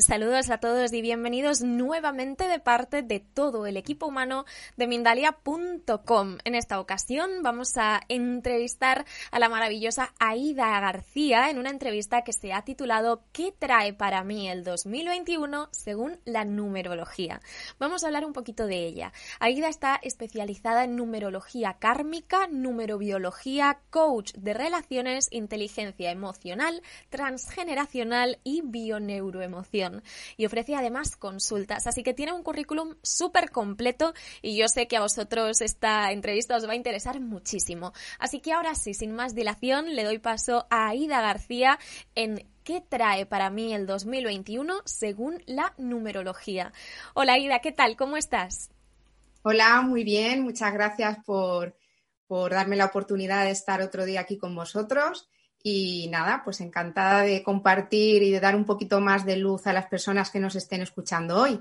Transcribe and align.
Saludos 0.00 0.48
a 0.48 0.56
todos 0.56 0.90
y 0.94 1.02
bienvenidos 1.02 1.60
nuevamente 1.60 2.48
de 2.48 2.58
parte 2.58 3.02
de 3.02 3.20
todo 3.20 3.66
el 3.66 3.76
equipo 3.76 4.06
humano 4.06 4.46
de 4.78 4.86
Mindalia.com. 4.86 6.38
En 6.44 6.54
esta 6.54 6.80
ocasión 6.80 7.42
vamos 7.42 7.76
a 7.76 8.00
entrevistar 8.08 9.04
a 9.30 9.38
la 9.38 9.50
maravillosa 9.50 10.14
Aida 10.18 10.80
García 10.80 11.50
en 11.50 11.58
una 11.58 11.68
entrevista 11.68 12.22
que 12.22 12.32
se 12.32 12.54
ha 12.54 12.62
titulado 12.62 13.22
¿Qué 13.32 13.52
trae 13.56 13.92
para 13.92 14.24
mí 14.24 14.48
el 14.48 14.64
2021 14.64 15.68
según 15.72 16.20
la 16.24 16.46
numerología? 16.46 17.42
Vamos 17.78 18.02
a 18.02 18.06
hablar 18.06 18.24
un 18.24 18.32
poquito 18.32 18.66
de 18.66 18.78
ella. 18.78 19.12
Aida 19.40 19.68
está 19.68 20.00
especializada 20.02 20.84
en 20.84 20.96
numerología 20.96 21.74
kármica, 21.78 22.48
numerobiología, 22.50 23.80
coach 23.90 24.32
de 24.32 24.54
relaciones, 24.54 25.28
inteligencia 25.30 26.10
emocional, 26.10 26.80
transgeneracional 27.10 28.38
y 28.42 28.62
bioneuroemoción 28.64 29.65
y 30.36 30.46
ofrece 30.46 30.74
además 30.74 31.16
consultas, 31.16 31.86
así 31.86 32.02
que 32.02 32.14
tiene 32.14 32.32
un 32.32 32.42
currículum 32.42 32.94
súper 33.02 33.50
completo 33.50 34.14
y 34.42 34.56
yo 34.56 34.68
sé 34.68 34.86
que 34.86 34.96
a 34.96 35.00
vosotros 35.00 35.60
esta 35.60 36.12
entrevista 36.12 36.56
os 36.56 36.66
va 36.66 36.72
a 36.72 36.76
interesar 36.76 37.20
muchísimo. 37.20 37.92
Así 38.18 38.40
que 38.40 38.52
ahora 38.52 38.74
sí, 38.74 38.94
sin 38.94 39.12
más 39.12 39.34
dilación, 39.34 39.94
le 39.94 40.04
doy 40.04 40.18
paso 40.18 40.66
a 40.70 40.88
Aida 40.88 41.20
García 41.20 41.78
en 42.14 42.46
¿Qué 42.66 42.80
trae 42.80 43.26
para 43.26 43.48
mí 43.48 43.72
el 43.72 43.86
2021 43.86 44.74
según 44.84 45.40
la 45.46 45.72
numerología? 45.78 46.72
Hola 47.14 47.34
Aida, 47.34 47.60
¿qué 47.60 47.70
tal? 47.70 47.96
¿Cómo 47.96 48.16
estás? 48.16 48.70
Hola, 49.42 49.82
muy 49.82 50.02
bien. 50.02 50.42
Muchas 50.42 50.72
gracias 50.72 51.18
por, 51.24 51.76
por 52.26 52.50
darme 52.50 52.74
la 52.74 52.86
oportunidad 52.86 53.44
de 53.44 53.52
estar 53.52 53.80
otro 53.82 54.04
día 54.04 54.22
aquí 54.22 54.36
con 54.36 54.56
vosotros. 54.56 55.28
Y 55.68 56.06
nada, 56.12 56.42
pues 56.44 56.60
encantada 56.60 57.22
de 57.22 57.42
compartir 57.42 58.22
y 58.22 58.30
de 58.30 58.38
dar 58.38 58.54
un 58.54 58.64
poquito 58.64 59.00
más 59.00 59.26
de 59.26 59.36
luz 59.36 59.66
a 59.66 59.72
las 59.72 59.86
personas 59.86 60.30
que 60.30 60.38
nos 60.38 60.54
estén 60.54 60.80
escuchando 60.80 61.40
hoy. 61.40 61.60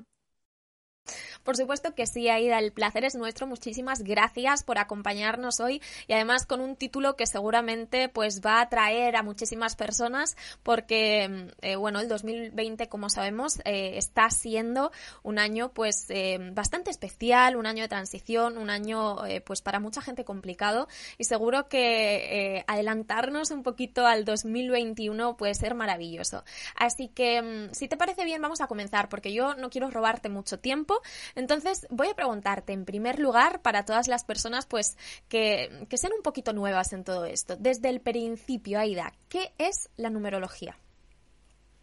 Por 1.46 1.56
supuesto 1.56 1.94
que 1.94 2.08
sí, 2.08 2.28
Aida, 2.28 2.58
el 2.58 2.72
placer 2.72 3.06
es 3.06 3.14
nuestro. 3.14 3.46
Muchísimas 3.46 4.02
gracias 4.02 4.64
por 4.64 4.80
acompañarnos 4.80 5.60
hoy 5.60 5.80
y 6.08 6.14
además 6.14 6.48
con 6.48 6.60
un 6.60 6.76
título 6.76 7.16
que 7.16 7.28
seguramente 7.28 8.10
pues 8.10 8.42
va 8.44 8.58
a 8.58 8.62
atraer 8.62 9.16
a 9.16 9.22
muchísimas 9.22 9.76
personas 9.76 10.36
porque, 10.64 11.52
eh, 11.62 11.76
bueno, 11.76 12.00
el 12.00 12.10
2020, 12.10 12.90
como 12.90 13.12
sabemos, 13.12 13.60
eh, 13.64 13.92
está 13.96 14.32
siendo 14.32 14.92
un 15.22 15.38
año 15.38 15.70
pues 15.72 16.08
eh, 16.10 16.40
bastante 16.54 16.90
especial, 16.90 17.56
un 17.58 17.68
año 17.68 17.84
de 17.84 17.90
transición, 17.90 18.58
un 18.58 18.72
año 18.72 19.18
pues 19.46 19.62
para 19.62 19.80
mucha 19.80 20.02
gente 20.02 20.26
complicado 20.26 20.88
y 21.20 21.26
seguro 21.26 21.68
que 21.70 22.64
adelantarnos 22.66 23.52
un 23.52 23.62
poquito 23.62 24.08
al 24.08 24.26
2021 24.26 25.38
puede 25.38 25.54
ser 25.54 25.76
maravilloso. 25.76 26.44
Así 26.76 27.08
que, 27.10 27.42
mm, 27.44 27.74
si 27.76 27.88
te 27.88 27.98
parece 27.98 28.26
bien, 28.26 28.42
vamos 28.42 28.62
a 28.62 28.68
comenzar 28.68 29.10
porque 29.10 29.32
yo 29.32 29.54
no 29.54 29.70
quiero 29.70 29.92
robarte 29.92 30.28
mucho 30.30 30.58
tiempo. 30.58 31.02
Entonces, 31.36 31.86
voy 31.90 32.08
a 32.08 32.16
preguntarte 32.16 32.72
en 32.72 32.86
primer 32.86 33.20
lugar 33.20 33.62
para 33.62 33.84
todas 33.84 34.08
las 34.08 34.24
personas 34.24 34.66
pues 34.66 34.98
que, 35.28 35.86
sean 35.96 36.14
un 36.14 36.24
poquito 36.24 36.54
nuevas 36.54 36.94
en 36.94 37.04
todo 37.04 37.26
esto. 37.26 37.58
Desde 37.58 37.90
el 37.90 38.00
principio, 38.00 38.80
Aida, 38.80 39.14
¿qué 39.28 39.54
es 39.58 39.90
la 39.98 40.10
numerología? 40.10 40.78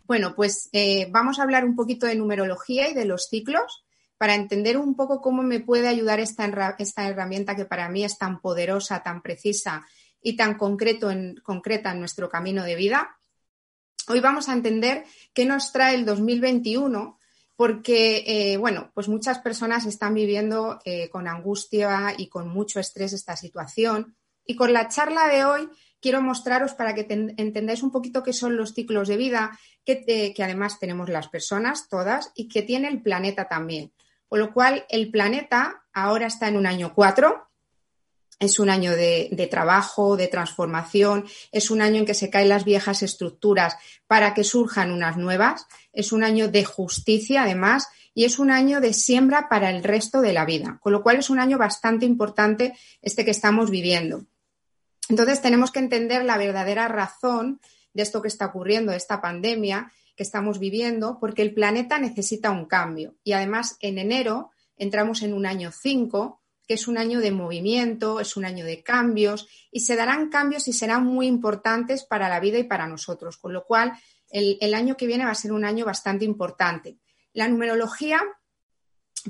Bueno, 0.07 0.35
pues 0.35 0.69
eh, 0.73 1.07
vamos 1.11 1.39
a 1.39 1.43
hablar 1.43 1.65
un 1.65 1.77
poquito 1.77 2.07
de 2.07 2.17
numerología 2.17 2.89
y 2.89 2.95
de 2.95 3.05
los 3.05 3.29
ciclos 3.29 3.85
para 4.17 4.35
entender 4.35 4.79
un 4.79 4.95
poco 4.95 5.21
cómo 5.21 5.43
me 5.43 5.61
puede 5.61 5.89
ayudar 5.89 6.21
esta, 6.21 6.77
esta 6.79 7.09
herramienta 7.09 7.57
que 7.57 7.65
para 7.65 7.89
mí 7.89 8.05
es 8.05 8.19
tan 8.19 8.41
poderosa, 8.41 9.03
tan 9.03 9.21
precisa 9.21 9.87
y 10.23 10.37
tan 10.37 10.57
concreto 10.57 11.11
en, 11.11 11.37
concreta 11.43 11.93
en 11.93 11.99
nuestro 11.99 12.29
camino 12.29 12.63
de 12.63 12.77
vida. 12.77 13.17
Hoy 14.09 14.21
vamos 14.21 14.49
a 14.49 14.53
entender 14.53 15.05
qué 15.35 15.45
nos 15.45 15.73
trae 15.73 15.95
el 15.95 16.05
2021 16.05 17.19
porque, 17.57 18.25
eh, 18.27 18.57
bueno, 18.57 18.91
pues 18.95 19.09
muchas 19.09 19.39
personas 19.39 19.87
están 19.87 20.15
viviendo 20.15 20.81
eh, 20.85 21.09
con 21.11 21.29
angustia 21.29 22.15
y 22.17 22.29
con 22.29 22.49
mucho 22.49 22.81
estrés 22.81 23.13
esta 23.13 23.37
situación. 23.37 24.17
Y 24.45 24.57
con 24.57 24.73
la 24.73 24.89
charla 24.89 25.29
de 25.29 25.45
hoy 25.45 25.69
quiero 26.01 26.21
mostraros 26.21 26.75
para 26.75 26.95
que 26.95 27.07
entendáis 27.09 27.83
un 27.83 27.93
poquito 27.93 28.23
qué 28.23 28.33
son 28.33 28.57
los 28.57 28.75
ciclos 28.75 29.07
de 29.07 29.17
vida, 29.17 29.59
que, 29.85 30.05
eh, 30.07 30.35
que 30.35 30.43
además 30.43 30.81
tenemos 30.81 31.09
las 31.09 31.29
personas 31.29 31.89
todas 31.89 32.33
y 32.35 32.49
que 32.49 32.63
tiene 32.63 32.89
el 32.89 33.03
planeta 33.03 33.49
también. 33.49 33.93
Con 34.29 34.41
lo 34.41 34.53
cual, 34.53 34.87
el 34.89 35.11
planeta 35.11 35.85
ahora 35.93 36.27
está 36.27 36.49
en 36.49 36.57
un 36.57 36.67
año 36.67 36.95
4, 36.95 37.49
es 38.43 38.59
un 38.59 38.71
año 38.71 38.93
de, 38.93 39.49
trabajo, 39.51 40.17
de 40.17 40.27
transformación, 40.27 41.27
es 41.53 41.71
un 41.71 41.81
año 41.81 41.99
en 41.99 42.07
que 42.07 42.15
se 42.15 42.29
caen 42.29 42.49
las 42.49 42.65
viejas 42.65 43.03
estructuras 43.03 43.77
para 44.07 44.35
que 44.35 44.43
surjan 44.43 44.91
unas 44.91 45.17
nuevas, 45.17 45.67
es 45.93 46.13
un 46.13 46.25
año 46.25 46.49
de 46.49 46.65
justicia 46.65 47.43
además 47.43 47.89
y 48.15 48.25
es 48.25 48.39
un 48.39 48.51
año 48.51 48.81
de 48.81 48.93
siembra 48.93 49.49
para 49.49 49.71
el 49.71 49.83
resto 49.83 50.21
de 50.21 50.33
la 50.33 50.45
vida, 50.45 50.79
con 50.83 50.93
lo 50.93 51.03
cual 51.03 51.17
es 51.17 51.31
un 51.31 51.39
año 51.39 51.59
bastante 51.59 52.05
importante 52.05 52.77
este 53.01 53.25
que 53.25 53.31
estamos 53.31 53.71
viviendo. 53.71 54.25
Entonces 55.09 55.41
tenemos 55.41 55.71
que 55.71 55.81
entender 55.81 56.25
la 56.25 56.39
verdadera 56.39 56.89
razón 56.89 57.61
de 57.95 58.03
esto 58.03 58.23
que 58.23 58.29
está 58.29 58.47
ocurriendo, 58.47 58.93
de 58.93 58.99
esta 58.99 59.21
pandemia 59.21 59.93
que 60.17 60.23
estamos 60.23 60.59
viviendo, 60.59 61.19
porque 61.21 61.43
el 61.43 61.55
planeta 61.55 61.99
necesita 61.99 62.51
un 62.51 62.67
cambio 62.67 63.15
y 63.25 63.33
además 63.33 63.77
en 63.81 63.99
enero 63.99 64.51
entramos 64.77 65.23
en 65.23 65.33
un 65.33 65.47
año 65.47 65.71
5 65.73 66.39
que 66.67 66.75
es 66.75 66.87
un 66.87 66.97
año 66.97 67.21
de 67.21 67.33
movimiento, 67.33 68.21
es 68.21 68.37
un 68.37 68.45
año 68.45 68.65
de 68.65 68.83
cambios 68.83 69.49
y 69.71 69.81
se 69.81 69.97
darán 69.97 70.31
cambios 70.31 70.69
y 70.69 70.73
serán 70.73 71.05
muy 71.05 71.27
importantes 71.27 72.05
para 72.05 72.29
la 72.29 72.41
vida 72.41 72.59
y 72.59 72.65
para 72.65 72.87
nosotros, 72.87 73.37
con 73.37 73.53
lo 73.53 73.65
cual 73.65 73.93
el, 74.33 74.75
año 74.75 74.97
que 74.97 75.07
viene 75.07 75.25
va 75.25 75.31
a 75.31 75.37
ser 75.37 75.53
un 75.53 75.65
año 75.65 75.85
bastante 75.85 76.25
importante. 76.25 76.99
La 77.33 77.49
numerología 77.49 78.21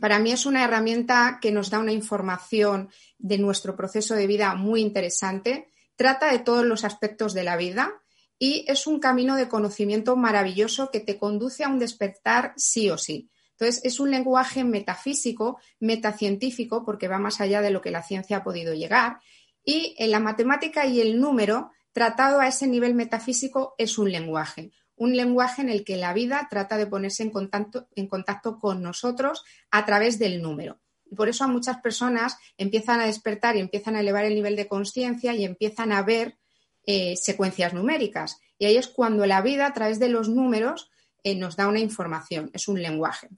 para 0.00 0.18
mí 0.18 0.32
es 0.32 0.46
una 0.46 0.64
herramienta 0.64 1.38
que 1.42 1.52
nos 1.52 1.68
da 1.68 1.78
una 1.78 1.92
información 1.92 2.88
de 3.18 3.38
nuestro 3.38 3.76
proceso 3.76 4.14
de 4.14 4.26
vida 4.26 4.54
muy 4.54 4.80
interesante, 4.80 5.68
trata 5.96 6.30
de 6.30 6.38
todos 6.38 6.64
los 6.64 6.84
aspectos 6.84 7.34
de 7.34 7.44
la 7.44 7.56
vida 7.56 7.92
y 8.38 8.64
es 8.68 8.86
un 8.86 9.00
camino 9.00 9.36
de 9.36 9.48
conocimiento 9.48 10.16
maravilloso 10.16 10.90
que 10.90 11.00
te 11.00 11.18
conduce 11.18 11.64
a 11.64 11.68
un 11.68 11.78
despertar 11.78 12.54
sí 12.56 12.88
o 12.90 12.96
sí. 12.96 13.30
Entonces, 13.52 13.84
es 13.84 14.00
un 14.00 14.10
lenguaje 14.10 14.64
metafísico, 14.64 15.60
metacientífico, 15.78 16.84
porque 16.84 17.06
va 17.06 17.18
más 17.18 17.40
allá 17.40 17.60
de 17.60 17.70
lo 17.70 17.80
que 17.80 17.92
la 17.92 18.02
ciencia 18.02 18.38
ha 18.38 18.42
podido 18.42 18.74
llegar. 18.74 19.20
Y 19.64 19.94
la 20.06 20.18
matemática 20.18 20.86
y 20.86 21.00
el 21.00 21.20
número, 21.20 21.70
tratado 21.92 22.40
a 22.40 22.48
ese 22.48 22.66
nivel 22.66 22.94
metafísico, 22.94 23.74
es 23.78 23.98
un 23.98 24.10
lenguaje. 24.10 24.72
Un 25.02 25.16
lenguaje 25.16 25.62
en 25.62 25.68
el 25.68 25.82
que 25.82 25.96
la 25.96 26.12
vida 26.12 26.46
trata 26.48 26.76
de 26.76 26.86
ponerse 26.86 27.24
en 27.24 27.30
contacto, 27.30 27.88
en 27.96 28.06
contacto 28.06 28.60
con 28.60 28.82
nosotros 28.82 29.42
a 29.72 29.84
través 29.84 30.20
del 30.20 30.40
número. 30.40 30.78
Y 31.10 31.16
por 31.16 31.28
eso 31.28 31.42
a 31.42 31.48
muchas 31.48 31.78
personas 31.78 32.36
empiezan 32.56 33.00
a 33.00 33.06
despertar 33.06 33.56
y 33.56 33.58
empiezan 33.58 33.96
a 33.96 34.00
elevar 34.00 34.26
el 34.26 34.36
nivel 34.36 34.54
de 34.54 34.68
conciencia 34.68 35.34
y 35.34 35.44
empiezan 35.44 35.90
a 35.90 36.02
ver 36.02 36.38
eh, 36.86 37.16
secuencias 37.16 37.74
numéricas. 37.74 38.38
Y 38.58 38.66
ahí 38.66 38.76
es 38.76 38.86
cuando 38.86 39.26
la 39.26 39.42
vida, 39.42 39.66
a 39.66 39.74
través 39.74 39.98
de 39.98 40.08
los 40.08 40.28
números, 40.28 40.88
eh, 41.24 41.34
nos 41.34 41.56
da 41.56 41.66
una 41.66 41.80
información, 41.80 42.52
es 42.52 42.68
un 42.68 42.80
lenguaje. 42.80 43.28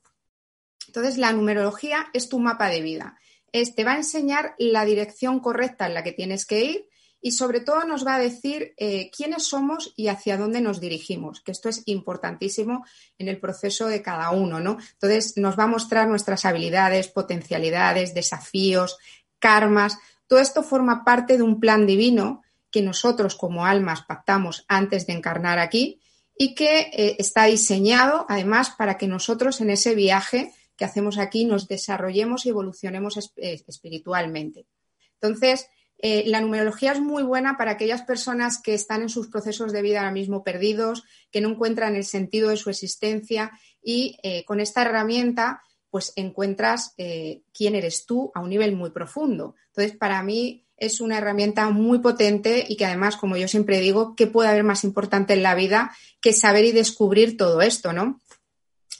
Entonces, 0.86 1.16
la 1.16 1.32
numerología 1.32 2.08
es 2.12 2.28
tu 2.28 2.40
mapa 2.40 2.68
de 2.68 2.82
vida. 2.82 3.18
te 3.52 3.84
va 3.84 3.92
a 3.92 3.96
enseñar 3.96 4.54
la 4.58 4.84
dirección 4.84 5.40
correcta 5.40 5.86
en 5.86 5.94
la 5.94 6.04
que 6.04 6.12
tienes 6.12 6.44
que 6.44 6.62
ir 6.62 6.88
y 7.26 7.32
sobre 7.32 7.60
todo 7.60 7.84
nos 7.84 8.06
va 8.06 8.16
a 8.16 8.18
decir 8.18 8.74
eh, 8.76 9.10
quiénes 9.10 9.44
somos 9.44 9.94
y 9.96 10.08
hacia 10.08 10.36
dónde 10.36 10.60
nos 10.60 10.78
dirigimos, 10.78 11.40
que 11.40 11.52
esto 11.52 11.70
es 11.70 11.82
importantísimo 11.86 12.84
en 13.16 13.28
el 13.28 13.40
proceso 13.40 13.86
de 13.86 14.02
cada 14.02 14.30
uno, 14.30 14.60
¿no? 14.60 14.76
Entonces 14.92 15.38
nos 15.38 15.58
va 15.58 15.64
a 15.64 15.68
mostrar 15.68 16.06
nuestras 16.06 16.44
habilidades, 16.44 17.08
potencialidades, 17.08 18.12
desafíos, 18.12 18.98
karmas. 19.38 19.96
Todo 20.26 20.38
esto 20.38 20.62
forma 20.62 21.02
parte 21.02 21.38
de 21.38 21.42
un 21.42 21.60
plan 21.60 21.86
divino 21.86 22.42
que 22.70 22.82
nosotros 22.82 23.36
como 23.36 23.64
almas 23.64 24.02
pactamos 24.02 24.66
antes 24.68 25.06
de 25.06 25.14
encarnar 25.14 25.58
aquí 25.58 26.02
y 26.36 26.54
que 26.54 26.90
eh, 26.92 27.16
está 27.18 27.44
diseñado 27.44 28.26
además 28.28 28.68
para 28.76 28.98
que 28.98 29.06
nosotros 29.06 29.62
en 29.62 29.70
ese 29.70 29.94
viaje 29.94 30.52
que 30.76 30.84
hacemos 30.84 31.16
aquí 31.16 31.46
nos 31.46 31.68
desarrollemos 31.68 32.44
y 32.44 32.50
evolucionemos 32.50 33.16
eh, 33.36 33.62
espiritualmente. 33.66 34.66
Entonces, 35.14 35.68
eh, 36.06 36.24
la 36.26 36.42
numerología 36.42 36.92
es 36.92 37.00
muy 37.00 37.22
buena 37.22 37.56
para 37.56 37.70
aquellas 37.70 38.02
personas 38.02 38.60
que 38.60 38.74
están 38.74 39.00
en 39.00 39.08
sus 39.08 39.28
procesos 39.28 39.72
de 39.72 39.80
vida 39.80 40.00
ahora 40.00 40.10
mismo 40.10 40.44
perdidos, 40.44 41.02
que 41.30 41.40
no 41.40 41.48
encuentran 41.48 41.96
el 41.96 42.04
sentido 42.04 42.50
de 42.50 42.58
su 42.58 42.68
existencia 42.68 43.52
y 43.82 44.18
eh, 44.22 44.44
con 44.44 44.60
esta 44.60 44.82
herramienta 44.82 45.62
pues 45.88 46.12
encuentras 46.16 46.92
eh, 46.98 47.40
quién 47.54 47.74
eres 47.74 48.04
tú 48.04 48.30
a 48.34 48.40
un 48.40 48.50
nivel 48.50 48.76
muy 48.76 48.90
profundo. 48.90 49.54
Entonces, 49.68 49.96
para 49.96 50.22
mí 50.22 50.66
es 50.76 51.00
una 51.00 51.16
herramienta 51.16 51.70
muy 51.70 52.00
potente 52.00 52.66
y 52.68 52.76
que 52.76 52.84
además, 52.84 53.16
como 53.16 53.38
yo 53.38 53.48
siempre 53.48 53.80
digo, 53.80 54.14
¿qué 54.14 54.26
puede 54.26 54.50
haber 54.50 54.64
más 54.64 54.84
importante 54.84 55.32
en 55.32 55.42
la 55.42 55.54
vida 55.54 55.96
que 56.20 56.34
saber 56.34 56.66
y 56.66 56.72
descubrir 56.72 57.38
todo 57.38 57.62
esto, 57.62 57.94
¿no? 57.94 58.20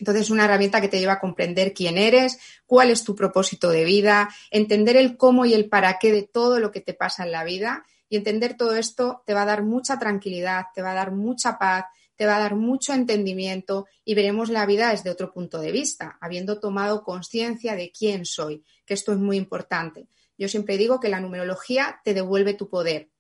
Entonces, 0.01 0.25
es 0.25 0.31
una 0.31 0.45
herramienta 0.45 0.81
que 0.81 0.89
te 0.89 0.99
lleva 0.99 1.15
a 1.15 1.21
comprender 1.21 1.73
quién 1.73 1.99
eres, 1.99 2.39
cuál 2.67 2.91
es 2.91 3.05
tu 3.05 3.15
propósito 3.15 3.71
de 3.71 3.85
vida, 3.85 4.29
entender 4.51 4.97
el 4.97 5.17
cómo 5.17 5.45
y 5.45 5.55
el 5.55 5.69
para 5.69 5.99
qué 5.99 6.13
de 6.13 6.23
todo 6.23 6.59
lo 6.59 6.73
que 6.73 6.81
te 6.81 6.95
pasa 6.95 7.25
en 7.25 7.33
la 7.33 7.45
vida. 7.45 7.85
Y 8.09 8.17
entender 8.17 8.57
todo 8.57 8.77
esto 8.77 9.23
te 9.27 9.35
va 9.35 9.43
a 9.43 9.47
dar 9.47 9.63
mucha 9.63 9.99
tranquilidad, 9.99 10.67
te 10.75 10.83
va 10.83 10.93
a 10.93 10.95
dar 10.95 11.13
mucha 11.13 11.59
paz, 11.59 11.87
te 12.17 12.27
va 12.27 12.37
a 12.37 12.41
dar 12.41 12.55
mucho 12.55 12.93
entendimiento 12.93 13.87
y 14.05 14.15
veremos 14.15 14.51
la 14.51 14.67
vida 14.67 14.91
desde 14.91 15.11
otro 15.11 15.33
punto 15.33 15.61
de 15.61 15.73
vista, 15.73 16.17
habiendo 16.21 16.61
tomado 16.61 17.03
conciencia 17.03 17.75
de 17.75 17.91
quién 17.91 18.25
soy, 18.25 18.63
que 18.85 18.95
esto 18.95 19.13
es 19.13 19.19
muy 19.19 19.37
importante. 19.37 20.09
Yo 20.37 20.49
siempre 20.49 20.77
digo 20.77 21.01
que 21.01 21.09
la 21.09 21.21
numerología 21.21 22.01
te 22.05 22.15
devuelve 22.15 22.55
tu 22.55 22.69
poder, 22.69 23.11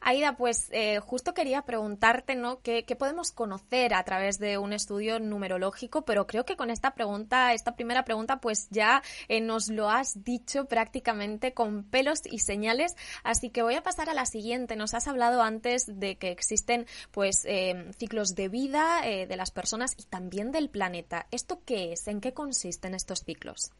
Aida, 0.00 0.36
pues 0.36 0.68
eh, 0.72 1.00
justo 1.00 1.34
quería 1.34 1.62
preguntarte, 1.62 2.34
¿no? 2.34 2.60
¿Qué, 2.60 2.84
podemos 2.98 3.32
conocer 3.32 3.94
a 3.94 4.04
través 4.04 4.38
de 4.38 4.58
un 4.58 4.72
estudio 4.72 5.18
numerológico? 5.18 6.02
Pero 6.04 6.26
creo 6.26 6.44
que 6.44 6.56
con 6.56 6.70
esta 6.70 6.94
pregunta, 6.94 7.52
esta 7.54 7.74
primera 7.74 8.04
pregunta, 8.04 8.40
pues 8.40 8.68
ya 8.70 9.02
eh, 9.28 9.40
nos 9.40 9.68
lo 9.68 9.90
has 9.90 10.24
dicho 10.24 10.66
prácticamente 10.66 11.54
con 11.54 11.84
pelos 11.84 12.22
y 12.24 12.40
señales. 12.40 12.96
Así 13.24 13.50
que 13.50 13.62
voy 13.62 13.74
a 13.74 13.82
pasar 13.82 14.10
a 14.10 14.14
la 14.14 14.26
siguiente. 14.26 14.76
Nos 14.76 14.94
has 14.94 15.08
hablado 15.08 15.42
antes 15.42 15.86
de 15.86 16.16
que 16.16 16.30
existen, 16.30 16.86
pues, 17.10 17.44
eh, 17.44 17.90
ciclos 17.98 18.34
de 18.34 18.48
vida 18.48 19.02
de 19.02 19.36
las 19.36 19.50
personas 19.50 19.94
y 19.96 20.04
también 20.04 20.52
del 20.52 20.68
planeta. 20.68 21.26
¿Esto 21.30 21.60
qué 21.64 21.92
es? 21.92 22.06
¿En 22.08 22.20
qué 22.20 22.32
consisten 22.32 22.94
estos 22.94 23.20
ciclos? 23.24 23.72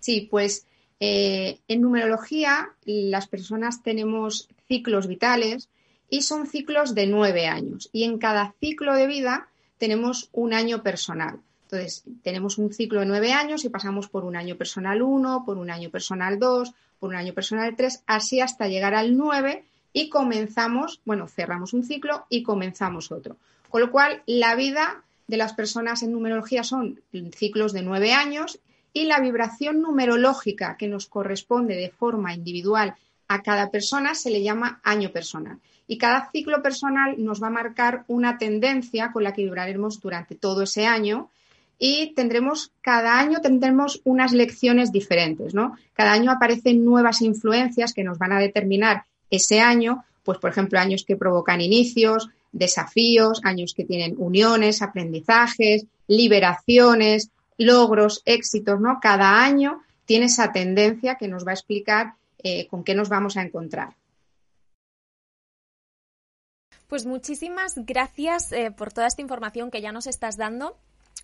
Sí, 0.00 0.28
pues 0.30 0.66
en 0.98 1.80
numerología 1.80 2.74
las 2.84 3.26
personas 3.26 3.82
tenemos 3.82 4.48
ciclos 4.70 5.08
vitales 5.08 5.68
y 6.08 6.22
son 6.22 6.46
ciclos 6.46 6.94
de 6.94 7.08
nueve 7.08 7.48
años. 7.48 7.90
Y 7.92 8.04
en 8.04 8.18
cada 8.18 8.54
ciclo 8.60 8.94
de 8.94 9.08
vida 9.08 9.48
tenemos 9.78 10.30
un 10.32 10.54
año 10.54 10.84
personal. 10.84 11.40
Entonces, 11.64 12.04
tenemos 12.22 12.56
un 12.56 12.72
ciclo 12.72 13.00
de 13.00 13.06
nueve 13.06 13.32
años 13.32 13.64
y 13.64 13.68
pasamos 13.68 14.08
por 14.08 14.24
un 14.24 14.36
año 14.36 14.56
personal 14.56 15.02
uno, 15.02 15.42
por 15.44 15.58
un 15.58 15.70
año 15.70 15.90
personal 15.90 16.38
dos, 16.38 16.72
por 17.00 17.10
un 17.10 17.16
año 17.16 17.34
personal 17.34 17.74
tres, 17.76 18.04
así 18.06 18.40
hasta 18.40 18.68
llegar 18.68 18.94
al 18.94 19.16
nueve 19.16 19.64
y 19.92 20.08
comenzamos, 20.08 21.00
bueno, 21.04 21.26
cerramos 21.26 21.72
un 21.72 21.82
ciclo 21.82 22.26
y 22.28 22.44
comenzamos 22.44 23.10
otro. 23.10 23.38
Con 23.68 23.80
lo 23.80 23.90
cual, 23.90 24.22
la 24.26 24.54
vida 24.54 25.02
de 25.26 25.36
las 25.36 25.52
personas 25.52 26.04
en 26.04 26.12
numerología 26.12 26.62
son 26.62 27.00
ciclos 27.34 27.72
de 27.72 27.82
nueve 27.82 28.12
años 28.12 28.60
y 28.92 29.04
la 29.04 29.20
vibración 29.20 29.80
numerológica 29.80 30.76
que 30.76 30.86
nos 30.86 31.06
corresponde 31.06 31.74
de 31.74 31.90
forma 31.90 32.34
individual 32.34 32.94
a 33.30 33.42
cada 33.42 33.70
persona 33.70 34.16
se 34.16 34.28
le 34.28 34.42
llama 34.42 34.80
año 34.82 35.12
personal. 35.12 35.60
Y 35.86 35.98
cada 35.98 36.30
ciclo 36.32 36.62
personal 36.62 37.14
nos 37.16 37.40
va 37.40 37.46
a 37.46 37.50
marcar 37.50 38.04
una 38.08 38.38
tendencia 38.38 39.12
con 39.12 39.22
la 39.22 39.32
que 39.32 39.44
vibraremos 39.44 40.00
durante 40.00 40.34
todo 40.34 40.62
ese 40.62 40.84
año 40.84 41.30
y 41.78 42.12
tendremos, 42.14 42.72
cada 42.80 43.20
año 43.20 43.40
tendremos 43.40 44.00
unas 44.02 44.32
lecciones 44.32 44.90
diferentes, 44.90 45.54
¿no? 45.54 45.76
Cada 45.92 46.12
año 46.12 46.32
aparecen 46.32 46.84
nuevas 46.84 47.22
influencias 47.22 47.94
que 47.94 48.02
nos 48.02 48.18
van 48.18 48.32
a 48.32 48.40
determinar 48.40 49.04
ese 49.30 49.60
año, 49.60 50.04
pues 50.24 50.38
por 50.38 50.50
ejemplo, 50.50 50.80
años 50.80 51.04
que 51.06 51.16
provocan 51.16 51.60
inicios, 51.60 52.30
desafíos, 52.50 53.40
años 53.44 53.74
que 53.76 53.84
tienen 53.84 54.16
uniones, 54.18 54.82
aprendizajes, 54.82 55.86
liberaciones, 56.08 57.30
logros, 57.58 58.22
éxitos, 58.24 58.80
¿no? 58.80 58.98
Cada 59.00 59.40
año 59.40 59.82
tiene 60.04 60.26
esa 60.26 60.50
tendencia 60.50 61.14
que 61.14 61.28
nos 61.28 61.46
va 61.46 61.52
a 61.52 61.54
explicar 61.54 62.14
eh, 62.44 62.66
con 62.68 62.84
qué 62.84 62.94
nos 62.94 63.08
vamos 63.08 63.36
a 63.36 63.42
encontrar. 63.42 63.96
Pues 66.86 67.06
muchísimas 67.06 67.74
gracias 67.76 68.50
eh, 68.50 68.72
por 68.72 68.92
toda 68.92 69.06
esta 69.06 69.22
información 69.22 69.70
que 69.70 69.80
ya 69.80 69.92
nos 69.92 70.06
estás 70.06 70.36
dando. 70.36 70.76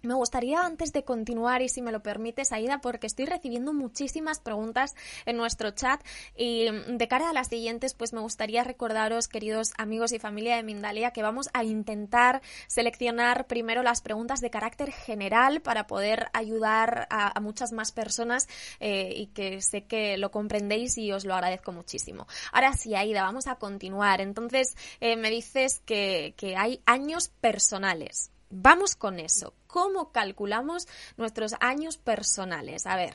Me 0.02 0.14
gustaría, 0.14 0.60
antes 0.60 0.92
de 0.92 1.04
continuar, 1.04 1.62
y 1.62 1.68
si 1.68 1.82
me 1.82 1.92
lo 1.92 2.02
permites, 2.02 2.52
Aida, 2.52 2.80
porque 2.80 3.06
estoy 3.06 3.26
recibiendo 3.26 3.72
muchísimas 3.72 4.40
preguntas 4.40 4.94
en 5.24 5.36
nuestro 5.36 5.70
chat 5.70 6.00
y 6.36 6.66
de 6.70 7.08
cara 7.08 7.30
a 7.30 7.32
las 7.32 7.48
siguientes, 7.48 7.94
pues 7.94 8.12
me 8.12 8.20
gustaría 8.20 8.64
recordaros, 8.64 9.28
queridos 9.28 9.72
amigos 9.78 10.12
y 10.12 10.18
familia 10.18 10.56
de 10.56 10.62
Mindalia, 10.62 11.12
que 11.12 11.22
vamos 11.22 11.48
a 11.54 11.64
intentar 11.64 12.42
seleccionar 12.66 13.46
primero 13.46 13.82
las 13.82 14.00
preguntas 14.00 14.40
de 14.40 14.50
carácter 14.50 14.92
general 14.92 15.60
para 15.62 15.86
poder 15.86 16.28
ayudar 16.32 17.06
a, 17.10 17.38
muchas 17.40 17.72
más 17.72 17.92
personas 17.92 18.48
eh, 18.80 19.12
y 19.14 19.26
que 19.28 19.60
sé 19.62 19.84
que 19.84 20.16
lo 20.16 20.30
comprendéis 20.30 20.98
y 20.98 21.12
os 21.12 21.24
lo 21.24 21.34
agradezco 21.34 21.72
muchísimo. 21.72 22.26
Ahora 22.52 22.72
sí, 22.72 22.94
Aida, 22.94 23.22
vamos 23.22 23.46
a 23.46 23.56
continuar. 23.56 24.20
Entonces, 24.20 24.76
eh, 25.00 25.16
me 25.16 25.30
dices 25.30 25.80
que, 25.84 26.34
que 26.36 26.56
hay 26.56 26.80
años 26.86 27.28
personales. 27.40 28.30
Vamos 28.50 28.96
con 28.96 29.18
eso. 29.18 29.54
¿Cómo 29.66 30.12
calculamos 30.12 30.86
nuestros 31.16 31.54
años 31.60 31.98
personales? 31.98 32.86
A 32.86 32.96
ver. 32.96 33.14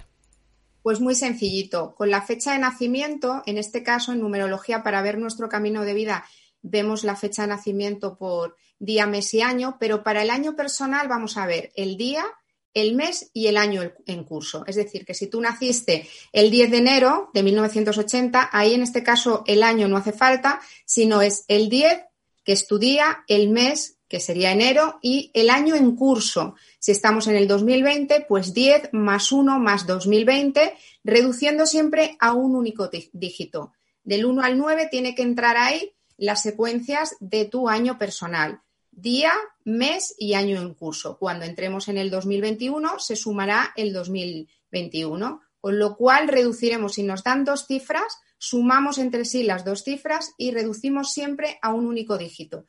Pues 0.83 0.99
muy 0.99 1.15
sencillito. 1.15 1.95
Con 1.95 2.09
la 2.09 2.21
fecha 2.21 2.53
de 2.53 2.59
nacimiento, 2.59 3.43
en 3.45 3.57
este 3.57 3.83
caso 3.83 4.11
en 4.11 4.19
numerología, 4.19 4.83
para 4.83 5.01
ver 5.01 5.17
nuestro 5.17 5.47
camino 5.47 5.83
de 5.83 5.93
vida, 5.93 6.25
vemos 6.61 7.03
la 7.03 7.15
fecha 7.15 7.43
de 7.43 7.49
nacimiento 7.49 8.17
por 8.17 8.55
día, 8.79 9.05
mes 9.05 9.33
y 9.33 9.41
año, 9.41 9.77
pero 9.79 10.03
para 10.03 10.23
el 10.23 10.29
año 10.29 10.55
personal 10.55 11.07
vamos 11.07 11.37
a 11.37 11.45
ver 11.45 11.71
el 11.75 11.97
día, 11.97 12.25
el 12.73 12.95
mes 12.95 13.29
y 13.33 13.47
el 13.47 13.57
año 13.57 13.83
en 14.05 14.23
curso. 14.23 14.63
Es 14.65 14.75
decir, 14.75 15.05
que 15.05 15.13
si 15.13 15.27
tú 15.27 15.39
naciste 15.39 16.09
el 16.31 16.49
10 16.49 16.71
de 16.71 16.77
enero 16.77 17.29
de 17.33 17.43
1980, 17.43 18.49
ahí 18.51 18.73
en 18.73 18.81
este 18.81 19.03
caso 19.03 19.43
el 19.45 19.63
año 19.63 19.87
no 19.87 19.97
hace 19.97 20.13
falta, 20.13 20.61
sino 20.85 21.21
es 21.21 21.45
el 21.47 21.69
10 21.69 22.05
que 22.43 22.53
es 22.53 22.65
tu 22.65 22.79
día, 22.79 23.23
el 23.27 23.49
mes 23.49 23.99
que 24.11 24.19
sería 24.19 24.51
enero, 24.51 24.99
y 25.01 25.31
el 25.33 25.49
año 25.49 25.73
en 25.73 25.95
curso. 25.95 26.55
Si 26.79 26.91
estamos 26.91 27.27
en 27.27 27.37
el 27.37 27.47
2020, 27.47 28.25
pues 28.27 28.53
10 28.53 28.89
más 28.91 29.31
1 29.31 29.57
más 29.57 29.87
2020, 29.87 30.73
reduciendo 31.05 31.65
siempre 31.65 32.17
a 32.19 32.33
un 32.33 32.57
único 32.57 32.89
dígito. 33.13 33.71
Del 34.03 34.25
1 34.25 34.43
al 34.43 34.57
9 34.57 34.89
tiene 34.91 35.15
que 35.15 35.21
entrar 35.21 35.55
ahí 35.55 35.93
las 36.17 36.41
secuencias 36.41 37.15
de 37.21 37.45
tu 37.45 37.69
año 37.69 37.97
personal. 37.97 38.59
Día, 38.91 39.31
mes 39.63 40.13
y 40.17 40.33
año 40.33 40.59
en 40.59 40.73
curso. 40.73 41.17
Cuando 41.17 41.45
entremos 41.45 41.87
en 41.87 41.97
el 41.97 42.09
2021, 42.09 42.99
se 42.99 43.15
sumará 43.15 43.71
el 43.77 43.93
2021, 43.93 45.39
con 45.61 45.79
lo 45.79 45.95
cual 45.95 46.27
reduciremos, 46.27 46.95
si 46.95 47.03
nos 47.03 47.23
dan 47.23 47.45
dos 47.45 47.65
cifras, 47.65 48.19
sumamos 48.37 48.97
entre 48.97 49.23
sí 49.23 49.43
las 49.43 49.63
dos 49.63 49.85
cifras 49.85 50.33
y 50.37 50.51
reducimos 50.51 51.13
siempre 51.13 51.59
a 51.61 51.71
un 51.71 51.85
único 51.85 52.17
dígito 52.17 52.65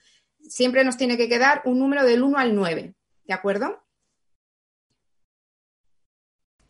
siempre 0.49 0.85
nos 0.85 0.97
tiene 0.97 1.17
que 1.17 1.29
quedar 1.29 1.63
un 1.65 1.79
número 1.79 2.05
del 2.05 2.23
1 2.23 2.39
al 2.39 2.55
9, 2.55 2.95
¿de 3.25 3.35
acuerdo? 3.35 3.83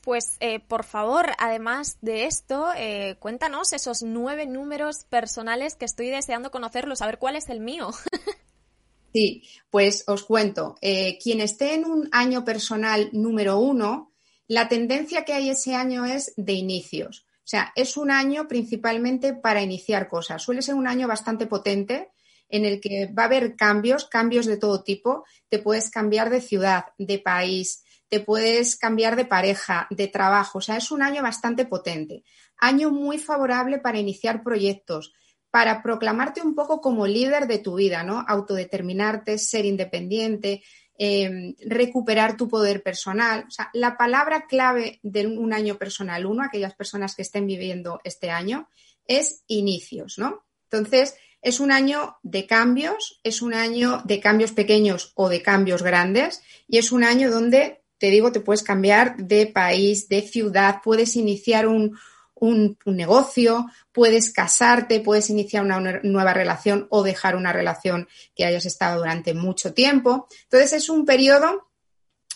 Pues 0.02 0.36
eh, 0.40 0.58
por 0.58 0.84
favor, 0.84 1.30
además 1.38 1.98
de 2.00 2.24
esto, 2.24 2.72
eh, 2.76 3.16
cuéntanos 3.20 3.72
esos 3.72 4.02
nueve 4.02 4.46
números 4.46 5.04
personales 5.08 5.76
que 5.76 5.84
estoy 5.84 6.08
deseando 6.08 6.50
conocerlos, 6.50 6.98
saber 6.98 7.18
cuál 7.18 7.36
es 7.36 7.48
el 7.48 7.60
mío. 7.60 7.90
sí, 9.12 9.44
pues 9.70 10.02
os 10.08 10.24
cuento. 10.24 10.74
Eh, 10.80 11.18
quien 11.22 11.40
esté 11.40 11.74
en 11.74 11.84
un 11.84 12.08
año 12.10 12.44
personal 12.44 13.10
número 13.12 13.58
uno, 13.58 14.12
la 14.48 14.68
tendencia 14.68 15.24
que 15.24 15.34
hay 15.34 15.50
ese 15.50 15.76
año 15.76 16.04
es 16.04 16.32
de 16.36 16.54
inicios. 16.54 17.24
O 17.38 17.46
sea, 17.52 17.72
es 17.76 17.96
un 17.96 18.10
año 18.10 18.48
principalmente 18.48 19.34
para 19.34 19.62
iniciar 19.62 20.08
cosas. 20.08 20.42
Suele 20.42 20.62
ser 20.62 20.74
un 20.74 20.88
año 20.88 21.06
bastante 21.06 21.46
potente 21.46 22.10
en 22.52 22.66
el 22.66 22.80
que 22.80 23.06
va 23.06 23.24
a 23.24 23.26
haber 23.26 23.56
cambios, 23.56 24.04
cambios 24.04 24.46
de 24.46 24.58
todo 24.58 24.84
tipo. 24.84 25.24
Te 25.48 25.58
puedes 25.58 25.90
cambiar 25.90 26.30
de 26.30 26.42
ciudad, 26.42 26.84
de 26.98 27.18
país, 27.18 27.82
te 28.08 28.20
puedes 28.20 28.76
cambiar 28.76 29.16
de 29.16 29.24
pareja, 29.24 29.86
de 29.90 30.06
trabajo. 30.06 30.58
O 30.58 30.60
sea, 30.60 30.76
es 30.76 30.90
un 30.90 31.00
año 31.00 31.22
bastante 31.22 31.64
potente. 31.64 32.24
Año 32.58 32.90
muy 32.90 33.18
favorable 33.18 33.78
para 33.78 33.98
iniciar 33.98 34.42
proyectos, 34.42 35.14
para 35.50 35.82
proclamarte 35.82 36.42
un 36.42 36.54
poco 36.54 36.82
como 36.82 37.06
líder 37.06 37.46
de 37.46 37.58
tu 37.58 37.76
vida, 37.76 38.02
¿no? 38.02 38.22
Autodeterminarte, 38.28 39.38
ser 39.38 39.64
independiente, 39.64 40.62
em, 40.98 41.54
recuperar 41.66 42.36
tu 42.36 42.48
poder 42.48 42.82
personal. 42.82 43.46
O 43.48 43.50
sea, 43.50 43.70
la 43.72 43.96
palabra 43.96 44.46
clave 44.46 45.00
de 45.02 45.26
un 45.26 45.54
año 45.54 45.78
personal 45.78 46.26
uno, 46.26 46.42
aquellas 46.44 46.74
personas 46.74 47.14
que 47.16 47.22
estén 47.22 47.46
viviendo 47.46 47.98
este 48.04 48.30
año, 48.30 48.68
es 49.06 49.42
inicios, 49.46 50.18
¿no? 50.18 50.44
Entonces, 50.70 51.16
es 51.42 51.58
un 51.60 51.72
año 51.72 52.16
de 52.22 52.46
cambios, 52.46 53.20
es 53.24 53.42
un 53.42 53.52
año 53.52 54.00
de 54.04 54.20
cambios 54.20 54.52
pequeños 54.52 55.12
o 55.16 55.28
de 55.28 55.42
cambios 55.42 55.82
grandes 55.82 56.42
y 56.68 56.78
es 56.78 56.92
un 56.92 57.02
año 57.04 57.30
donde, 57.30 57.82
te 57.98 58.10
digo, 58.10 58.32
te 58.32 58.40
puedes 58.40 58.62
cambiar 58.62 59.16
de 59.16 59.46
país, 59.46 60.08
de 60.08 60.22
ciudad, 60.22 60.80
puedes 60.84 61.16
iniciar 61.16 61.66
un, 61.66 61.98
un, 62.42 62.76
negocio, 62.86 63.66
puedes 63.92 64.32
casarte, 64.32 65.00
puedes 65.00 65.30
iniciar 65.30 65.64
una 65.64 66.00
nueva 66.02 66.32
relación 66.32 66.86
o 66.90 67.02
dejar 67.02 67.36
una 67.36 67.52
relación 67.52 68.08
que 68.34 68.44
hayas 68.44 68.66
estado 68.66 68.98
durante 68.98 69.34
mucho 69.34 69.74
tiempo. 69.74 70.26
Entonces 70.44 70.72
es 70.72 70.88
un 70.88 71.04
periodo 71.04 71.68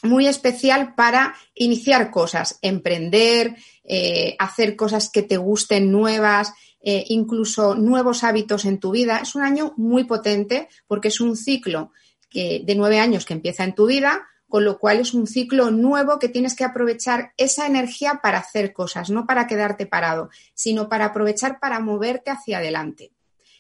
muy 0.02 0.28
especial 0.28 0.94
para 0.94 1.34
iniciar 1.54 2.10
cosas, 2.10 2.58
emprender, 2.62 3.56
eh, 3.82 4.36
hacer 4.38 4.76
cosas 4.76 5.10
que 5.10 5.22
te 5.22 5.38
gusten 5.38 5.90
nuevas, 5.90 6.52
eh, 6.88 7.04
incluso 7.08 7.74
nuevos 7.74 8.22
hábitos 8.22 8.64
en 8.64 8.78
tu 8.78 8.92
vida. 8.92 9.18
Es 9.18 9.34
un 9.34 9.42
año 9.42 9.74
muy 9.76 10.04
potente 10.04 10.68
porque 10.86 11.08
es 11.08 11.20
un 11.20 11.36
ciclo 11.36 11.90
de 12.32 12.74
nueve 12.76 12.98
años 12.98 13.24
que 13.24 13.32
empieza 13.32 13.64
en 13.64 13.74
tu 13.74 13.86
vida, 13.86 14.28
con 14.48 14.64
lo 14.64 14.78
cual 14.78 15.00
es 15.00 15.14
un 15.14 15.26
ciclo 15.26 15.70
nuevo 15.70 16.18
que 16.18 16.28
tienes 16.28 16.54
que 16.54 16.64
aprovechar 16.64 17.32
esa 17.36 17.66
energía 17.66 18.20
para 18.22 18.38
hacer 18.38 18.72
cosas, 18.72 19.10
no 19.10 19.26
para 19.26 19.46
quedarte 19.46 19.86
parado, 19.86 20.30
sino 20.54 20.88
para 20.88 21.06
aprovechar 21.06 21.58
para 21.60 21.80
moverte 21.80 22.30
hacia 22.30 22.58
adelante. 22.58 23.12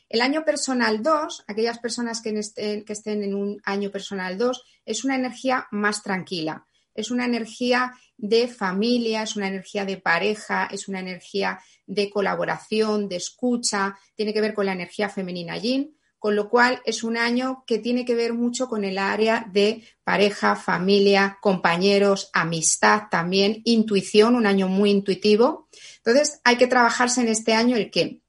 El 0.08 0.20
año 0.20 0.44
personal 0.44 1.02
2, 1.02 1.44
aquellas 1.48 1.78
personas 1.78 2.20
que, 2.20 2.38
estén, 2.38 2.84
que 2.84 2.92
estén 2.92 3.24
en 3.24 3.34
un 3.34 3.60
año 3.64 3.90
personal 3.90 4.38
2, 4.38 4.62
es 4.84 5.04
una 5.04 5.16
energía 5.16 5.66
más 5.72 6.02
tranquila, 6.02 6.66
es 6.94 7.10
una 7.10 7.24
energía 7.24 7.92
de 8.16 8.46
familia, 8.46 9.22
es 9.22 9.34
una 9.34 9.48
energía 9.48 9.84
de 9.84 9.96
pareja, 9.96 10.68
es 10.70 10.86
una 10.86 11.00
energía 11.00 11.58
de 11.86 12.10
colaboración, 12.10 13.08
de 13.08 13.16
escucha, 13.16 13.98
tiene 14.14 14.34
que 14.34 14.40
ver 14.40 14.54
con 14.54 14.66
la 14.66 14.72
energía 14.72 15.08
femenina 15.08 15.56
yin, 15.56 15.96
con 16.18 16.34
lo 16.34 16.48
cual 16.48 16.80
es 16.84 17.04
un 17.04 17.16
año 17.16 17.64
que 17.66 17.78
tiene 17.78 18.04
que 18.04 18.14
ver 18.14 18.32
mucho 18.32 18.68
con 18.68 18.84
el 18.84 18.98
área 18.98 19.46
de 19.52 19.84
pareja, 20.02 20.56
familia, 20.56 21.38
compañeros, 21.40 22.30
amistad 22.32 23.04
también, 23.10 23.62
intuición, 23.64 24.34
un 24.34 24.46
año 24.46 24.68
muy 24.68 24.90
intuitivo. 24.90 25.68
Entonces 25.98 26.40
hay 26.42 26.56
que 26.56 26.66
trabajarse 26.66 27.20
en 27.20 27.28
este 27.28 27.52
año 27.52 27.76
el 27.76 27.90
que 27.90 28.22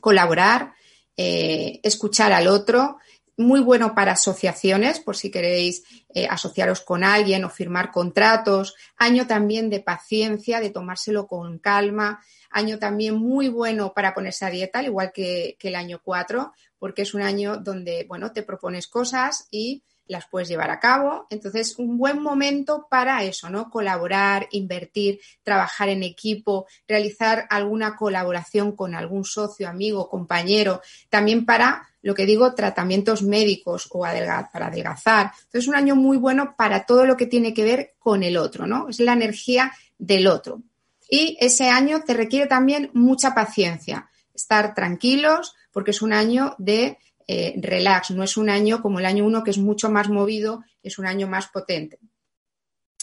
colaborar, 0.00 0.74
eh, 1.16 1.80
escuchar 1.82 2.32
al 2.32 2.46
otro, 2.46 2.98
muy 3.36 3.60
bueno 3.60 3.94
para 3.94 4.12
asociaciones, 4.12 5.00
por 5.00 5.16
si 5.16 5.30
queréis 5.30 5.82
eh, 6.14 6.26
asociaros 6.28 6.80
con 6.80 7.04
alguien 7.04 7.44
o 7.44 7.50
firmar 7.50 7.90
contratos. 7.90 8.74
Año 8.96 9.26
también 9.26 9.68
de 9.68 9.80
paciencia, 9.80 10.60
de 10.60 10.70
tomárselo 10.70 11.26
con 11.26 11.58
calma. 11.58 12.20
Año 12.56 12.78
también 12.78 13.16
muy 13.16 13.50
bueno 13.50 13.92
para 13.92 14.14
ponerse 14.14 14.46
a 14.46 14.50
dieta, 14.50 14.78
al 14.78 14.86
igual 14.86 15.12
que, 15.12 15.58
el 15.60 15.74
año 15.74 16.00
4, 16.02 16.54
porque 16.78 17.02
es 17.02 17.12
un 17.12 17.20
año 17.20 17.58
donde, 17.58 18.06
bueno, 18.08 18.32
te 18.32 18.42
propones 18.42 18.86
cosas 18.86 19.46
y 19.50 19.82
las 20.06 20.26
puedes 20.26 20.48
llevar 20.48 20.70
a 20.70 20.80
cabo. 20.80 21.26
Entonces, 21.28 21.78
un 21.78 21.98
buen 21.98 22.22
momento 22.22 22.86
para 22.88 23.22
eso, 23.24 23.50
¿no? 23.50 23.68
Colaborar, 23.68 24.48
invertir, 24.52 25.20
trabajar 25.42 25.90
en 25.90 26.02
equipo, 26.02 26.66
realizar 26.88 27.46
alguna 27.50 27.94
colaboración 27.94 28.74
con 28.74 28.94
algún 28.94 29.26
socio, 29.26 29.68
amigo, 29.68 30.08
compañero, 30.08 30.80
también 31.10 31.44
para, 31.44 31.86
lo 32.00 32.14
que 32.14 32.24
digo, 32.24 32.54
tratamientos 32.54 33.22
médicos 33.22 33.86
o 33.90 34.00
para 34.00 34.68
adelgazar. 34.68 35.26
Entonces, 35.26 35.64
es 35.64 35.68
un 35.68 35.76
año 35.76 35.94
muy 35.94 36.16
bueno 36.16 36.54
para 36.56 36.86
todo 36.86 37.04
lo 37.04 37.18
que 37.18 37.26
tiene 37.26 37.52
que 37.52 37.64
ver 37.64 37.96
con 37.98 38.22
el 38.22 38.38
otro, 38.38 38.66
¿no? 38.66 38.88
Es 38.88 38.98
la 38.98 39.12
energía 39.12 39.72
del 39.98 40.26
otro. 40.26 40.62
Y 41.08 41.36
ese 41.40 41.68
año 41.68 42.02
te 42.04 42.14
requiere 42.14 42.46
también 42.46 42.90
mucha 42.94 43.34
paciencia, 43.34 44.10
estar 44.34 44.74
tranquilos, 44.74 45.54
porque 45.72 45.92
es 45.92 46.02
un 46.02 46.12
año 46.12 46.54
de 46.58 46.98
eh, 47.28 47.54
relax, 47.60 48.10
no 48.12 48.22
es 48.22 48.36
un 48.36 48.48
año 48.48 48.80
como 48.80 48.98
el 48.98 49.06
año 49.06 49.24
1 49.24 49.42
que 49.42 49.50
es 49.50 49.58
mucho 49.58 49.90
más 49.90 50.08
movido, 50.08 50.62
es 50.82 50.98
un 50.98 51.06
año 51.06 51.26
más 51.26 51.48
potente. 51.48 51.98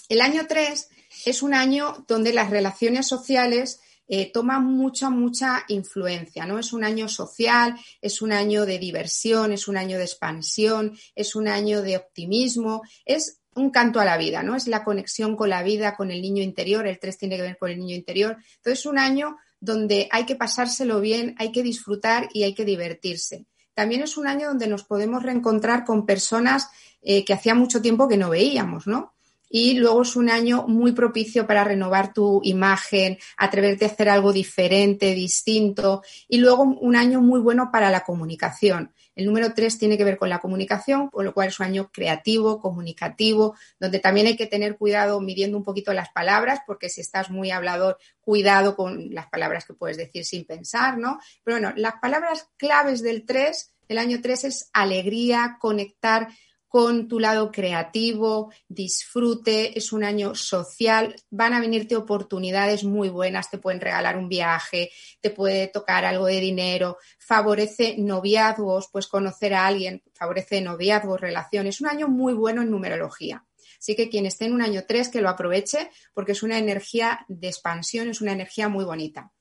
El 0.09 0.21
año 0.21 0.45
3 0.47 0.89
es 1.25 1.43
un 1.43 1.53
año 1.53 2.05
donde 2.07 2.33
las 2.33 2.49
relaciones 2.49 3.07
sociales 3.07 3.79
eh, 4.07 4.31
toman 4.31 4.65
mucha, 4.65 5.09
mucha 5.09 5.63
influencia, 5.69 6.45
¿no? 6.45 6.59
Es 6.59 6.73
un 6.73 6.83
año 6.83 7.07
social, 7.07 7.75
es 8.01 8.21
un 8.21 8.31
año 8.31 8.65
de 8.65 8.77
diversión, 8.77 9.53
es 9.53 9.67
un 9.67 9.77
año 9.77 9.97
de 9.97 10.03
expansión, 10.03 10.97
es 11.15 11.35
un 11.35 11.47
año 11.47 11.81
de 11.81 11.97
optimismo, 11.97 12.81
es 13.05 13.42
un 13.55 13.69
canto 13.69 13.99
a 13.99 14.05
la 14.05 14.17
vida, 14.17 14.43
¿no? 14.43 14.55
Es 14.55 14.67
la 14.67 14.83
conexión 14.83 15.35
con 15.35 15.49
la 15.49 15.63
vida, 15.63 15.95
con 15.95 16.11
el 16.11 16.21
niño 16.21 16.43
interior, 16.43 16.87
el 16.87 16.99
3 16.99 17.17
tiene 17.17 17.37
que 17.37 17.43
ver 17.43 17.57
con 17.57 17.71
el 17.71 17.79
niño 17.79 17.95
interior. 17.95 18.37
Entonces 18.57 18.79
es 18.79 18.85
un 18.85 18.99
año 18.99 19.37
donde 19.59 20.07
hay 20.11 20.25
que 20.25 20.35
pasárselo 20.35 20.99
bien, 20.99 21.35
hay 21.37 21.51
que 21.51 21.63
disfrutar 21.63 22.29
y 22.33 22.43
hay 22.43 22.53
que 22.53 22.65
divertirse 22.65 23.45
también 23.73 24.01
es 24.01 24.17
un 24.17 24.27
año 24.27 24.47
donde 24.47 24.67
nos 24.67 24.83
podemos 24.83 25.23
reencontrar 25.23 25.83
con 25.83 26.05
personas 26.05 26.69
eh, 27.01 27.25
que 27.25 27.33
hacía 27.33 27.55
mucho 27.55 27.81
tiempo 27.81 28.07
que 28.07 28.17
no 28.17 28.29
veíamos, 28.29 28.87
¿no? 28.87 29.13
Y 29.49 29.75
luego 29.75 30.01
es 30.01 30.15
un 30.15 30.31
año 30.31 30.65
muy 30.67 30.93
propicio 30.93 31.45
para 31.45 31.63
renovar 31.63 32.11
tu 32.11 32.41
imagen, 32.43 33.19
atreverte 33.37 33.85
a 33.85 33.89
hacer 33.89 34.09
algo 34.09 34.33
diferente, 34.33 35.13
distinto. 35.13 36.01
Y 36.27 36.39
luego 36.39 36.63
un 36.63 36.95
año 36.95 37.21
muy 37.21 37.39
bueno 37.39 37.69
para 37.71 37.91
la 37.91 38.03
comunicación. 38.03 38.91
El 39.15 39.25
número 39.25 39.53
tres 39.53 39.77
tiene 39.77 39.97
que 39.97 40.03
ver 40.03 40.17
con 40.17 40.29
la 40.29 40.39
comunicación, 40.39 41.09
con 41.09 41.25
lo 41.25 41.33
cual 41.33 41.49
es 41.49 41.59
un 41.59 41.65
año 41.65 41.89
creativo, 41.91 42.59
comunicativo, 42.59 43.55
donde 43.79 43.99
también 43.99 44.27
hay 44.27 44.35
que 44.35 44.47
tener 44.47 44.77
cuidado 44.77 45.19
midiendo 45.21 45.57
un 45.57 45.63
poquito 45.63 45.93
las 45.93 46.09
palabras, 46.09 46.61
porque 46.65 46.89
si 46.89 47.01
estás 47.01 47.29
muy 47.29 47.51
hablador, 47.51 47.97
cuidado 48.21 48.75
con 48.75 49.13
las 49.13 49.27
palabras 49.27 49.65
que 49.65 49.73
puedes 49.73 49.97
decir 49.97 50.25
sin 50.25 50.45
pensar, 50.45 50.97
¿no? 50.97 51.19
Pero 51.43 51.59
bueno, 51.59 51.73
las 51.75 51.95
palabras 52.01 52.49
claves 52.57 53.01
del 53.01 53.25
tres, 53.25 53.71
el 53.87 53.97
año 53.97 54.19
tres 54.21 54.43
es 54.43 54.69
alegría, 54.73 55.57
conectar 55.59 56.29
con 56.73 57.07
tu 57.07 57.19
lado 57.19 57.51
creativo, 57.51 58.51
disfrute, 58.67 59.77
es 59.77 59.93
un 59.93 60.03
año 60.03 60.33
social, 60.33 61.15
van 61.29 61.53
a 61.53 61.59
venirte 61.59 61.95
oportunidades 61.95 62.83
muy 62.83 63.09
buenas, 63.09 63.51
te 63.51 63.59
pueden 63.59 63.79
regalar 63.79 64.17
un 64.17 64.27
viaje, 64.27 64.89
te 65.21 65.29
puede 65.29 65.67
tocar 65.67 66.03
algo 66.03 66.25
de 66.25 66.39
dinero, 66.39 66.97
favorece 67.19 67.93
noviazgos, 67.99 68.89
pues 68.91 69.05
conocer 69.05 69.53
a 69.53 69.67
alguien, 69.67 70.01
favorece 70.15 70.61
noviazgos, 70.61 71.21
relaciones, 71.21 71.79
un 71.79 71.89
año 71.89 72.07
muy 72.07 72.33
bueno 72.33 72.63
en 72.63 72.71
numerología. 72.71 73.45
Así 73.77 73.95
que 73.95 74.09
quien 74.09 74.25
esté 74.25 74.45
en 74.45 74.53
un 74.53 74.63
año 74.63 74.85
3 74.87 75.09
que 75.09 75.21
lo 75.21 75.29
aproveche 75.29 75.91
porque 76.11 76.31
es 76.31 76.41
una 76.41 76.57
energía 76.57 77.23
de 77.27 77.49
expansión, 77.49 78.09
es 78.09 78.19
una 78.19 78.31
energía 78.31 78.67
muy 78.67 78.83
bonita. 78.83 79.31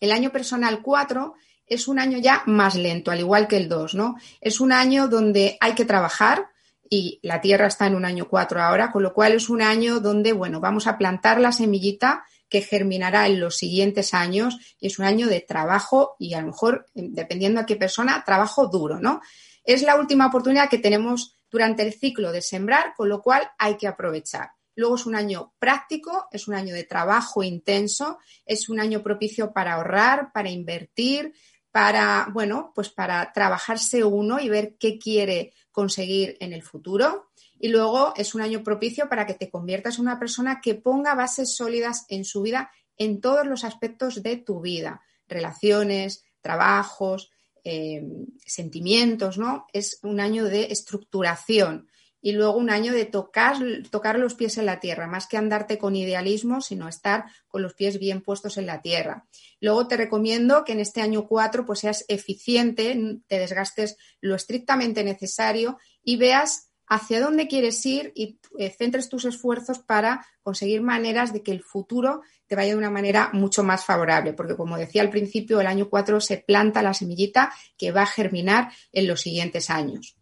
El 0.00 0.12
año 0.12 0.30
personal 0.30 0.82
4 0.82 1.34
es 1.66 1.88
un 1.88 1.98
año 1.98 2.18
ya 2.18 2.42
más 2.46 2.74
lento, 2.76 3.10
al 3.10 3.20
igual 3.20 3.48
que 3.48 3.56
el 3.56 3.68
2, 3.68 3.94
¿no? 3.94 4.16
Es 4.40 4.60
un 4.60 4.72
año 4.72 5.08
donde 5.08 5.56
hay 5.60 5.74
que 5.74 5.84
trabajar 5.84 6.48
y 6.88 7.18
la 7.22 7.40
Tierra 7.40 7.66
está 7.66 7.86
en 7.86 7.94
un 7.94 8.04
año 8.04 8.28
4 8.28 8.62
ahora, 8.62 8.92
con 8.92 9.02
lo 9.02 9.12
cual 9.12 9.32
es 9.32 9.48
un 9.48 9.62
año 9.62 10.00
donde, 10.00 10.32
bueno, 10.32 10.60
vamos 10.60 10.86
a 10.86 10.98
plantar 10.98 11.40
la 11.40 11.52
semillita 11.52 12.24
que 12.48 12.62
germinará 12.62 13.26
en 13.26 13.40
los 13.40 13.56
siguientes 13.56 14.14
años 14.14 14.76
y 14.78 14.86
es 14.86 14.98
un 14.98 15.04
año 15.04 15.26
de 15.26 15.40
trabajo 15.40 16.14
y 16.18 16.34
a 16.34 16.40
lo 16.40 16.48
mejor, 16.48 16.86
dependiendo 16.94 17.60
a 17.60 17.66
qué 17.66 17.76
persona, 17.76 18.22
trabajo 18.24 18.68
duro, 18.68 19.00
¿no? 19.00 19.20
Es 19.64 19.82
la 19.82 19.96
última 19.96 20.26
oportunidad 20.26 20.70
que 20.70 20.78
tenemos 20.78 21.34
durante 21.50 21.82
el 21.82 21.92
ciclo 21.92 22.30
de 22.30 22.42
sembrar, 22.42 22.94
con 22.96 23.08
lo 23.08 23.20
cual 23.20 23.50
hay 23.58 23.76
que 23.76 23.88
aprovechar. 23.88 24.50
Luego 24.76 24.96
es 24.96 25.06
un 25.06 25.16
año 25.16 25.54
práctico, 25.58 26.28
es 26.30 26.48
un 26.48 26.54
año 26.54 26.74
de 26.74 26.84
trabajo 26.84 27.42
intenso, 27.42 28.18
es 28.44 28.68
un 28.68 28.78
año 28.78 29.02
propicio 29.02 29.52
para 29.52 29.74
ahorrar, 29.74 30.32
para 30.32 30.50
invertir, 30.50 31.32
para, 31.76 32.28
bueno, 32.32 32.72
pues 32.74 32.88
para 32.88 33.34
trabajarse 33.34 34.02
uno 34.02 34.40
y 34.40 34.48
ver 34.48 34.76
qué 34.80 34.98
quiere 34.98 35.52
conseguir 35.70 36.38
en 36.40 36.54
el 36.54 36.62
futuro. 36.62 37.28
Y 37.60 37.68
luego 37.68 38.14
es 38.16 38.34
un 38.34 38.40
año 38.40 38.64
propicio 38.64 39.10
para 39.10 39.26
que 39.26 39.34
te 39.34 39.50
conviertas 39.50 39.96
en 39.96 40.06
una 40.06 40.18
persona 40.18 40.62
que 40.62 40.74
ponga 40.74 41.14
bases 41.14 41.54
sólidas 41.54 42.06
en 42.08 42.24
su 42.24 42.40
vida 42.40 42.70
en 42.96 43.20
todos 43.20 43.46
los 43.46 43.62
aspectos 43.62 44.22
de 44.22 44.38
tu 44.38 44.62
vida, 44.62 45.02
relaciones, 45.28 46.24
trabajos, 46.40 47.30
eh, 47.62 48.02
sentimientos, 48.46 49.36
¿no? 49.36 49.66
Es 49.70 49.98
un 50.02 50.18
año 50.18 50.46
de 50.46 50.72
estructuración 50.72 51.90
y 52.26 52.32
luego 52.32 52.56
un 52.56 52.70
año 52.70 52.92
de 52.92 53.04
tocar, 53.04 53.56
tocar 53.88 54.18
los 54.18 54.34
pies 54.34 54.58
en 54.58 54.66
la 54.66 54.80
tierra, 54.80 55.06
más 55.06 55.28
que 55.28 55.36
andarte 55.36 55.78
con 55.78 55.94
idealismo, 55.94 56.60
sino 56.60 56.88
estar 56.88 57.26
con 57.46 57.62
los 57.62 57.74
pies 57.74 58.00
bien 58.00 58.20
puestos 58.20 58.58
en 58.58 58.66
la 58.66 58.82
tierra. 58.82 59.28
Luego 59.60 59.86
te 59.86 59.96
recomiendo 59.96 60.64
que 60.64 60.72
en 60.72 60.80
este 60.80 61.02
año 61.02 61.28
4 61.28 61.64
pues 61.64 61.78
seas 61.78 62.04
eficiente, 62.08 63.20
te 63.28 63.38
desgastes 63.38 63.96
lo 64.20 64.34
estrictamente 64.34 65.04
necesario 65.04 65.78
y 66.02 66.16
veas 66.16 66.72
hacia 66.88 67.20
dónde 67.20 67.46
quieres 67.46 67.86
ir 67.86 68.10
y 68.16 68.40
eh, 68.58 68.74
centres 68.76 69.08
tus 69.08 69.24
esfuerzos 69.24 69.78
para 69.78 70.26
conseguir 70.42 70.82
maneras 70.82 71.32
de 71.32 71.44
que 71.44 71.52
el 71.52 71.62
futuro 71.62 72.22
te 72.48 72.56
vaya 72.56 72.72
de 72.72 72.78
una 72.78 72.90
manera 72.90 73.30
mucho 73.34 73.62
más 73.62 73.84
favorable, 73.84 74.32
porque 74.32 74.56
como 74.56 74.76
decía 74.76 75.02
al 75.02 75.10
principio, 75.10 75.60
el 75.60 75.68
año 75.68 75.88
4 75.88 76.20
se 76.20 76.38
planta 76.38 76.82
la 76.82 76.92
semillita 76.92 77.52
que 77.78 77.92
va 77.92 78.02
a 78.02 78.06
germinar 78.06 78.72
en 78.90 79.06
los 79.06 79.20
siguientes 79.20 79.70
años. 79.70 80.15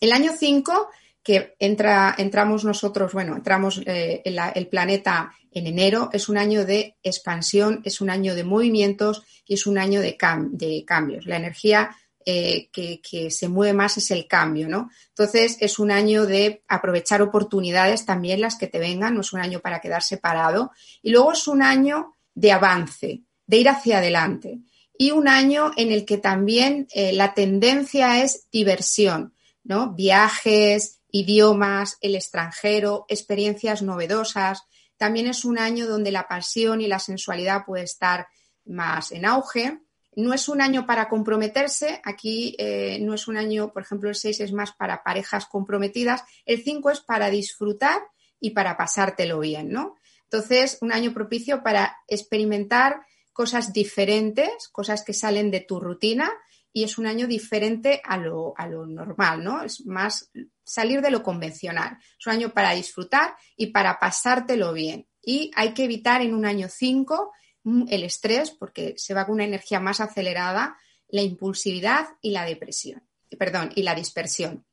El 0.00 0.12
año 0.12 0.32
5, 0.36 0.88
que 1.22 1.54
entra, 1.58 2.14
entramos 2.16 2.64
nosotros, 2.64 3.12
bueno, 3.12 3.36
entramos 3.36 3.82
eh, 3.86 4.22
el 4.24 4.66
planeta 4.68 5.32
en 5.52 5.66
enero, 5.66 6.10
es 6.12 6.28
un 6.28 6.38
año 6.38 6.64
de 6.64 6.96
expansión, 7.02 7.82
es 7.84 8.00
un 8.00 8.10
año 8.10 8.34
de 8.34 8.44
movimientos 8.44 9.22
y 9.44 9.54
es 9.54 9.66
un 9.66 9.78
año 9.78 10.00
de, 10.00 10.16
cambios. 10.16 11.26
La 11.26 11.36
energía 11.36 11.90
eh, 12.24 12.70
que, 12.72 13.30
se 13.30 13.48
mueve 13.48 13.72
más 13.72 13.96
es 13.96 14.10
el 14.10 14.26
cambio, 14.26 14.68
¿no? 14.68 14.90
Entonces 15.08 15.58
es 15.60 15.78
un 15.78 15.90
año 15.90 16.26
de 16.26 16.62
aprovechar 16.68 17.20
oportunidades 17.20 18.06
también 18.06 18.40
las 18.40 18.56
que 18.56 18.68
te 18.68 18.78
vengan, 18.78 19.14
no 19.14 19.22
es 19.22 19.32
un 19.32 19.40
año 19.40 19.60
para 19.60 19.80
quedar 19.80 20.02
separado. 20.02 20.70
Y 21.02 21.10
luego 21.10 21.32
es 21.32 21.48
un 21.48 21.62
año 21.62 22.14
de 22.34 22.52
avance, 22.52 23.22
de 23.46 23.56
ir 23.56 23.68
hacia 23.68 23.98
adelante. 23.98 24.60
Y 24.96 25.10
un 25.10 25.28
año 25.28 25.72
en 25.76 25.90
el 25.90 26.04
que 26.04 26.18
también 26.18 26.86
eh, 26.94 27.12
la 27.12 27.34
tendencia 27.34 28.22
es 28.22 28.46
diversión, 28.52 29.34
¿no? 29.64 29.92
Viajes, 29.92 31.00
idiomas, 31.10 31.98
el 32.00 32.14
extranjero, 32.14 33.06
experiencias 33.08 33.82
novedosas. 33.82 34.64
También 34.96 35.26
es 35.26 35.44
un 35.44 35.58
año 35.58 35.86
donde 35.86 36.10
la 36.10 36.28
pasión 36.28 36.80
y 36.80 36.86
la 36.86 36.98
sensualidad 36.98 37.64
puede 37.64 37.84
estar 37.84 38.28
más 38.64 39.12
en 39.12 39.24
auge. 39.24 39.80
No 40.16 40.34
es 40.34 40.48
un 40.48 40.60
año 40.60 40.86
para 40.86 41.08
comprometerse, 41.08 42.00
aquí 42.04 42.56
eh, 42.58 42.98
no 43.00 43.14
es 43.14 43.28
un 43.28 43.36
año, 43.36 43.72
por 43.72 43.82
ejemplo, 43.82 44.08
el 44.08 44.16
6 44.16 44.40
es 44.40 44.52
más 44.52 44.72
para 44.72 45.04
parejas 45.04 45.46
comprometidas, 45.46 46.24
el 46.44 46.62
5 46.62 46.90
es 46.90 47.00
para 47.00 47.30
disfrutar 47.30 48.02
y 48.40 48.50
para 48.50 48.76
pasártelo 48.76 49.38
bien, 49.38 49.70
¿no? 49.70 49.96
Entonces, 50.24 50.78
un 50.80 50.92
año 50.92 51.14
propicio 51.14 51.62
para 51.62 51.96
experimentar 52.08 53.02
cosas 53.32 53.72
diferentes, 53.72 54.68
cosas 54.68 55.04
que 55.04 55.14
salen 55.14 55.50
de 55.50 55.60
tu 55.60 55.78
rutina 55.78 56.30
y 56.72 56.84
es 56.84 56.98
un 56.98 57.06
año 57.06 57.26
diferente 57.26 58.00
a 58.04 58.16
lo, 58.16 58.54
a 58.56 58.66
lo 58.66 58.86
normal, 58.86 59.42
¿no? 59.42 59.62
Es 59.62 59.84
más 59.86 60.30
salir 60.64 61.00
de 61.00 61.10
lo 61.10 61.22
convencional. 61.22 61.98
Es 62.18 62.26
un 62.26 62.32
año 62.32 62.50
para 62.50 62.72
disfrutar 62.72 63.34
y 63.56 63.68
para 63.68 63.98
pasártelo 63.98 64.72
bien. 64.72 65.08
Y 65.22 65.50
hay 65.56 65.74
que 65.74 65.84
evitar 65.84 66.22
en 66.22 66.34
un 66.34 66.46
año 66.46 66.68
5 66.68 67.32
mm, 67.64 67.84
el 67.88 68.04
estrés 68.04 68.50
porque 68.52 68.94
se 68.96 69.14
va 69.14 69.26
con 69.26 69.34
una 69.34 69.44
energía 69.44 69.80
más 69.80 70.00
acelerada, 70.00 70.76
la 71.08 71.22
impulsividad 71.22 72.08
y 72.20 72.30
la 72.30 72.44
depresión, 72.44 73.02
perdón, 73.36 73.72
y 73.74 73.82
la 73.82 73.94
dispersión. 73.94 74.64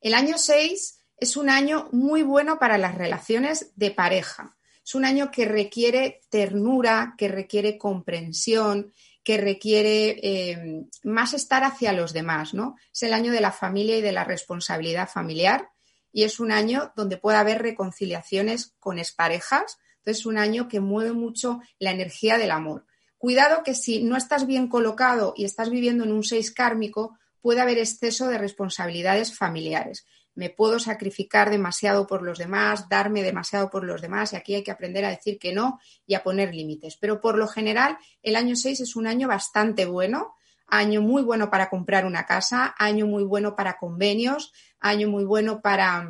El 0.00 0.14
año 0.14 0.38
6 0.38 1.00
es 1.18 1.36
un 1.36 1.50
año 1.50 1.88
muy 1.90 2.22
bueno 2.22 2.58
para 2.58 2.78
las 2.78 2.94
relaciones 2.94 3.72
de 3.74 3.90
pareja. 3.90 4.56
Es 4.84 4.94
un 4.94 5.04
año 5.04 5.32
que 5.32 5.46
requiere 5.46 6.20
ternura, 6.28 7.14
que 7.18 7.26
requiere 7.26 7.76
comprensión, 7.76 8.92
que 9.26 9.38
requiere 9.38 10.20
eh, 10.22 10.86
más 11.02 11.34
estar 11.34 11.64
hacia 11.64 11.92
los 11.92 12.12
demás, 12.12 12.54
¿no? 12.54 12.76
Es 12.92 13.02
el 13.02 13.12
año 13.12 13.32
de 13.32 13.40
la 13.40 13.50
familia 13.50 13.96
y 13.96 14.00
de 14.00 14.12
la 14.12 14.22
responsabilidad 14.22 15.08
familiar 15.08 15.68
y 16.12 16.22
es 16.22 16.38
un 16.38 16.52
año 16.52 16.92
donde 16.94 17.16
puede 17.16 17.36
haber 17.36 17.60
reconciliaciones 17.60 18.76
con 18.78 19.00
exparejas. 19.00 19.78
Entonces, 19.96 20.20
es 20.20 20.26
un 20.26 20.38
año 20.38 20.68
que 20.68 20.78
mueve 20.78 21.10
mucho 21.10 21.58
la 21.80 21.90
energía 21.90 22.38
del 22.38 22.52
amor. 22.52 22.86
Cuidado 23.18 23.64
que 23.64 23.74
si 23.74 24.00
no 24.00 24.16
estás 24.16 24.46
bien 24.46 24.68
colocado 24.68 25.34
y 25.36 25.44
estás 25.44 25.70
viviendo 25.70 26.04
en 26.04 26.12
un 26.12 26.22
6 26.22 26.52
kármico, 26.52 27.18
puede 27.40 27.60
haber 27.60 27.78
exceso 27.78 28.28
de 28.28 28.38
responsabilidades 28.38 29.36
familiares 29.36 30.06
me 30.36 30.50
puedo 30.50 30.78
sacrificar 30.78 31.50
demasiado 31.50 32.06
por 32.06 32.22
los 32.22 32.38
demás, 32.38 32.88
darme 32.88 33.22
demasiado 33.22 33.68
por 33.70 33.84
los 33.84 34.00
demás 34.00 34.32
y 34.32 34.36
aquí 34.36 34.54
hay 34.54 34.62
que 34.62 34.70
aprender 34.70 35.04
a 35.04 35.10
decir 35.10 35.38
que 35.38 35.52
no 35.52 35.80
y 36.06 36.14
a 36.14 36.22
poner 36.22 36.54
límites. 36.54 36.96
Pero 37.00 37.20
por 37.20 37.36
lo 37.36 37.48
general, 37.48 37.98
el 38.22 38.36
año 38.36 38.54
6 38.54 38.80
es 38.80 38.96
un 38.96 39.06
año 39.06 39.28
bastante 39.28 39.86
bueno, 39.86 40.36
año 40.68 41.00
muy 41.00 41.22
bueno 41.22 41.50
para 41.50 41.68
comprar 41.70 42.04
una 42.04 42.26
casa, 42.26 42.74
año 42.78 43.06
muy 43.06 43.24
bueno 43.24 43.56
para 43.56 43.78
convenios, 43.78 44.52
año 44.78 45.08
muy 45.08 45.24
bueno 45.24 45.62
para 45.62 46.08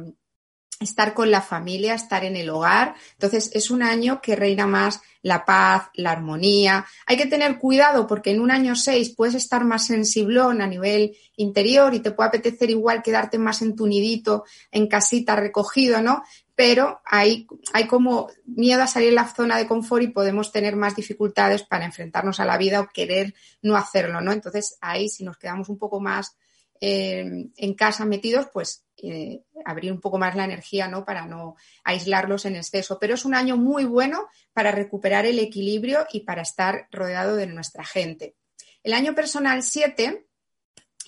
estar 0.81 1.15
con 1.15 1.31
la 1.31 1.41
familia, 1.41 1.95
estar 1.95 2.25
en 2.25 2.37
el 2.37 2.51
hogar. 2.51 2.95
Entonces, 3.13 3.51
es 3.55 3.71
un 3.71 3.83
año 3.83 4.21
que 4.21 4.37
reina 4.37 4.67
más 4.67 5.01
la 5.23 5.45
paz, 5.45 5.89
la 5.95 6.13
armonía. 6.13 6.87
Hay 7.07 7.17
que 7.17 7.27
tener 7.27 7.59
cuidado 7.59 8.07
porque 8.07 8.31
en 8.31 8.41
un 8.41 8.51
año 8.51 8.77
6 8.77 9.15
puedes 9.17 9.35
estar 9.35 9.65
más 9.65 9.87
sensiblón 9.87 10.63
a 10.63 10.67
nivel 10.67 11.17
interior 11.37 11.95
y 11.95 12.01
te 12.01 12.13
puede 12.13 12.29
apetecer 12.29 12.71
igual 12.71 13.03
quedarte 13.03 13.39
más 13.39 13.61
en 13.63 13.75
tu 13.75 13.87
nidito, 13.87 14.45
en 14.71 14.87
casita, 14.87 15.35
recogido, 15.35 16.01
¿no? 16.01 16.23
Pero 16.55 17.01
hay, 17.05 17.47
hay 17.73 17.87
como 17.87 18.29
miedo 18.45 18.83
a 18.83 18.87
salir 18.87 19.11
de 19.11 19.17
la 19.17 19.27
zona 19.27 19.59
de 19.59 19.67
confort 19.67 20.05
y 20.05 20.09
podemos 20.09 20.53
tener 20.53 20.77
más 20.77 20.95
dificultades 20.95 21.65
para 21.65 21.85
enfrentarnos 21.85 22.39
a 22.39 22.47
la 22.47 22.57
vida 22.57 22.81
o 22.81 22.89
querer 22.89 23.35
no 23.63 23.77
hacerlo, 23.77 24.21
¿no? 24.21 24.33
Entonces, 24.33 24.79
ahí 24.81 25.09
si 25.09 25.25
nos 25.25 25.39
quedamos 25.39 25.69
un 25.69 25.79
poco 25.79 26.01
más 26.01 26.37
eh, 26.81 27.49
en 27.57 27.75
casa 27.75 28.05
metidos, 28.05 28.47
pues 28.53 28.86
eh, 29.11 29.45
abrir 29.65 29.93
un 29.93 30.01
poco 30.01 30.19
más 30.19 30.35
la 30.35 30.45
energía, 30.45 30.89
¿no? 30.89 31.05
Para 31.05 31.27
no 31.27 31.57
aislarlos 31.85 32.45
en 32.45 32.57
exceso. 32.57 32.99
Pero 32.99 33.15
es 33.15 33.25
un 33.25 33.35
año 33.35 33.57
muy 33.57 33.85
bueno 33.85 34.27
para 34.53 34.71
recuperar 34.71 35.27
el 35.27 35.39
equilibrio 35.39 36.07
y 36.13 36.21
para 36.21 36.43
estar 36.43 36.89
rodeado 36.91 37.37
de 37.37 37.47
nuestra 37.47 37.85
gente. 37.85 38.37
El 38.83 38.93
año 38.93 39.15
personal 39.15 39.63
7, 39.63 40.27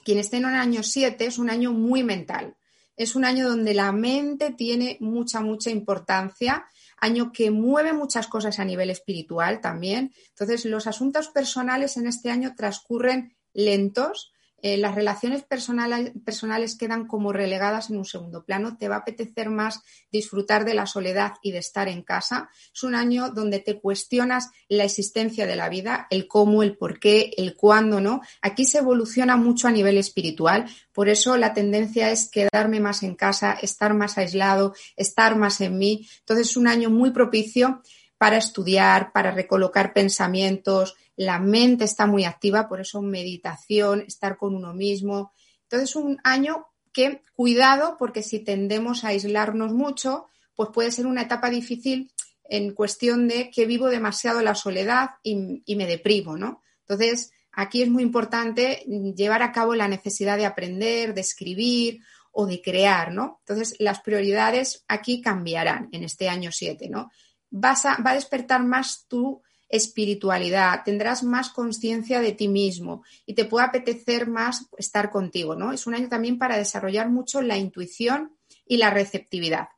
quien 0.04 0.18
esté 0.18 0.38
en 0.38 0.46
un 0.46 0.54
año 0.54 0.82
7, 0.82 1.26
es 1.26 1.38
un 1.38 1.50
año 1.50 1.72
muy 1.72 2.02
mental. 2.02 2.56
Es 2.96 3.14
un 3.14 3.24
año 3.24 3.48
donde 3.48 3.74
la 3.74 3.92
mente 3.92 4.52
tiene 4.52 4.96
mucha, 5.00 5.40
mucha 5.40 5.70
importancia, 5.70 6.66
año 7.00 7.30
que 7.32 7.52
mueve 7.52 7.92
muchas 7.92 8.26
cosas 8.26 8.58
a 8.58 8.64
nivel 8.64 8.90
espiritual 8.90 9.60
también. 9.60 10.12
Entonces, 10.30 10.64
los 10.64 10.88
asuntos 10.88 11.28
personales 11.28 11.96
en 11.96 12.08
este 12.08 12.30
año 12.30 12.54
transcurren 12.56 13.36
lentos, 13.52 14.32
eh, 14.60 14.76
las 14.76 14.94
relaciones 14.94 15.44
personales, 15.44 16.12
personales 16.24 16.76
quedan 16.76 17.06
como 17.06 17.32
relegadas 17.32 17.90
en 17.90 17.98
un 17.98 18.04
segundo 18.04 18.44
plano. 18.44 18.76
Te 18.76 18.88
va 18.88 18.96
a 18.96 18.98
apetecer 19.00 19.50
más 19.50 19.82
disfrutar 20.10 20.64
de 20.64 20.74
la 20.74 20.86
soledad 20.86 21.34
y 21.42 21.52
de 21.52 21.58
estar 21.58 21.88
en 21.88 22.02
casa. 22.02 22.50
Es 22.74 22.82
un 22.82 22.94
año 22.94 23.30
donde 23.30 23.60
te 23.60 23.80
cuestionas 23.80 24.50
la 24.68 24.84
existencia 24.84 25.46
de 25.46 25.56
la 25.56 25.68
vida, 25.68 26.06
el 26.10 26.26
cómo, 26.26 26.62
el 26.62 26.76
por 26.76 26.98
qué, 26.98 27.32
el 27.36 27.54
cuándo, 27.56 28.00
¿no? 28.00 28.20
Aquí 28.42 28.64
se 28.64 28.78
evoluciona 28.78 29.36
mucho 29.36 29.68
a 29.68 29.72
nivel 29.72 29.96
espiritual. 29.96 30.66
Por 30.92 31.08
eso 31.08 31.36
la 31.36 31.54
tendencia 31.54 32.10
es 32.10 32.28
quedarme 32.28 32.80
más 32.80 33.02
en 33.02 33.14
casa, 33.14 33.52
estar 33.52 33.94
más 33.94 34.18
aislado, 34.18 34.74
estar 34.96 35.36
más 35.36 35.60
en 35.60 35.78
mí. 35.78 36.08
Entonces 36.20 36.50
es 36.50 36.56
un 36.56 36.66
año 36.66 36.90
muy 36.90 37.10
propicio 37.10 37.82
para 38.18 38.36
estudiar, 38.36 39.12
para 39.12 39.30
recolocar 39.30 39.92
pensamientos, 39.92 40.96
la 41.16 41.38
mente 41.38 41.84
está 41.84 42.06
muy 42.06 42.24
activa, 42.24 42.68
por 42.68 42.80
eso 42.80 43.00
meditación, 43.00 44.04
estar 44.06 44.36
con 44.36 44.54
uno 44.54 44.74
mismo. 44.74 45.32
Entonces, 45.62 45.96
un 45.96 46.18
año 46.24 46.66
que, 46.92 47.22
cuidado, 47.34 47.96
porque 47.98 48.22
si 48.22 48.40
tendemos 48.40 49.04
a 49.04 49.08
aislarnos 49.08 49.72
mucho, 49.72 50.26
pues 50.54 50.70
puede 50.72 50.90
ser 50.90 51.06
una 51.06 51.22
etapa 51.22 51.50
difícil 51.50 52.10
en 52.44 52.72
cuestión 52.72 53.28
de 53.28 53.50
que 53.50 53.66
vivo 53.66 53.88
demasiado 53.88 54.42
la 54.42 54.54
soledad 54.54 55.10
y, 55.22 55.62
me 55.76 55.86
deprimo, 55.86 56.36
¿no? 56.36 56.62
Entonces, 56.80 57.32
aquí 57.52 57.82
es 57.82 57.90
muy 57.90 58.02
importante 58.02 58.84
llevar 59.16 59.42
a 59.42 59.52
cabo 59.52 59.74
la 59.74 59.86
necesidad 59.86 60.36
de 60.36 60.46
aprender, 60.46 61.14
de 61.14 61.20
escribir 61.20 62.00
o 62.32 62.46
de 62.46 62.62
crear, 62.62 63.12
¿no? 63.12 63.40
Entonces, 63.40 63.76
las 63.78 64.00
prioridades 64.00 64.84
aquí 64.88 65.20
cambiarán 65.20 65.88
en 65.92 66.04
este 66.04 66.28
año 66.28 66.50
7, 66.50 66.88
¿no? 66.88 67.10
Va 67.50 67.74
a 68.04 68.14
despertar 68.14 68.62
más 68.64 69.06
tu 69.08 69.42
espiritualidad, 69.68 70.82
tendrás 70.84 71.22
más 71.22 71.50
conciencia 71.50 72.20
de 72.20 72.32
ti 72.32 72.48
mismo 72.48 73.02
y 73.26 73.34
te 73.34 73.44
puede 73.44 73.66
apetecer 73.66 74.26
más 74.26 74.66
estar 74.78 75.10
contigo, 75.10 75.54
¿no? 75.54 75.72
Es 75.72 75.86
un 75.86 75.94
año 75.94 76.08
también 76.08 76.38
para 76.38 76.56
desarrollar 76.56 77.10
mucho 77.10 77.42
la 77.42 77.58
intuición 77.58 78.36
y 78.64 78.78
la 78.78 78.90
receptividad. 78.90 79.68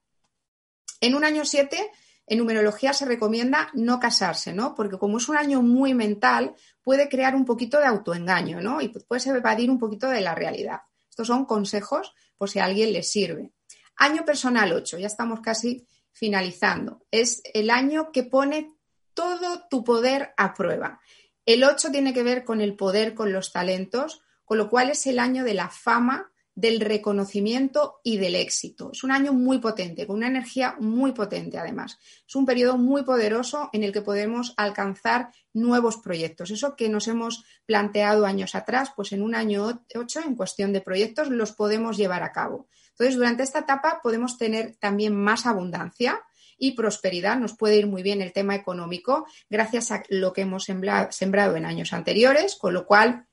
En 1.01 1.15
un 1.15 1.25
año 1.25 1.45
7, 1.45 1.91
en 2.27 2.39
numerología 2.39 2.93
se 2.93 3.05
recomienda 3.05 3.71
no 3.75 3.99
casarse, 3.99 4.53
¿no? 4.53 4.75
Porque 4.77 4.99
como 4.99 5.19
es 5.19 5.29
un 5.29 5.37
año 5.37 5.63
muy 5.63 5.95
mental, 5.95 6.55
puede 6.83 7.09
crear 7.09 7.35
un 7.35 7.45
poquito 7.45 7.79
de 7.79 7.87
autoengaño, 7.87 8.61
¿no? 8.61 8.81
Y 8.81 8.89
puedes 8.89 9.27
evadir 9.27 9.71
un 9.71 9.79
poquito 9.79 10.09
de 10.09 10.21
la 10.21 10.35
realidad. 10.35 10.83
Estos 11.09 11.27
son 11.27 11.45
consejos 11.45 12.15
por 12.39 12.49
si 12.49 12.61
a 12.61 12.67
alguien 12.67 12.93
le 12.93 13.03
sirve. 13.03 13.51
Año 13.97 14.25
personal 14.25 14.73
8, 14.73 14.99
ya 14.99 15.09
estamos 15.09 15.41
casi 15.41 15.87
finalizando. 16.21 17.01
Es 17.11 17.41
el 17.55 17.71
año 17.71 18.13
que 18.13 18.23
pone 18.23 18.71
todo 19.15 19.67
tu 19.71 19.83
poder 19.83 20.35
a 20.37 20.53
prueba. 20.53 21.01
El 21.47 21.65
8 21.65 21.91
tiene 21.91 22.13
que 22.13 22.23
ver 22.23 22.45
con 22.45 22.61
el 22.61 22.77
poder, 22.77 23.15
con 23.15 23.33
los 23.33 23.53
talentos, 23.53 24.21
con 24.45 24.59
lo 24.59 24.69
cual 24.69 24.91
es 24.91 25.07
el 25.07 25.19
año 25.19 25.45
de 25.45 25.55
la 25.55 25.71
fama, 25.71 26.31
del 26.55 26.81
reconocimiento 26.81 28.01
y 28.03 28.19
del 28.19 28.35
éxito. 28.35 28.91
Es 28.93 29.05
un 29.05 29.13
año 29.13 29.33
muy 29.33 29.59
potente, 29.59 30.07
con 30.07 30.17
una 30.17 30.27
energía 30.27 30.77
muy 30.79 31.13
potente 31.13 31.59
además. 31.59 31.99
Es 32.27 32.35
un 32.35 32.45
periodo 32.45 32.77
muy 32.77 33.03
poderoso 33.03 33.71
en 33.73 33.85
el 33.85 33.93
que 33.93 34.03
podemos 34.03 34.53
alcanzar 34.57 35.31
nuevos 35.53 35.97
proyectos. 35.97 36.51
Eso 36.51 36.77
que 36.77 36.89
nos 36.89 37.09
hemos 37.09 37.45
planteado 37.67 38.27
años 38.27 38.55
atrás, 38.55 38.93
pues 38.95 39.13
en 39.13 39.23
un 39.23 39.35
año 39.35 39.83
8, 39.95 40.21
en 40.27 40.35
cuestión 40.35 40.73
de 40.73 40.81
proyectos, 40.81 41.29
los 41.29 41.53
podemos 41.53 41.97
llevar 41.97 42.23
a 42.23 42.33
cabo. 42.33 42.69
Entonces, 42.91 43.17
durante 43.17 43.43
esta 43.43 43.61
etapa 43.61 44.01
podemos 44.03 44.37
tener 44.37 44.77
también 44.77 45.17
más 45.17 45.47
abundancia 45.47 46.21
y 46.59 46.73
prosperidad. 46.73 47.39
Nos 47.39 47.57
puede 47.57 47.77
ir 47.77 47.87
muy 47.87 48.03
bien 48.03 48.21
el 48.21 48.33
tema 48.33 48.55
económico 48.55 49.27
gracias 49.49 49.91
a 49.91 50.03
lo 50.11 50.33
que 50.33 50.43
hemos 50.43 50.65
sembrado 50.65 51.57
en 51.57 51.65
años 51.65 51.95
anteriores, 51.95 52.57
con 52.57 52.75
lo 52.75 52.87
cual 52.87 53.27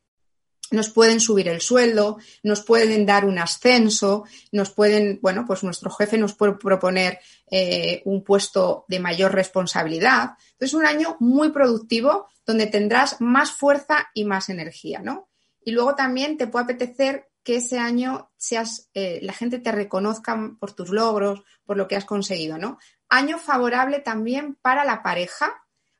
nos 0.72 0.90
pueden 0.90 1.20
subir 1.20 1.48
el 1.48 1.62
sueldo, 1.62 2.18
nos 2.44 2.62
pueden 2.62 3.06
dar 3.06 3.26
un 3.26 3.40
ascenso, 3.40 4.26
nos 4.52 4.72
pueden, 4.72 5.20
bueno, 5.22 5.46
pues 5.46 5.64
nuestro 5.64 5.90
jefe 5.92 6.18
nos 6.18 6.34
puede 6.34 6.54
proponer 6.54 7.20
eh, 7.50 8.02
un 8.06 8.24
puesto 8.24 8.86
de 8.88 9.00
mayor 9.00 9.34
responsabilidad. 9.34 10.32
Entonces, 10.52 10.74
un 10.74 10.86
año 10.86 11.18
muy 11.20 11.50
productivo 11.50 12.28
donde 12.46 12.68
tendrás 12.68 13.22
más 13.22 13.52
fuerza 13.52 14.10
y 14.14 14.26
más 14.26 14.50
energía, 14.50 15.00
¿no? 15.00 15.30
Y 15.64 15.72
luego 15.72 15.96
también 15.96 16.38
te 16.38 16.48
puede 16.48 16.64
apetecer 16.66 17.28
que 17.44 17.58
ese 17.58 17.80
año 17.80 18.32
seas, 18.38 18.90
eh, 18.94 19.20
la 19.22 19.34
gente 19.34 19.60
te 19.60 19.72
reconozca 19.72 20.38
por 20.60 20.74
tus 20.74 20.90
logros, 20.90 21.44
por 21.66 21.78
lo 21.78 21.88
que 21.88 21.96
has 21.96 22.06
conseguido, 22.06 22.58
¿no? 22.58 22.78
Año 23.10 23.38
favorable 23.38 24.00
también 24.00 24.56
para 24.56 24.84
la 24.84 25.02
pareja, 25.02 25.54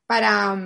para, 0.06 0.58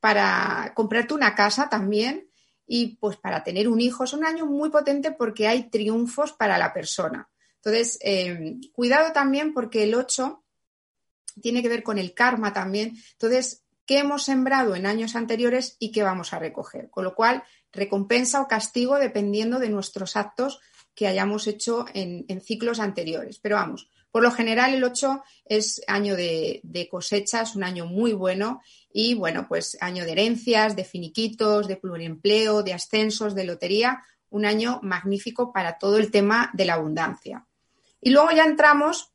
para 0.00 0.72
comprarte 0.74 1.14
una 1.14 1.34
casa 1.34 1.68
también 1.68 2.28
y 2.74 2.96
pues 2.96 3.18
para 3.18 3.44
tener 3.44 3.68
un 3.68 3.82
hijo. 3.82 4.04
Es 4.04 4.14
un 4.14 4.24
año 4.24 4.46
muy 4.46 4.70
potente 4.70 5.12
porque 5.12 5.46
hay 5.46 5.68
triunfos 5.68 6.32
para 6.32 6.56
la 6.56 6.72
persona. 6.72 7.28
Entonces, 7.56 7.98
eh, 8.00 8.54
cuidado 8.72 9.12
también 9.12 9.52
porque 9.52 9.82
el 9.82 9.94
8 9.94 10.42
tiene 11.42 11.60
que 11.60 11.68
ver 11.68 11.82
con 11.82 11.98
el 11.98 12.14
karma 12.14 12.54
también. 12.54 12.96
Entonces, 13.12 13.62
¿qué 13.84 13.98
hemos 13.98 14.24
sembrado 14.24 14.74
en 14.74 14.86
años 14.86 15.16
anteriores 15.16 15.76
y 15.80 15.92
qué 15.92 16.02
vamos 16.02 16.32
a 16.32 16.38
recoger? 16.38 16.88
Con 16.88 17.04
lo 17.04 17.14
cual, 17.14 17.44
recompensa 17.72 18.40
o 18.40 18.48
castigo 18.48 18.98
dependiendo 18.98 19.58
de 19.58 19.68
nuestros 19.68 20.16
actos 20.16 20.58
que 20.94 21.06
hayamos 21.06 21.46
hecho 21.48 21.84
en, 21.92 22.40
ciclos 22.40 22.80
anteriores. 22.80 23.38
Pero 23.38 23.56
vamos, 23.56 23.90
por 24.12 24.22
lo 24.22 24.30
general 24.30 24.74
el 24.74 24.84
8 24.84 25.24
es 25.46 25.82
año 25.88 26.14
de, 26.14 26.60
de, 26.62 26.88
cosecha, 26.88 27.42
es 27.42 27.56
un 27.56 27.64
año 27.64 27.86
muy 27.86 28.12
bueno 28.12 28.62
y 28.92 29.14
bueno, 29.14 29.46
pues 29.48 29.76
año 29.80 30.04
de 30.04 30.12
herencias, 30.12 30.76
de 30.76 30.84
finiquitos, 30.84 31.66
de 31.66 31.76
pluriempleo, 31.76 32.62
de 32.62 32.74
ascensos, 32.74 33.34
de 33.34 33.44
lotería, 33.44 34.04
un 34.30 34.44
año 34.44 34.80
magnífico 34.82 35.52
para 35.52 35.78
todo 35.78 35.98
el 35.98 36.10
tema 36.10 36.50
de 36.54 36.66
la 36.66 36.74
abundancia. 36.74 37.46
Y 38.00 38.10
luego 38.10 38.30
ya 38.30 38.44
entramos 38.44 39.12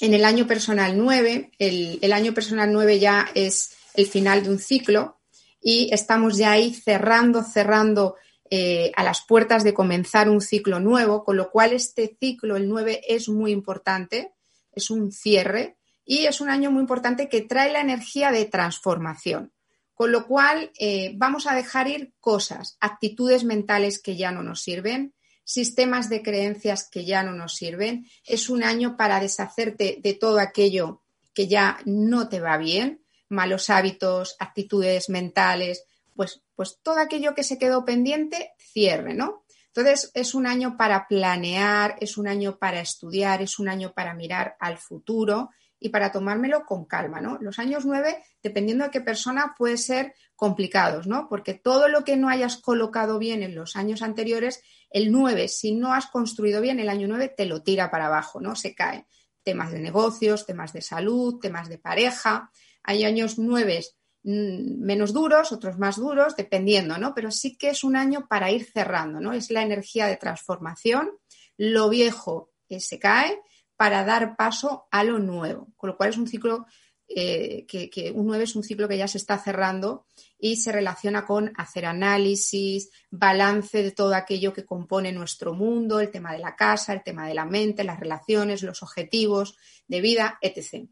en 0.00 0.14
el 0.14 0.24
año 0.24 0.46
personal 0.46 0.96
9. 0.96 1.52
El, 1.58 2.12
año 2.12 2.32
personal 2.34 2.72
9 2.72 2.98
ya 2.98 3.28
es 3.34 3.76
el 3.94 4.06
final 4.06 4.42
de 4.42 4.50
un 4.50 4.58
ciclo 4.58 5.20
y 5.60 5.90
estamos 5.92 6.36
ya 6.36 6.52
ahí 6.52 6.72
cerrando, 6.72 7.44
cerrando 7.44 8.16
eh, 8.52 8.90
a 8.96 9.04
las 9.04 9.20
puertas 9.20 9.62
de 9.62 9.72
comenzar 9.72 10.28
un 10.28 10.40
ciclo 10.40 10.80
nuevo, 10.80 11.24
con 11.24 11.36
lo 11.36 11.52
cual 11.52 11.72
este 11.72 12.16
ciclo, 12.18 12.56
el 12.56 12.68
9, 12.68 13.02
es 13.06 13.28
muy 13.28 13.52
importante, 13.52 14.32
es 14.72 14.90
un 14.90 15.12
cierre 15.12 15.76
y 16.04 16.26
es 16.26 16.40
un 16.40 16.48
año 16.48 16.72
muy 16.72 16.80
importante 16.80 17.28
que 17.28 17.42
trae 17.42 17.72
la 17.72 17.80
energía 17.80 18.32
de 18.32 18.44
transformación. 18.46 19.52
Con 19.94 20.10
lo 20.10 20.26
cual 20.26 20.72
eh, 20.80 21.12
vamos 21.16 21.46
a 21.46 21.54
dejar 21.54 21.86
ir 21.86 22.12
cosas, 22.18 22.76
actitudes 22.80 23.44
mentales 23.44 24.02
que 24.02 24.16
ya 24.16 24.32
no 24.32 24.42
nos 24.42 24.62
sirven, 24.62 25.14
sistemas 25.44 26.08
de 26.08 26.22
creencias 26.22 26.88
que 26.90 27.04
ya 27.04 27.22
no 27.22 27.32
nos 27.32 27.54
sirven. 27.54 28.08
Es 28.24 28.48
un 28.48 28.64
año 28.64 28.96
para 28.96 29.20
deshacerte 29.20 29.98
de 30.02 30.14
todo 30.14 30.40
aquello 30.40 31.02
que 31.34 31.46
ya 31.46 31.78
no 31.84 32.28
te 32.28 32.40
va 32.40 32.56
bien, 32.56 33.04
malos 33.28 33.70
hábitos, 33.70 34.34
actitudes 34.40 35.08
mentales, 35.08 35.84
pues, 36.16 36.42
pues 36.60 36.78
todo 36.82 36.98
aquello 36.98 37.34
que 37.34 37.42
se 37.42 37.56
quedó 37.56 37.86
pendiente, 37.86 38.52
cierre, 38.58 39.14
¿no? 39.14 39.44
Entonces, 39.68 40.10
es 40.12 40.34
un 40.34 40.46
año 40.46 40.76
para 40.76 41.08
planear, 41.08 41.96
es 42.02 42.18
un 42.18 42.28
año 42.28 42.58
para 42.58 42.82
estudiar, 42.82 43.40
es 43.40 43.58
un 43.58 43.70
año 43.70 43.94
para 43.94 44.12
mirar 44.12 44.56
al 44.60 44.76
futuro 44.76 45.48
y 45.78 45.88
para 45.88 46.12
tomármelo 46.12 46.66
con 46.66 46.84
calma, 46.84 47.18
¿no? 47.22 47.38
Los 47.40 47.58
años 47.58 47.86
nueve, 47.86 48.22
dependiendo 48.42 48.84
de 48.84 48.90
qué 48.90 49.00
persona, 49.00 49.54
puede 49.56 49.78
ser 49.78 50.12
complicados, 50.36 51.06
¿no? 51.06 51.30
Porque 51.30 51.54
todo 51.54 51.88
lo 51.88 52.04
que 52.04 52.18
no 52.18 52.28
hayas 52.28 52.58
colocado 52.58 53.18
bien 53.18 53.42
en 53.42 53.54
los 53.54 53.74
años 53.74 54.02
anteriores, 54.02 54.62
el 54.90 55.10
nueve, 55.10 55.48
si 55.48 55.72
no 55.72 55.94
has 55.94 56.08
construido 56.08 56.60
bien, 56.60 56.78
el 56.78 56.90
año 56.90 57.08
nueve 57.08 57.32
te 57.34 57.46
lo 57.46 57.62
tira 57.62 57.90
para 57.90 58.08
abajo, 58.08 58.38
¿no? 58.38 58.54
Se 58.54 58.74
cae. 58.74 59.06
Temas 59.42 59.72
de 59.72 59.78
negocios, 59.78 60.44
temas 60.44 60.74
de 60.74 60.82
salud, 60.82 61.38
temas 61.40 61.70
de 61.70 61.78
pareja. 61.78 62.50
Hay 62.82 63.04
años 63.04 63.38
nueve 63.38 63.82
menos 64.22 65.12
duros, 65.12 65.52
otros 65.52 65.78
más 65.78 65.96
duros, 65.96 66.36
dependiendo, 66.36 66.98
¿no? 66.98 67.14
Pero 67.14 67.30
sí 67.30 67.56
que 67.56 67.70
es 67.70 67.84
un 67.84 67.96
año 67.96 68.26
para 68.28 68.50
ir 68.50 68.64
cerrando, 68.64 69.20
¿no? 69.20 69.32
Es 69.32 69.50
la 69.50 69.62
energía 69.62 70.06
de 70.06 70.16
transformación. 70.16 71.10
Lo 71.56 71.88
viejo 71.88 72.50
se 72.78 72.98
cae 72.98 73.40
para 73.76 74.04
dar 74.04 74.36
paso 74.36 74.86
a 74.90 75.02
lo 75.02 75.18
nuevo, 75.18 75.72
con 75.76 75.88
lo 75.88 75.96
cual 75.96 76.10
es 76.10 76.18
un 76.18 76.28
ciclo 76.28 76.66
eh, 77.08 77.66
que, 77.66 78.12
un 78.14 78.26
9 78.26 78.44
es 78.44 78.54
un 78.54 78.62
ciclo 78.62 78.86
que 78.86 78.96
ya 78.96 79.08
se 79.08 79.18
está 79.18 79.36
cerrando 79.36 80.06
y 80.38 80.56
se 80.56 80.70
relaciona 80.70 81.26
con 81.26 81.52
hacer 81.56 81.86
análisis, 81.86 82.90
balance 83.10 83.82
de 83.82 83.90
todo 83.90 84.14
aquello 84.14 84.52
que 84.52 84.64
compone 84.64 85.10
nuestro 85.10 85.52
mundo, 85.54 85.98
el 85.98 86.10
tema 86.10 86.32
de 86.32 86.38
la 86.38 86.54
casa, 86.54 86.92
el 86.92 87.02
tema 87.02 87.26
de 87.26 87.34
la 87.34 87.46
mente, 87.46 87.82
las 87.82 87.98
relaciones, 87.98 88.62
los 88.62 88.84
objetivos 88.84 89.56
de 89.88 90.00
vida, 90.00 90.38
etc. 90.40 90.88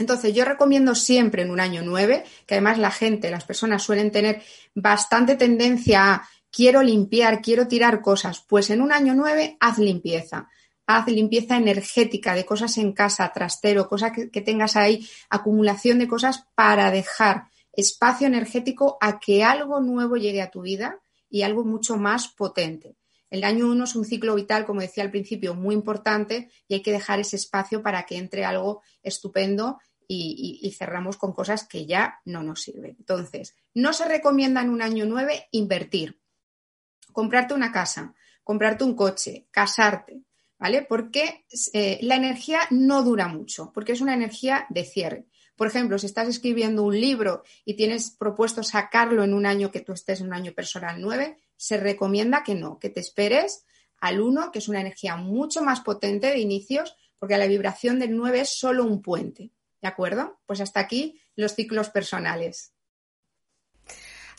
Entonces, 0.00 0.34
yo 0.34 0.44
recomiendo 0.44 0.94
siempre 0.96 1.42
en 1.42 1.50
un 1.50 1.60
año 1.60 1.82
9, 1.84 2.24
que 2.46 2.54
además 2.54 2.78
la 2.78 2.90
gente, 2.90 3.30
las 3.30 3.44
personas 3.44 3.82
suelen 3.82 4.10
tener 4.10 4.42
bastante 4.74 5.36
tendencia 5.36 6.14
a 6.14 6.28
quiero 6.50 6.82
limpiar, 6.82 7.40
quiero 7.40 7.68
tirar 7.68 8.00
cosas, 8.00 8.44
pues 8.48 8.70
en 8.70 8.80
un 8.80 8.90
año 8.90 9.14
9 9.14 9.56
haz 9.60 9.78
limpieza 9.78 10.48
haz 10.96 11.06
limpieza 11.06 11.56
energética 11.56 12.34
de 12.34 12.44
cosas 12.44 12.76
en 12.78 12.92
casa, 12.92 13.30
trastero, 13.32 13.88
cosas 13.88 14.12
que, 14.12 14.40
tengas 14.40 14.76
ahí, 14.76 15.08
acumulación 15.28 15.98
de 16.00 16.08
cosas 16.08 16.46
para 16.54 16.90
dejar 16.90 17.44
espacio 17.72 18.26
energético 18.26 18.98
a 19.00 19.20
que 19.20 19.44
algo 19.44 19.80
nuevo 19.80 20.16
llegue 20.16 20.42
a 20.42 20.50
tu 20.50 20.62
vida 20.62 20.98
y 21.28 21.42
algo 21.42 21.64
mucho 21.64 21.96
más 21.96 22.28
potente. 22.28 22.96
El 23.30 23.44
año 23.44 23.68
uno 23.68 23.84
es 23.84 23.94
un 23.94 24.04
ciclo 24.04 24.34
vital, 24.34 24.66
como 24.66 24.80
decía 24.80 25.04
al 25.04 25.12
principio, 25.12 25.54
muy 25.54 25.76
importante 25.76 26.50
y 26.66 26.74
hay 26.74 26.82
que 26.82 26.90
dejar 26.90 27.20
ese 27.20 27.36
espacio 27.36 27.80
para 27.80 28.04
que 28.04 28.16
entre 28.16 28.44
algo 28.44 28.82
estupendo 29.04 29.78
y, 30.12 30.74
cerramos 30.76 31.16
con 31.16 31.32
cosas 31.32 31.66
que 31.68 31.86
ya 31.86 32.20
no 32.24 32.42
nos 32.42 32.62
sirven. 32.62 32.96
Entonces, 32.98 33.54
no 33.74 33.92
se 33.92 34.06
recomienda 34.06 34.60
en 34.60 34.70
un 34.70 34.82
año 34.82 35.04
nueve 35.06 35.46
invertir, 35.52 36.20
comprarte 37.12 37.54
una 37.54 37.70
casa, 37.70 38.14
comprarte 38.42 38.82
un 38.82 38.96
coche, 38.96 39.46
casarte, 39.52 40.22
¿vale? 40.58 40.82
Porque 40.82 41.46
eh, 41.72 42.00
la 42.02 42.16
energía 42.16 42.60
no 42.70 43.04
dura 43.04 43.28
mucho, 43.28 43.70
porque 43.72 43.92
es 43.92 44.00
una 44.00 44.14
energía 44.14 44.66
de 44.68 44.84
cierre. 44.84 45.26
Por 45.54 45.68
ejemplo, 45.68 45.96
si 45.96 46.06
estás 46.06 46.26
escribiendo 46.26 46.82
un 46.82 47.00
libro 47.00 47.44
y 47.64 47.74
tienes 47.74 48.10
propuesto 48.10 48.64
sacarlo 48.64 49.22
en 49.22 49.32
un 49.32 49.46
año 49.46 49.70
que 49.70 49.80
tú 49.80 49.92
estés 49.92 50.20
en 50.20 50.28
un 50.28 50.34
año 50.34 50.52
personal 50.52 51.00
9, 51.00 51.38
se 51.56 51.76
recomienda 51.76 52.42
que 52.42 52.56
no, 52.56 52.80
que 52.80 52.90
te 52.90 52.98
esperes 52.98 53.64
al 54.00 54.20
1, 54.20 54.50
que 54.50 54.58
es 54.58 54.68
una 54.68 54.80
energía 54.80 55.16
mucho 55.16 55.62
más 55.62 55.82
potente 55.82 56.28
de 56.28 56.40
inicios, 56.40 56.96
porque 57.18 57.36
la 57.36 57.46
vibración 57.46 58.00
del 58.00 58.16
9 58.16 58.40
es 58.40 58.58
solo 58.58 58.84
un 58.84 59.02
puente. 59.02 59.52
¿De 59.82 59.88
acuerdo? 59.88 60.40
Pues 60.46 60.60
hasta 60.60 60.80
aquí 60.80 61.20
los 61.36 61.54
ciclos 61.54 61.90
personales. 61.90 62.74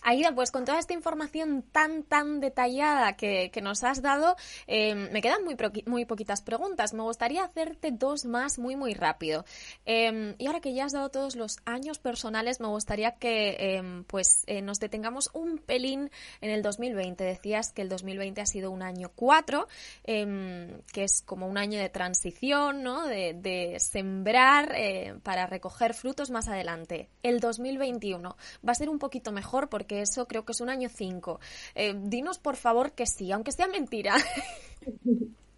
Aida, 0.01 0.33
pues 0.33 0.51
con 0.51 0.65
toda 0.65 0.79
esta 0.79 0.93
información 0.93 1.63
tan, 1.71 2.03
tan 2.03 2.39
detallada 2.39 3.15
que, 3.15 3.51
nos 3.61 3.83
has 3.83 4.01
dado, 4.01 4.35
em, 4.65 5.11
me 5.11 5.21
quedan 5.21 5.43
muy, 5.43 5.55
muy 5.85 6.05
poquitas 6.05 6.41
preguntas. 6.41 6.93
Me 6.93 7.03
gustaría 7.03 7.43
hacerte 7.43 7.91
dos 7.91 8.25
más 8.25 8.57
muy, 8.57 8.75
muy 8.75 8.93
rápido. 8.93 9.45
Em, 9.85 10.35
y 10.39 10.47
ahora 10.47 10.59
que 10.59 10.73
ya 10.73 10.85
has 10.85 10.93
dado 10.93 11.09
todos 11.09 11.35
los 11.35 11.57
años 11.65 11.99
personales, 11.99 12.59
me 12.59 12.67
gustaría 12.67 13.11
que 13.11 13.57
em, 13.59 14.03
pues 14.05 14.43
eh, 14.47 14.61
nos 14.61 14.79
detengamos 14.79 15.29
un 15.33 15.59
pelín 15.59 16.09
en 16.41 16.49
el 16.49 16.63
2020. 16.63 17.23
Decías 17.23 17.71
que 17.71 17.83
el 17.83 17.89
2020 17.89 18.41
ha 18.41 18.45
sido 18.45 18.71
un 18.71 18.81
año 18.81 19.11
4, 19.15 19.67
que 20.03 21.03
es 21.03 21.21
como 21.21 21.47
un 21.47 21.57
año 21.57 21.79
de 21.79 21.89
transición, 21.89 22.81
¿no? 22.81 23.05
De, 23.05 23.33
de 23.33 23.79
sembrar 23.79 24.73
eh, 24.75 25.15
para 25.23 25.45
recoger 25.45 25.93
frutos 25.93 26.31
más 26.31 26.47
adelante. 26.47 27.09
El 27.23 27.39
2021 27.39 28.35
va 28.67 28.71
a 28.71 28.75
ser 28.75 28.89
un 28.89 28.99
poquito 28.99 29.31
mejor 29.31 29.69
porque 29.69 29.90
que 29.91 30.01
eso 30.01 30.25
creo 30.25 30.45
que 30.45 30.53
es 30.53 30.61
un 30.61 30.69
año 30.69 30.87
5. 30.87 31.41
Eh, 31.75 31.93
dinos, 31.97 32.39
por 32.39 32.55
favor, 32.55 32.93
que 32.93 33.05
sí, 33.05 33.29
aunque 33.33 33.51
sea 33.51 33.67
mentira. 33.67 34.15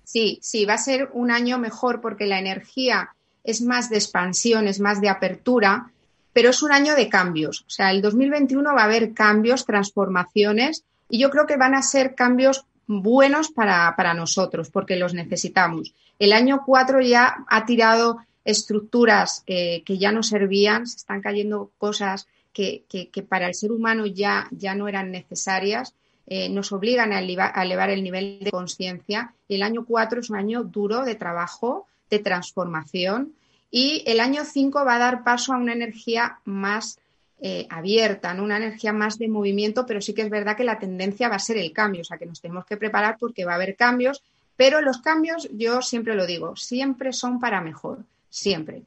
Sí, 0.05 0.37
sí, 0.41 0.65
va 0.65 0.73
a 0.73 0.77
ser 0.77 1.09
un 1.13 1.31
año 1.31 1.57
mejor 1.57 2.01
porque 2.01 2.27
la 2.27 2.37
energía 2.37 3.15
es 3.43 3.61
más 3.61 3.89
de 3.89 3.95
expansión, 3.95 4.67
es 4.67 4.81
más 4.81 4.99
de 4.99 5.07
apertura, 5.07 5.91
pero 6.33 6.49
es 6.49 6.61
un 6.61 6.73
año 6.73 6.93
de 6.95 7.07
cambios. 7.07 7.61
O 7.61 7.69
sea, 7.69 7.89
el 7.89 8.01
2021 8.01 8.75
va 8.75 8.81
a 8.81 8.85
haber 8.85 9.13
cambios, 9.13 9.65
transformaciones, 9.65 10.83
y 11.09 11.19
yo 11.19 11.29
creo 11.29 11.47
que 11.47 11.55
van 11.55 11.73
a 11.73 11.81
ser 11.81 12.15
cambios 12.15 12.65
buenos 12.85 13.49
para, 13.49 14.13
nosotros, 14.13 14.69
porque 14.69 14.97
los 14.97 15.13
necesitamos. 15.13 15.95
El 16.19 16.33
año 16.33 16.63
4 16.65 16.99
ya 16.99 17.37
ha 17.47 17.65
tirado 17.65 18.17
estructuras 18.43 19.43
eh, 19.47 19.83
que 19.85 19.97
ya 19.97 20.11
no 20.11 20.21
servían, 20.21 20.85
se 20.85 20.97
están 20.97 21.21
cayendo 21.21 21.71
cosas 21.77 22.27
que, 22.53 23.25
para 23.27 23.47
el 23.47 23.55
ser 23.55 23.71
humano 23.71 24.05
ya, 24.05 24.47
ya 24.51 24.75
no 24.75 24.87
eran 24.87 25.11
necesarias, 25.11 25.95
eh, 26.27 26.47
nos 26.49 26.71
obligan 26.71 27.11
a 27.11 27.19
elevar, 27.19 27.89
el 27.89 28.03
nivel 28.03 28.39
de 28.39 28.51
conciencia. 28.51 29.33
El 29.49 29.63
año 29.63 29.85
4 29.85 30.21
es 30.21 30.29
un 30.29 30.37
año 30.37 30.63
duro 30.63 31.03
de 31.03 31.15
trabajo, 31.15 31.87
de 32.09 32.19
transformación. 32.19 33.33
Y 33.69 34.03
el 34.05 34.19
año 34.19 34.45
5 34.45 34.85
va 34.85 34.95
a 34.95 34.99
dar 34.99 35.23
paso 35.23 35.53
a 35.53 35.57
una 35.57 35.73
energía 35.73 36.39
más 36.45 36.99
eh, 37.41 37.67
abierta, 37.69 38.33
¿no? 38.33 38.43
una 38.43 38.57
energía 38.57 38.93
más 38.93 39.17
de 39.17 39.27
movimiento, 39.27 39.85
pero 39.85 39.99
sí 39.99 40.13
que 40.13 40.21
es 40.21 40.29
verdad 40.29 40.55
que 40.55 40.63
la 40.63 40.79
tendencia 40.79 41.27
va 41.27 41.35
a 41.35 41.39
ser 41.39 41.57
el 41.57 41.73
cambio, 41.73 42.01
o 42.01 42.05
sea 42.05 42.17
que 42.17 42.25
nos 42.25 42.39
tenemos 42.39 42.65
que 42.65 42.77
preparar 42.77 43.17
porque 43.19 43.43
va 43.43 43.53
a 43.53 43.55
haber 43.55 43.75
cambios, 43.75 44.23
pero 44.55 44.79
los 44.79 44.99
cambios, 44.99 45.49
yo 45.51 45.81
siempre 45.81 46.15
lo 46.15 46.25
digo, 46.25 46.55
siempre 46.55 47.11
son 47.11 47.39
para 47.41 47.59
mejor, 47.59 48.05
siempre. 48.29 48.83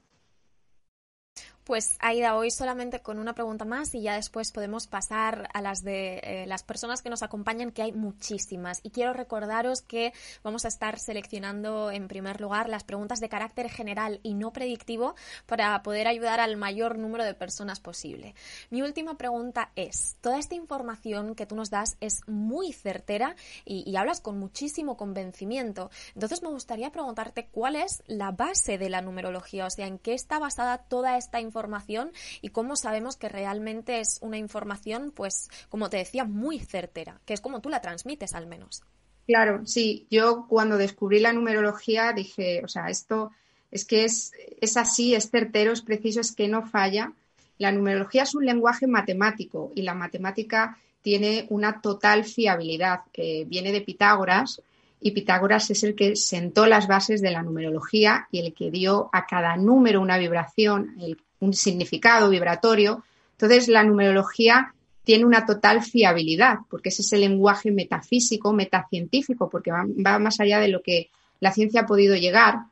Pues 1.66 1.96
Aida, 1.98 2.36
hoy 2.36 2.52
solamente 2.52 3.00
con 3.00 3.18
una 3.18 3.34
pregunta 3.34 3.64
más 3.64 3.92
y 3.96 4.00
ya 4.00 4.14
después 4.14 4.52
podemos 4.52 4.86
pasar 4.86 5.48
a 5.52 5.60
las 5.60 5.82
de 5.82 6.20
eh, 6.22 6.44
las 6.46 6.62
personas 6.62 7.02
que 7.02 7.10
nos 7.10 7.24
acompañan, 7.24 7.72
que 7.72 7.82
hay 7.82 7.90
muchísimas. 7.90 8.78
Y 8.84 8.90
quiero 8.90 9.12
recordaros 9.12 9.82
que 9.82 10.12
vamos 10.44 10.64
a 10.64 10.68
estar 10.68 11.00
seleccionando 11.00 11.90
en 11.90 12.06
primer 12.06 12.40
lugar 12.40 12.68
las 12.68 12.84
preguntas 12.84 13.18
de 13.18 13.28
carácter 13.28 13.68
general 13.68 14.20
y 14.22 14.34
no 14.34 14.52
predictivo 14.52 15.16
para 15.46 15.82
poder 15.82 16.06
ayudar 16.06 16.38
al 16.38 16.56
mayor 16.56 16.98
número 16.98 17.24
de 17.24 17.34
personas 17.34 17.80
posible. 17.80 18.36
Mi 18.70 18.82
última 18.82 19.18
pregunta 19.18 19.72
es, 19.74 20.18
toda 20.20 20.38
esta 20.38 20.54
información 20.54 21.34
que 21.34 21.46
tú 21.46 21.56
nos 21.56 21.70
das 21.70 21.96
es 22.00 22.20
muy 22.28 22.72
certera 22.72 23.34
y, 23.64 23.82
y 23.90 23.96
hablas 23.96 24.20
con 24.20 24.38
muchísimo 24.38 24.96
convencimiento. 24.96 25.90
Entonces 26.14 26.44
me 26.44 26.48
gustaría 26.48 26.92
preguntarte 26.92 27.48
cuál 27.48 27.74
es 27.74 28.04
la 28.06 28.30
base 28.30 28.78
de 28.78 28.88
la 28.88 29.02
numerología, 29.02 29.66
o 29.66 29.70
sea, 29.70 29.88
en 29.88 29.98
qué 29.98 30.14
está 30.14 30.38
basada 30.38 30.78
toda 30.78 31.16
esta 31.16 31.40
información 31.40 31.55
información 31.56 32.12
y 32.42 32.50
cómo 32.50 32.76
sabemos 32.76 33.16
que 33.16 33.30
realmente 33.30 34.00
es 34.00 34.18
una 34.20 34.36
información, 34.36 35.10
pues, 35.10 35.48
como 35.70 35.88
te 35.88 35.96
decía, 35.96 36.24
muy 36.24 36.58
certera, 36.58 37.20
que 37.24 37.32
es 37.32 37.40
como 37.40 37.60
tú 37.60 37.70
la 37.70 37.80
transmites 37.80 38.34
al 38.34 38.46
menos. 38.46 38.82
Claro, 39.26 39.66
sí. 39.66 40.06
Yo 40.10 40.46
cuando 40.48 40.76
descubrí 40.76 41.18
la 41.18 41.32
numerología 41.32 42.12
dije, 42.12 42.62
o 42.62 42.68
sea, 42.68 42.88
esto 42.90 43.32
es 43.70 43.86
que 43.86 44.04
es, 44.04 44.32
es 44.60 44.76
así, 44.76 45.14
es 45.14 45.30
certero, 45.30 45.72
es 45.72 45.80
preciso, 45.80 46.20
es 46.20 46.32
que 46.32 46.46
no 46.46 46.66
falla. 46.66 47.12
La 47.58 47.72
numerología 47.72 48.24
es 48.24 48.34
un 48.34 48.44
lenguaje 48.44 48.86
matemático 48.86 49.72
y 49.74 49.82
la 49.82 49.94
matemática 49.94 50.78
tiene 51.00 51.46
una 51.48 51.80
total 51.80 52.24
fiabilidad. 52.24 53.00
viene 53.46 53.72
de 53.72 53.80
Pitágoras 53.80 54.60
y 55.00 55.10
Pitágoras 55.12 55.70
es 55.70 55.82
el 55.82 55.94
que 55.94 56.16
sentó 56.16 56.66
las 56.66 56.86
bases 56.86 57.20
de 57.20 57.30
la 57.30 57.42
numerología 57.42 58.28
y 58.30 58.40
el 58.40 58.54
que 58.54 58.70
dio 58.70 59.10
a 59.12 59.26
cada 59.26 59.56
número 59.56 60.00
una 60.00 60.18
vibración, 60.18 60.96
el 61.00 61.18
un 61.40 61.54
significado 61.54 62.30
vibratorio. 62.30 63.04
Entonces, 63.32 63.68
la 63.68 63.84
numerología 63.84 64.74
tiene 65.06 65.24
una 65.24 65.46
total 65.46 65.82
fiabilidad, 65.84 66.58
porque 66.68 66.88
es 66.88 66.98
ese 66.98 67.16
lenguaje 67.16 67.70
metafísico, 67.70 68.52
metacientífico, 68.52 69.48
porque 69.48 69.70
va, 69.70 70.18
más 70.18 70.40
allá 70.40 70.58
de 70.58 70.66
lo 70.66 70.82
que 70.82 71.10
la 71.38 71.52
ciencia 71.52 71.82
ha 71.82 71.86
podido 71.86 72.16
llegar. 72.16 72.64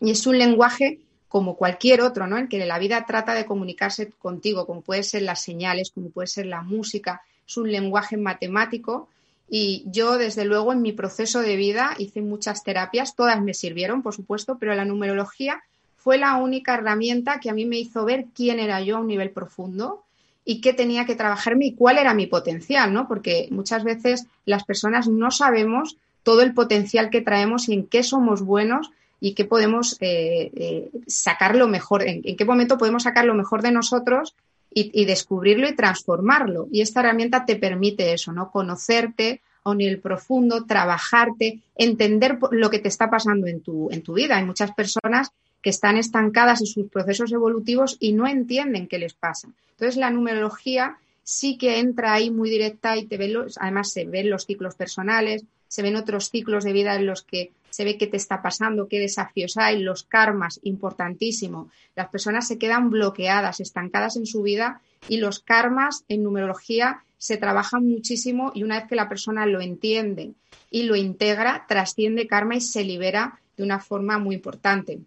Y 0.00 0.10
es 0.10 0.26
un 0.26 0.36
lenguaje 0.36 0.98
como 1.28 1.56
cualquier 1.56 2.00
otro, 2.00 2.26
¿no? 2.26 2.38
En 2.38 2.48
que 2.48 2.64
la 2.66 2.78
vida 2.80 3.06
trata 3.06 3.34
de 3.34 3.46
comunicarse 3.46 4.10
contigo, 4.10 4.66
como 4.66 4.80
puede 4.80 5.04
ser 5.04 5.22
las 5.22 5.42
señales, 5.42 5.92
como 5.94 6.10
puede 6.10 6.26
ser 6.26 6.46
la 6.46 6.62
música. 6.62 7.22
Es 7.46 7.56
un 7.56 7.70
lenguaje 7.70 8.16
matemático. 8.16 9.08
Y 9.48 9.84
yo, 9.86 10.18
desde 10.18 10.44
luego, 10.44 10.72
en 10.72 10.82
mi 10.82 10.92
proceso 10.92 11.40
de 11.40 11.54
vida 11.54 11.94
hice 11.98 12.20
muchas 12.20 12.64
terapias, 12.64 13.14
todas 13.14 13.40
me 13.40 13.54
sirvieron, 13.54 14.02
por 14.02 14.14
supuesto, 14.14 14.58
pero 14.58 14.74
la 14.74 14.84
numerología 14.84 15.62
fue 16.04 16.18
la 16.18 16.36
única 16.36 16.74
herramienta 16.74 17.40
que 17.40 17.48
a 17.48 17.54
mí 17.54 17.64
me 17.64 17.78
hizo 17.78 18.04
ver 18.04 18.26
quién 18.34 18.60
era 18.60 18.82
yo 18.82 18.98
a 18.98 19.00
un 19.00 19.06
nivel 19.06 19.30
profundo 19.30 20.04
y 20.44 20.60
qué 20.60 20.74
tenía 20.74 21.06
que 21.06 21.14
trabajarme 21.14 21.64
y 21.64 21.72
cuál 21.72 21.96
era 21.96 22.12
mi 22.12 22.26
potencial, 22.26 22.92
¿no? 22.92 23.08
Porque 23.08 23.48
muchas 23.50 23.84
veces 23.84 24.26
las 24.44 24.64
personas 24.64 25.08
no 25.08 25.30
sabemos 25.30 25.96
todo 26.22 26.42
el 26.42 26.52
potencial 26.52 27.08
que 27.08 27.22
traemos 27.22 27.70
y 27.70 27.72
en 27.72 27.86
qué 27.86 28.02
somos 28.02 28.42
buenos 28.42 28.90
y 29.18 29.32
qué 29.32 29.46
podemos 29.46 29.96
eh, 30.00 30.50
eh, 30.54 30.90
sacar 31.06 31.56
lo 31.56 31.68
mejor, 31.68 32.02
en, 32.02 32.22
qué 32.22 32.44
momento 32.44 32.76
podemos 32.76 33.04
sacar 33.04 33.24
lo 33.24 33.34
mejor 33.34 33.62
de 33.62 33.72
nosotros 33.72 34.34
y, 34.74 34.90
y, 34.92 35.06
descubrirlo 35.06 35.66
y 35.66 35.74
transformarlo. 35.74 36.68
Y 36.70 36.82
esta 36.82 37.00
herramienta 37.00 37.46
te 37.46 37.56
permite 37.56 38.12
eso, 38.12 38.30
¿no? 38.30 38.50
Conocerte 38.50 39.40
a 39.62 39.70
un 39.70 39.78
nivel 39.78 40.00
profundo, 40.00 40.66
trabajarte, 40.66 41.60
entender 41.74 42.36
lo 42.50 42.68
que 42.68 42.80
te 42.80 42.88
está 42.88 43.08
pasando 43.08 43.46
en 43.46 43.62
tu, 43.62 43.90
en 43.90 44.02
tu 44.02 44.12
vida. 44.12 44.36
Hay 44.36 44.44
muchas 44.44 44.72
personas 44.72 45.32
que 45.64 45.70
están 45.70 45.96
estancadas 45.96 46.60
en 46.60 46.66
sus 46.66 46.90
procesos 46.90 47.32
evolutivos 47.32 47.96
y 47.98 48.12
no 48.12 48.26
entienden 48.26 48.86
qué 48.86 48.98
les 48.98 49.14
pasa. 49.14 49.48
Entonces, 49.70 49.96
la 49.96 50.10
numerología 50.10 50.98
sí 51.22 51.56
que 51.56 51.78
entra 51.78 52.12
ahí 52.12 52.30
muy 52.30 52.50
directa 52.50 52.98
y 52.98 53.06
te 53.06 53.16
ve 53.16 53.28
los, 53.28 53.56
además 53.58 53.90
se 53.90 54.04
ven 54.04 54.28
los 54.28 54.44
ciclos 54.44 54.74
personales, 54.74 55.42
se 55.66 55.80
ven 55.80 55.96
otros 55.96 56.28
ciclos 56.28 56.64
de 56.64 56.74
vida 56.74 56.94
en 56.96 57.06
los 57.06 57.22
que 57.22 57.50
se 57.70 57.82
ve 57.82 57.96
qué 57.96 58.06
te 58.06 58.18
está 58.18 58.42
pasando, 58.42 58.88
qué 58.88 59.00
desafíos 59.00 59.56
hay, 59.56 59.82
los 59.82 60.02
karmas, 60.02 60.60
importantísimo. 60.64 61.70
Las 61.96 62.10
personas 62.10 62.46
se 62.46 62.58
quedan 62.58 62.90
bloqueadas, 62.90 63.60
estancadas 63.60 64.16
en 64.16 64.26
su 64.26 64.42
vida 64.42 64.82
y 65.08 65.16
los 65.16 65.40
karmas 65.40 66.04
en 66.08 66.22
numerología 66.22 67.04
se 67.16 67.38
trabajan 67.38 67.88
muchísimo 67.88 68.52
y 68.54 68.64
una 68.64 68.80
vez 68.80 68.88
que 68.90 68.96
la 68.96 69.08
persona 69.08 69.46
lo 69.46 69.62
entiende 69.62 70.32
y 70.70 70.82
lo 70.82 70.94
integra, 70.94 71.64
trasciende 71.66 72.26
karma 72.26 72.56
y 72.56 72.60
se 72.60 72.84
libera 72.84 73.40
de 73.56 73.62
una 73.62 73.80
forma 73.80 74.18
muy 74.18 74.34
importante. 74.34 75.00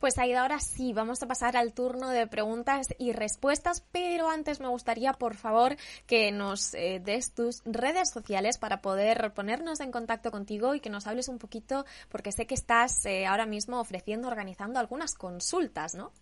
Pues 0.00 0.16
Aida, 0.16 0.40
ahora 0.40 0.60
sí, 0.60 0.94
vamos 0.94 1.22
a 1.22 1.28
pasar 1.28 1.58
al 1.58 1.74
turno 1.74 2.08
de 2.08 2.26
preguntas 2.26 2.88
y 2.98 3.12
respuestas, 3.12 3.84
pero 3.92 4.30
antes 4.30 4.58
me 4.58 4.68
gustaría, 4.68 5.12
por 5.12 5.36
favor, 5.36 5.76
que 6.06 6.32
nos 6.32 6.72
eh, 6.72 7.02
des 7.04 7.34
tus 7.34 7.60
redes 7.66 8.10
sociales 8.10 8.56
para 8.56 8.80
poder 8.80 9.34
ponernos 9.34 9.80
en 9.80 9.92
contacto 9.92 10.30
contigo 10.30 10.74
y 10.74 10.80
que 10.80 10.88
nos 10.88 11.06
hables 11.06 11.28
un 11.28 11.36
poquito, 11.38 11.84
porque 12.08 12.32
sé 12.32 12.46
que 12.46 12.54
estás 12.54 13.04
eh, 13.04 13.26
ahora 13.26 13.44
mismo 13.44 13.78
ofreciendo, 13.78 14.28
organizando 14.28 14.80
algunas 14.80 15.12
consultas, 15.14 15.94
¿no? 15.94 16.12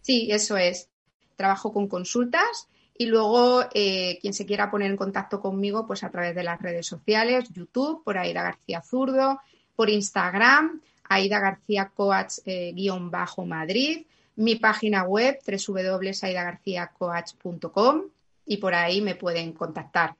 Sí, 0.00 0.28
eso 0.30 0.56
es. 0.56 0.88
Trabajo 1.34 1.72
con 1.72 1.88
consultas 1.88 2.68
y 2.96 3.06
luego 3.06 3.64
eh, 3.74 4.20
quien 4.20 4.32
se 4.32 4.46
quiera 4.46 4.70
poner 4.70 4.92
en 4.92 4.96
contacto 4.96 5.40
conmigo, 5.40 5.88
pues 5.88 6.04
a 6.04 6.10
través 6.10 6.36
de 6.36 6.44
las 6.44 6.62
redes 6.62 6.86
sociales, 6.86 7.48
YouTube, 7.52 8.04
por 8.04 8.16
Aida 8.16 8.44
García 8.44 8.80
Zurdo, 8.80 9.40
por 9.74 9.90
Instagram 9.90 10.80
Aida 11.14 11.40
García 11.40 11.90
Coach 11.94 12.38
eh, 12.44 12.72
guion 12.74 13.10
bajo 13.10 13.44
Madrid, 13.44 14.06
mi 14.36 14.54
página 14.56 15.04
web 15.04 15.38
www.aidagarciacoach.com 15.46 18.02
y 18.46 18.56
por 18.56 18.74
ahí 18.74 19.00
me 19.00 19.14
pueden 19.14 19.52
contactar. 19.52 20.16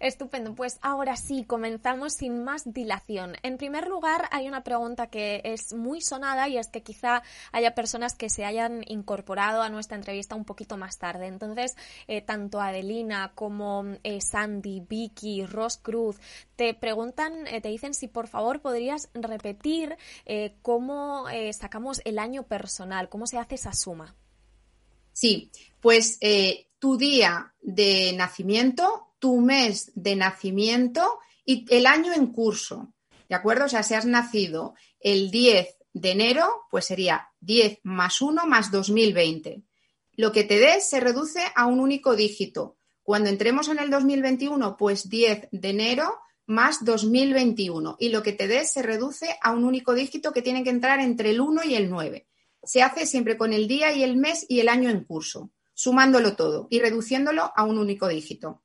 Estupendo, 0.00 0.54
pues 0.54 0.78
ahora 0.82 1.16
sí, 1.16 1.44
comenzamos 1.44 2.14
sin 2.14 2.44
más 2.44 2.72
dilación. 2.72 3.36
En 3.42 3.58
primer 3.58 3.88
lugar, 3.88 4.28
hay 4.30 4.48
una 4.48 4.64
pregunta 4.64 5.08
que 5.08 5.40
es 5.44 5.72
muy 5.72 6.00
sonada 6.00 6.48
y 6.48 6.58
es 6.58 6.68
que 6.68 6.82
quizá 6.82 7.22
haya 7.52 7.74
personas 7.74 8.14
que 8.14 8.30
se 8.30 8.44
hayan 8.44 8.84
incorporado 8.86 9.62
a 9.62 9.68
nuestra 9.68 9.96
entrevista 9.96 10.34
un 10.34 10.44
poquito 10.44 10.76
más 10.76 10.98
tarde. 10.98 11.26
Entonces, 11.26 11.76
eh, 12.06 12.22
tanto 12.22 12.60
Adelina 12.60 13.32
como 13.34 13.84
eh, 14.02 14.20
Sandy, 14.20 14.80
Vicky, 14.88 15.46
Ross 15.46 15.78
Cruz 15.78 16.16
te 16.56 16.74
preguntan, 16.74 17.46
eh, 17.46 17.60
te 17.60 17.68
dicen 17.68 17.94
si 17.94 18.08
por 18.08 18.28
favor 18.28 18.60
podrías 18.60 19.10
repetir 19.14 19.96
cómo 20.62 21.26
sacamos 21.52 22.00
el 22.04 22.18
año 22.18 22.42
personal, 22.42 23.08
cómo 23.08 23.26
se 23.26 23.38
hace 23.38 23.54
esa 23.54 23.72
suma. 23.72 24.14
Sí, 25.12 25.50
pues 25.80 26.18
tu 26.78 26.96
día 26.96 27.54
de 27.62 28.12
nacimiento 28.16 29.07
tu 29.18 29.40
mes 29.40 29.92
de 29.94 30.16
nacimiento 30.16 31.18
y 31.44 31.64
el 31.74 31.86
año 31.86 32.12
en 32.12 32.26
curso. 32.28 32.94
¿De 33.28 33.34
acuerdo? 33.34 33.66
O 33.66 33.68
sea, 33.68 33.82
si 33.82 33.94
has 33.94 34.06
nacido 34.06 34.74
el 35.00 35.30
10 35.30 35.76
de 35.92 36.10
enero, 36.10 36.48
pues 36.70 36.86
sería 36.86 37.30
10 37.40 37.80
más 37.82 38.20
1 38.20 38.46
más 38.46 38.70
2020. 38.70 39.62
Lo 40.12 40.32
que 40.32 40.44
te 40.44 40.58
des 40.58 40.88
se 40.88 41.00
reduce 41.00 41.40
a 41.54 41.66
un 41.66 41.80
único 41.80 42.16
dígito. 42.16 42.76
Cuando 43.02 43.30
entremos 43.30 43.68
en 43.68 43.78
el 43.78 43.90
2021, 43.90 44.76
pues 44.76 45.08
10 45.08 45.48
de 45.52 45.70
enero 45.70 46.14
más 46.46 46.84
2021. 46.84 47.96
Y 48.00 48.08
lo 48.08 48.22
que 48.22 48.32
te 48.32 48.48
des 48.48 48.72
se 48.72 48.82
reduce 48.82 49.38
a 49.42 49.52
un 49.52 49.64
único 49.64 49.94
dígito 49.94 50.32
que 50.32 50.42
tiene 50.42 50.64
que 50.64 50.70
entrar 50.70 51.00
entre 51.00 51.30
el 51.30 51.40
1 51.40 51.64
y 51.64 51.74
el 51.74 51.90
9. 51.90 52.26
Se 52.62 52.82
hace 52.82 53.06
siempre 53.06 53.36
con 53.36 53.52
el 53.52 53.68
día 53.68 53.92
y 53.92 54.02
el 54.02 54.16
mes 54.16 54.44
y 54.48 54.60
el 54.60 54.68
año 54.68 54.90
en 54.90 55.04
curso, 55.04 55.50
sumándolo 55.74 56.34
todo 56.34 56.66
y 56.70 56.80
reduciéndolo 56.80 57.52
a 57.54 57.64
un 57.64 57.78
único 57.78 58.08
dígito. 58.08 58.62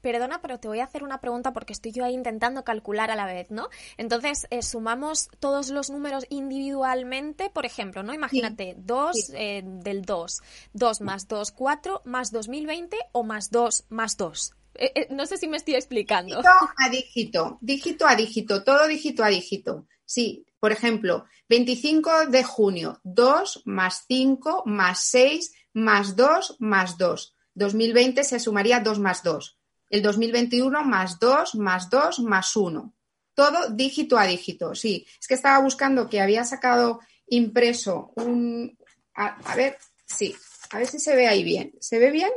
Perdona, 0.00 0.40
pero 0.40 0.58
te 0.58 0.68
voy 0.68 0.80
a 0.80 0.84
hacer 0.84 1.04
una 1.04 1.20
pregunta 1.20 1.52
porque 1.52 1.72
estoy 1.72 1.92
yo 1.92 2.04
ahí 2.04 2.14
intentando 2.14 2.64
calcular 2.64 3.10
a 3.10 3.16
la 3.16 3.26
vez, 3.26 3.50
¿no? 3.50 3.68
Entonces, 3.98 4.46
eh, 4.50 4.62
sumamos 4.62 5.28
todos 5.40 5.68
los 5.68 5.90
números 5.90 6.24
individualmente, 6.30 7.50
por 7.50 7.66
ejemplo, 7.66 8.02
¿no? 8.02 8.14
Imagínate, 8.14 8.74
2 8.78 9.32
eh, 9.34 9.62
del 9.64 10.02
2, 10.02 10.40
2 10.72 11.00
más 11.02 11.28
2, 11.28 11.52
4, 11.52 12.02
más 12.04 12.32
2020 12.32 12.96
o 13.12 13.24
más 13.24 13.50
2 13.50 13.84
más 13.90 14.16
2. 14.16 14.54
Eh, 14.74 15.08
no 15.10 15.26
sé 15.26 15.36
si 15.36 15.48
me 15.48 15.58
estoy 15.58 15.74
explicando. 15.74 16.36
Dígito 16.36 16.48
a 16.78 16.88
dígito, 16.88 17.58
dígito 17.60 18.06
a 18.06 18.14
dígito, 18.16 18.64
todo 18.64 18.86
dígito 18.86 19.22
a 19.22 19.28
dígito. 19.28 19.86
Sí, 20.06 20.46
por 20.58 20.72
ejemplo, 20.72 21.26
25 21.48 22.26
de 22.28 22.42
junio, 22.42 23.00
2 23.04 23.62
más 23.66 24.04
5 24.08 24.62
más 24.64 25.02
6 25.04 25.52
más 25.74 26.16
2 26.16 26.56
más 26.58 26.96
2. 26.96 27.34
2020 27.54 28.24
se 28.24 28.40
sumaría 28.40 28.80
2 28.80 28.98
más 28.98 29.22
2 29.22 29.59
el 29.90 30.02
2021 30.02 30.84
más 30.84 31.18
2, 31.18 31.56
más 31.56 31.90
2, 31.90 32.20
más 32.20 32.56
1. 32.56 32.94
Todo 33.34 33.70
dígito 33.70 34.16
a 34.16 34.26
dígito, 34.26 34.74
sí. 34.74 35.06
Es 35.20 35.26
que 35.26 35.34
estaba 35.34 35.58
buscando 35.58 36.08
que 36.08 36.20
había 36.20 36.44
sacado 36.44 37.00
impreso 37.26 38.12
un... 38.14 38.78
A, 39.14 39.54
ver, 39.56 39.76
sí, 40.06 40.34
a 40.70 40.78
ver 40.78 40.86
si 40.86 40.98
se 41.00 41.14
ve 41.14 41.26
ahí 41.26 41.42
bien. 41.42 41.72
¿Se 41.80 41.98
ve 41.98 42.10
bien? 42.10 42.30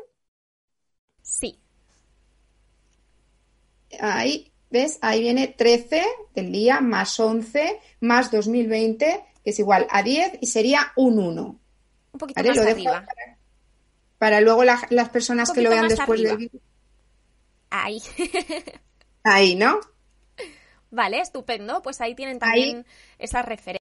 Sí. 1.21 1.59
Ahí, 3.99 4.51
¿ves? 4.71 4.97
Ahí 5.01 5.21
viene 5.21 5.47
13 5.47 6.03
del 6.33 6.51
día 6.51 6.81
más 6.81 7.19
11 7.19 7.79
más 8.01 8.31
2020, 8.31 9.23
que 9.43 9.49
es 9.49 9.59
igual 9.59 9.87
a 9.91 10.01
10 10.01 10.39
y 10.41 10.47
sería 10.47 10.91
un 10.95 11.19
1. 11.19 11.59
Un 12.13 12.19
poquito 12.19 12.43
más 12.43 12.57
arriba. 12.57 13.05
Para, 14.17 14.41
luego 14.41 14.63
las 14.63 15.09
personas 15.09 15.51
que 15.51 15.61
lo 15.61 15.69
vean 15.69 15.87
después 15.87 16.21
del 16.21 16.37
vídeo. 16.37 16.61
Ahí. 17.75 17.99
ahí, 19.23 19.55
¿no? 19.55 19.79
Vale, 20.91 21.19
estupendo. 21.19 21.81
Pues 21.81 22.01
ahí 22.01 22.13
tienen 22.13 22.37
también 22.37 22.85
esa 23.17 23.41
referencia. 23.41 23.79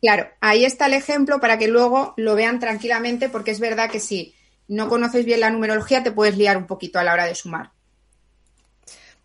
Claro, 0.00 0.30
ahí 0.40 0.64
está 0.64 0.86
el 0.86 0.94
ejemplo 0.94 1.38
para 1.38 1.58
que 1.58 1.68
luego 1.68 2.14
lo 2.16 2.34
vean 2.34 2.58
tranquilamente, 2.58 3.28
porque 3.28 3.50
es 3.50 3.60
verdad 3.60 3.90
que 3.90 4.00
si 4.00 4.34
no 4.66 4.88
conoces 4.88 5.26
bien 5.26 5.40
la 5.40 5.50
numerología 5.50 6.02
te 6.02 6.10
puedes 6.10 6.38
liar 6.38 6.56
un 6.56 6.66
poquito 6.66 6.98
a 6.98 7.04
la 7.04 7.12
hora 7.12 7.26
de 7.26 7.34
sumar. 7.34 7.72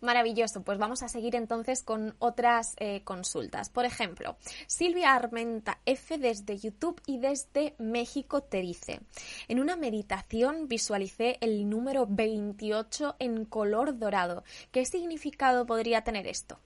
Maravilloso, 0.02 0.62
pues 0.62 0.78
vamos 0.78 1.04
a 1.04 1.08
seguir 1.08 1.36
entonces 1.36 1.84
con 1.84 2.16
otras 2.18 2.74
eh, 2.78 3.02
consultas. 3.04 3.70
Por 3.70 3.84
ejemplo, 3.84 4.36
Silvia 4.66 5.14
Armenta 5.14 5.78
F 5.86 6.18
desde 6.18 6.58
YouTube 6.58 7.00
y 7.06 7.18
desde 7.18 7.76
México 7.78 8.42
te 8.42 8.62
dice, 8.62 8.98
en 9.46 9.60
una 9.60 9.76
meditación 9.76 10.66
visualicé 10.66 11.38
el 11.40 11.70
número 11.70 12.08
28 12.10 13.14
en 13.20 13.44
color 13.44 13.96
dorado. 13.96 14.42
¿Qué 14.72 14.84
significado 14.84 15.66
podría 15.66 16.02
tener 16.02 16.26
esto? 16.26 16.58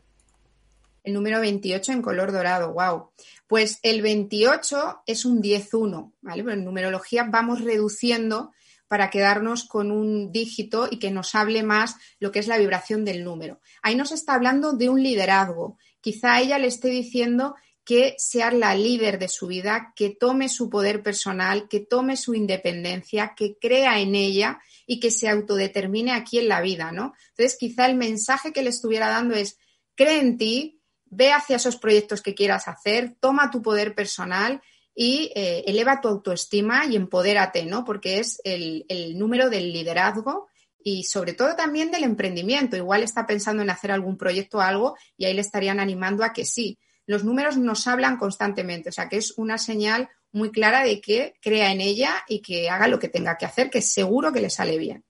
El 1.05 1.13
número 1.13 1.39
28 1.39 1.93
en 1.93 2.01
color 2.01 2.33
dorado, 2.33 2.73
wow. 2.73 3.11
Pues 3.47 3.81
el 3.83 4.01
28 4.01 5.03
es 5.07 5.27
un 5.27 5.43
10-1, 5.43 6.11
¿vale? 6.23 6.53
En 6.55 6.65
numerología 6.65 7.27
vamos 7.31 7.63
reduciendo 7.63 8.53
para 8.89 9.11
quedarnos 9.11 9.65
con 9.65 9.91
un 9.91 10.33
dígito 10.33 10.89
y 10.91 10.99
que 10.99 11.11
nos 11.11 11.35
hable 11.35 11.63
más 11.63 11.97
lo 12.19 12.31
que 12.33 12.39
es 12.39 12.47
la 12.47 12.59
vibración 12.59 13.05
del 13.05 13.25
número. 13.25 13.61
Ahí 13.83 13.97
nos 13.97 14.13
está 14.13 14.35
hablando 14.35 14.73
de 14.73 14.89
un 14.89 15.03
liderazgo. 15.03 15.79
Quizá 16.01 16.41
ella 16.41 16.59
le 16.59 16.69
esté 16.69 16.89
diciendo 16.89 17.55
que 17.87 18.17
sea 18.19 18.51
la 18.51 18.75
líder 18.75 19.19
de 19.21 19.29
su 19.29 19.47
vida, 19.47 19.93
que 19.95 20.11
tome 20.11 20.49
su 20.49 20.69
poder 20.69 21.05
personal, 21.05 21.69
que 21.69 21.79
tome 21.79 22.17
su 22.17 22.35
independencia, 22.35 23.35
que 23.37 23.57
crea 23.61 24.01
en 24.01 24.17
ella 24.17 24.59
y 24.87 24.99
que 24.99 25.13
se 25.13 25.29
autodetermine 25.29 26.11
aquí 26.11 26.39
en 26.39 26.49
la 26.49 26.61
vida, 26.61 26.91
¿no? 26.91 27.15
Entonces, 27.29 27.57
quizá 27.57 27.87
el 27.87 27.95
mensaje 27.95 28.53
que 28.53 28.63
le 28.63 28.71
estuviera 28.71 29.09
dando 29.09 29.37
es, 29.37 29.59
cree 29.95 30.19
en 30.19 30.37
ti, 30.37 30.81
ve 31.05 31.33
hacia 31.33 31.57
esos 31.57 31.77
proyectos 31.77 32.23
que 32.23 32.35
quieras 32.35 32.67
hacer, 32.67 33.17
toma 33.21 33.53
tu 33.53 33.63
poder 33.63 33.95
personal 33.95 34.61
y 34.99 35.31
eh, 35.37 35.63
eleva 35.67 36.01
tu 36.01 36.09
autoestima 36.09 36.87
y 36.87 36.97
empodérate, 36.97 37.67
¿no? 37.67 37.85
Porque 37.85 38.19
es 38.19 38.41
el, 38.45 38.87
el, 38.89 39.19
número 39.19 39.51
del 39.51 39.71
liderazgo 39.71 40.49
y 40.83 41.05
sobre 41.05 41.35
todo 41.35 41.55
también 41.55 41.91
del 41.91 42.03
emprendimiento. 42.03 42.79
Igual 42.79 43.03
está 43.03 43.27
pensando 43.27 43.63
en 43.63 43.69
hacer 43.69 43.93
algún 43.93 44.17
proyecto 44.17 44.57
o 44.57 44.63
algo 44.63 44.97
y 45.19 45.27
ahí 45.27 45.35
le 45.35 45.43
estarían 45.43 45.81
animando 45.81 46.25
a 46.25 46.33
que 46.33 46.47
sí. 46.47 46.79
Los 47.05 47.25
números 47.25 47.59
nos 47.59 47.87
hablan 47.87 48.17
constantemente, 48.17 48.89
o 48.89 48.93
sea 48.93 49.09
que 49.09 49.19
es 49.19 49.35
una 49.37 49.59
señal 49.59 50.09
muy 50.33 50.51
clara 50.51 50.83
de 50.83 51.01
que 51.01 51.35
crea 51.43 51.71
en 51.73 51.83
ella 51.83 52.25
y 52.27 52.41
que 52.41 52.71
haga 52.71 52.89
lo 52.89 52.99
que 52.99 53.09
tenga 53.09 53.37
que 53.37 53.45
hacer, 53.45 53.69
que 53.69 53.83
seguro 53.83 54.33
que 54.33 54.41
le 54.41 54.51
sale 54.51 54.79
bien. 54.79 55.05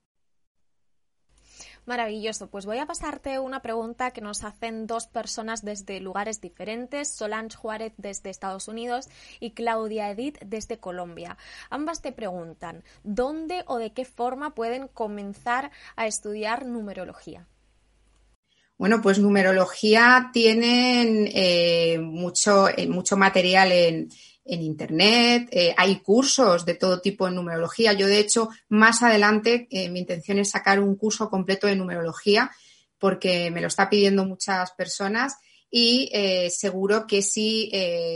Maravilloso. 1.86 2.48
Pues 2.48 2.66
voy 2.66 2.78
a 2.78 2.86
pasarte 2.86 3.38
una 3.38 3.62
pregunta 3.62 4.10
que 4.10 4.20
nos 4.20 4.42
hacen 4.42 4.88
dos 4.88 5.06
personas 5.06 5.64
desde 5.64 6.00
lugares 6.00 6.40
diferentes, 6.40 7.08
Solange 7.08 7.56
Juárez 7.56 7.92
desde 7.96 8.30
Estados 8.30 8.66
Unidos 8.66 9.08
y 9.38 9.52
Claudia 9.52 10.10
Edith 10.10 10.38
desde 10.44 10.78
Colombia. 10.78 11.36
Ambas 11.70 12.02
te 12.02 12.10
preguntan, 12.10 12.82
¿dónde 13.04 13.62
o 13.68 13.78
de 13.78 13.92
qué 13.92 14.04
forma 14.04 14.54
pueden 14.54 14.88
comenzar 14.88 15.70
a 15.94 16.08
estudiar 16.08 16.66
numerología? 16.66 17.46
Bueno, 18.78 19.00
pues 19.00 19.20
numerología 19.20 20.30
tienen 20.32 21.30
eh, 21.32 21.98
mucho, 22.00 22.68
eh, 22.68 22.88
mucho 22.88 23.16
material 23.16 23.70
en, 23.70 24.08
en 24.46 24.62
Internet, 24.62 25.48
eh, 25.50 25.74
hay 25.76 26.00
cursos 26.00 26.64
de 26.64 26.74
todo 26.74 27.00
tipo 27.00 27.26
en 27.26 27.34
numerología. 27.34 27.92
Yo, 27.92 28.06
de 28.06 28.18
hecho, 28.18 28.48
más 28.68 29.02
adelante 29.02 29.66
eh, 29.70 29.88
mi 29.90 30.00
intención 30.00 30.38
es 30.38 30.50
sacar 30.50 30.80
un 30.80 30.96
curso 30.96 31.28
completo 31.28 31.66
de 31.66 31.76
numerología 31.76 32.50
porque 32.98 33.50
me 33.50 33.60
lo 33.60 33.68
está 33.68 33.90
pidiendo 33.90 34.24
muchas 34.24 34.72
personas 34.72 35.36
y 35.70 36.08
eh, 36.12 36.48
seguro 36.50 37.06
que 37.06 37.22
si 37.22 37.70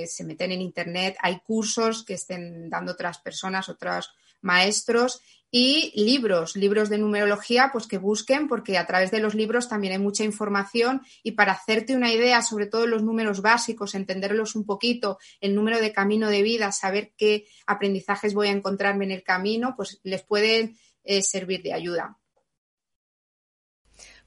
se 0.06 0.24
meten 0.24 0.52
en 0.52 0.62
Internet 0.62 1.16
hay 1.20 1.40
cursos 1.40 2.04
que 2.04 2.14
estén 2.14 2.70
dando 2.70 2.92
otras 2.92 3.18
personas, 3.18 3.68
otros 3.68 4.10
maestros 4.40 5.22
y 5.50 5.92
libros, 5.96 6.54
libros 6.54 6.88
de 6.88 6.98
numerología, 6.98 7.70
pues 7.72 7.86
que 7.86 7.98
busquen, 7.98 8.46
porque 8.46 8.78
a 8.78 8.86
través 8.86 9.10
de 9.10 9.18
los 9.18 9.34
libros 9.34 9.68
también 9.68 9.92
hay 9.94 9.98
mucha 9.98 10.22
información 10.22 11.02
y 11.24 11.32
para 11.32 11.52
hacerte 11.52 11.96
una 11.96 12.12
idea, 12.12 12.40
sobre 12.42 12.66
todo 12.66 12.86
los 12.86 13.02
números 13.02 13.42
básicos, 13.42 13.94
entenderlos 13.94 14.54
un 14.54 14.64
poquito, 14.64 15.18
el 15.40 15.54
número 15.54 15.80
de 15.80 15.92
camino 15.92 16.28
de 16.30 16.42
vida, 16.42 16.70
saber 16.70 17.12
qué 17.16 17.46
aprendizajes 17.66 18.34
voy 18.34 18.48
a 18.48 18.52
encontrarme 18.52 19.04
en 19.06 19.10
el 19.10 19.24
camino, 19.24 19.74
pues 19.76 19.98
les 20.04 20.22
pueden 20.22 20.78
eh, 21.02 21.22
servir 21.22 21.62
de 21.62 21.72
ayuda. 21.72 22.19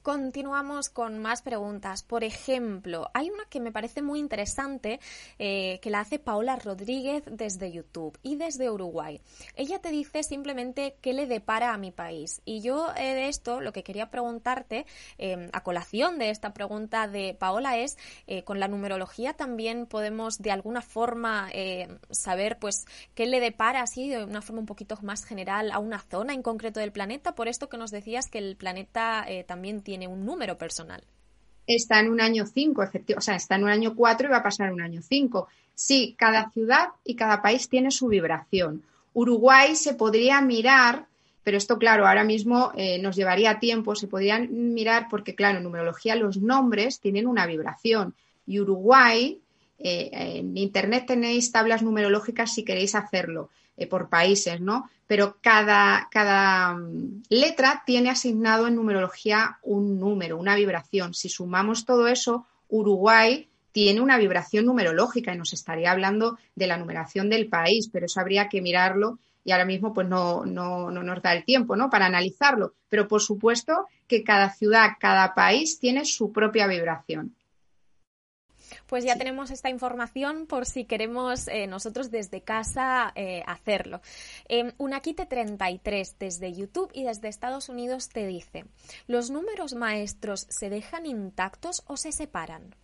Continuamos 0.04 0.90
con 0.90 1.20
más 1.20 1.42
preguntas. 1.42 2.04
Por 2.04 2.26
ejemplo, 2.26 3.10
hay 3.14 3.30
una 3.30 3.46
que 3.46 3.62
me 3.62 3.72
parece 3.72 4.02
muy 4.02 4.20
interesante 4.20 5.00
eh, 5.40 5.80
que 5.82 5.90
la 5.90 6.02
hace 6.02 6.20
Paola 6.20 6.58
Rodríguez 6.58 7.24
desde 7.26 7.72
YouTube 7.72 8.20
y 8.22 8.36
desde 8.36 8.70
Uruguay. 8.70 9.22
Ella 9.56 9.80
te 9.80 9.92
dice 9.92 10.24
simplemente 10.24 10.98
qué 11.00 11.14
le 11.14 11.26
depara 11.26 11.74
a 11.74 11.78
mi 11.78 11.92
país. 11.92 12.42
Y 12.44 12.60
yo 12.60 12.94
eh, 12.98 13.14
de 13.14 13.30
esto 13.30 13.62
lo 13.62 13.72
que 13.72 13.84
quería 13.84 14.12
preguntarte, 14.12 14.86
eh, 15.20 15.50
a 15.54 15.64
colación 15.64 16.20
de 16.20 16.32
esta 16.32 16.54
pregunta 16.54 17.08
de 17.08 17.34
Paola, 17.34 17.78
es 17.78 17.98
con 18.44 18.60
la 18.60 18.68
numerología 18.68 19.34
también 19.34 19.86
podemos 19.86 20.40
de 20.40 20.52
alguna 20.52 20.82
forma 20.82 21.50
saber 22.10 22.58
pues 22.60 22.86
qué 23.14 23.26
le 23.26 23.40
depara 23.40 23.82
así 23.82 24.10
de 24.10 24.24
una 24.24 24.42
forma 24.42 24.60
un 24.60 24.66
poquito 24.66 24.98
más 25.02 25.24
general 25.24 25.72
a 25.72 25.80
una 25.80 26.00
zona 26.00 26.34
en 26.34 26.42
concreto 26.42 26.80
del 26.80 26.92
planeta. 26.92 27.36
Por 27.36 27.48
esto 27.48 27.70
que 27.70 27.78
nos 27.78 27.92
decías 27.92 28.28
que 28.28 28.40
el 28.40 28.58
planeta 28.58 29.26
también 29.46 29.82
tiene 29.82 29.93
tiene 29.94 30.08
un 30.08 30.26
número 30.26 30.58
personal. 30.58 31.04
Está 31.68 32.00
en 32.00 32.10
un 32.10 32.20
año 32.20 32.48
5, 32.48 32.82
efectivamente, 32.82 33.20
o 33.20 33.22
sea, 33.22 33.36
está 33.36 33.58
en 33.58 33.66
un 33.66 33.70
año 33.70 33.94
4 33.96 34.28
y 34.28 34.32
va 34.32 34.38
a 34.38 34.44
pasar 34.44 34.74
un 34.74 34.82
año 34.82 35.04
5. 35.04 35.48
Sí, 35.76 36.16
cada 36.18 36.50
ciudad 36.50 36.88
y 37.04 37.14
cada 37.14 37.44
país 37.44 37.70
tiene 37.70 37.92
su 37.92 38.08
vibración. 38.08 38.82
Uruguay 39.14 39.76
se 39.76 39.94
podría 39.94 40.42
mirar, 40.42 41.06
pero 41.44 41.58
esto, 41.58 41.78
claro, 41.78 42.08
ahora 42.08 42.24
mismo 42.24 42.72
eh, 42.76 42.98
nos 43.04 43.16
llevaría 43.16 43.60
tiempo, 43.60 43.96
se 43.96 44.08
podrían 44.08 44.74
mirar 44.74 45.06
porque, 45.12 45.36
claro, 45.36 45.60
en 45.60 45.64
numerología 45.64 46.16
los 46.16 46.38
nombres 46.38 47.00
tienen 47.00 47.28
una 47.28 47.46
vibración. 47.46 48.16
Y 48.48 48.62
Uruguay, 48.62 49.42
eh, 49.78 50.10
en 50.12 50.58
Internet 50.58 51.06
tenéis 51.06 51.52
tablas 51.52 51.84
numerológicas 51.84 52.52
si 52.52 52.64
queréis 52.64 52.96
hacerlo. 52.96 53.52
Eh, 53.76 53.88
por 53.88 54.08
países, 54.08 54.62
¿no? 54.62 54.88
Pero 55.08 55.38
cada, 55.42 56.08
mm, 56.76 57.24
letra 57.30 57.82
tiene 57.88 58.12
asignado 58.12 58.68
en 58.68 58.76
numerología 58.76 59.58
un 59.64 60.00
número, 60.00 60.38
una 60.38 60.56
vibración. 60.56 61.16
Si 61.16 61.28
sumamos 61.28 61.84
todo 61.84 62.08
eso, 62.08 62.46
Uruguay 62.70 63.50
tiene 63.72 64.00
una 64.00 64.20
vibración 64.20 64.68
numerológica 64.68 65.34
y 65.34 65.38
nos 65.40 65.54
estaría 65.54 65.92
hablando 65.92 66.38
de 66.54 66.68
la 66.68 66.78
numeración 66.78 67.32
del 67.32 67.50
país, 67.50 67.90
pero 67.92 68.06
eso 68.06 68.20
habría 68.20 68.48
que 68.48 68.62
mirarlo 68.62 69.18
y 69.44 69.52
ahora 69.52 69.66
mismo 69.66 69.92
pues 69.92 70.08
no, 70.08 70.46
no, 70.46 70.92
no, 70.92 71.02
nos 71.02 71.22
da 71.24 71.34
el 71.34 71.44
tiempo 71.44 71.76
¿no? 71.76 71.90
para 71.90 72.06
analizarlo. 72.06 72.76
Pero 72.90 73.08
por 73.08 73.22
supuesto 73.22 73.88
que 74.08 74.24
cada 74.24 74.52
ciudad, 74.52 74.92
cada 75.00 75.34
país 75.34 75.80
tiene 75.80 76.06
su 76.06 76.32
propia 76.32 76.68
vibración. 76.68 77.36
Pues 78.94 79.06
ya 79.06 79.18
tenemos 79.18 79.50
esta 79.50 79.72
información 79.72 80.46
por 80.46 80.68
si 80.68 80.86
queremos 80.86 81.48
eh, 81.48 81.66
nosotros 81.66 82.12
desde 82.12 82.44
casa 82.44 83.12
eh, 83.16 83.42
hacerlo. 83.48 84.02
Eh, 84.48 84.72
Unakite33 84.78 86.14
desde 86.20 86.54
YouTube 86.54 86.92
y 86.94 87.04
desde 87.04 87.28
Estados 87.28 87.70
Unidos 87.70 88.10
te 88.10 88.28
dice, 88.28 88.66
¿los 89.08 89.32
números 89.32 89.74
maestros 89.74 90.46
se 90.48 90.70
dejan 90.70 91.08
intactos 91.08 91.82
o 91.88 91.98
se 91.98 92.12
separan? 92.12 92.76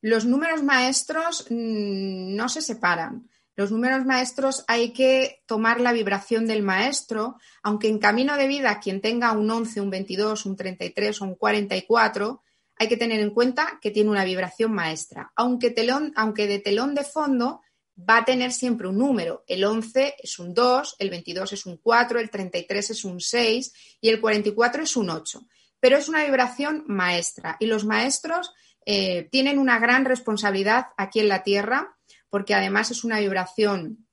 Los 0.00 0.24
números 0.24 0.62
maestros 0.62 1.48
mm, 1.50 2.34
no 2.34 2.48
se 2.48 2.62
separan. 2.62 3.28
Los 3.56 3.70
números 3.70 4.06
maestros 4.06 4.64
hay 4.68 4.94
que 4.94 5.42
tomar 5.44 5.82
la 5.82 5.92
vibración 5.92 6.46
del 6.46 6.62
maestro, 6.62 7.36
aunque 7.62 7.88
en 7.88 7.98
camino 7.98 8.38
de 8.38 8.48
vida 8.48 8.80
quien 8.80 9.02
tenga 9.02 9.32
un 9.32 9.50
11, 9.50 9.82
un 9.82 9.90
22, 9.90 10.46
un 10.46 10.56
33 10.56 11.20
o 11.20 11.24
un 11.26 11.34
44, 11.34 12.42
hay 12.76 12.88
que 12.88 12.96
tener 12.96 13.20
en 13.20 13.30
cuenta 13.30 13.78
que 13.80 13.90
tiene 13.90 14.10
una 14.10 14.24
vibración 14.24 14.72
maestra. 14.72 15.32
Aunque, 15.36 15.70
telón, 15.70 16.12
aunque 16.16 16.46
de 16.46 16.58
telón 16.58 16.94
de 16.94 17.04
fondo 17.04 17.60
va 17.98 18.18
a 18.18 18.24
tener 18.24 18.52
siempre 18.52 18.88
un 18.88 18.98
número. 18.98 19.44
El 19.46 19.64
11 19.64 20.16
es 20.22 20.38
un 20.38 20.52
2, 20.52 20.96
el 20.98 21.10
22 21.10 21.52
es 21.52 21.66
un 21.66 21.76
4, 21.76 22.18
el 22.18 22.30
33 22.30 22.90
es 22.90 23.04
un 23.04 23.20
6 23.20 23.72
y 24.00 24.08
el 24.08 24.20
44 24.20 24.82
es 24.82 24.96
un 24.96 25.10
8. 25.10 25.46
Pero 25.78 25.96
es 25.96 26.08
una 26.08 26.24
vibración 26.24 26.84
maestra 26.86 27.56
y 27.60 27.66
los 27.66 27.84
maestros 27.84 28.52
eh, 28.86 29.28
tienen 29.30 29.58
una 29.58 29.78
gran 29.78 30.04
responsabilidad 30.04 30.86
aquí 30.96 31.20
en 31.20 31.28
la 31.28 31.42
Tierra 31.42 31.96
porque 32.28 32.54
además 32.54 32.90
es 32.90 33.04
una 33.04 33.20
vibración 33.20 34.03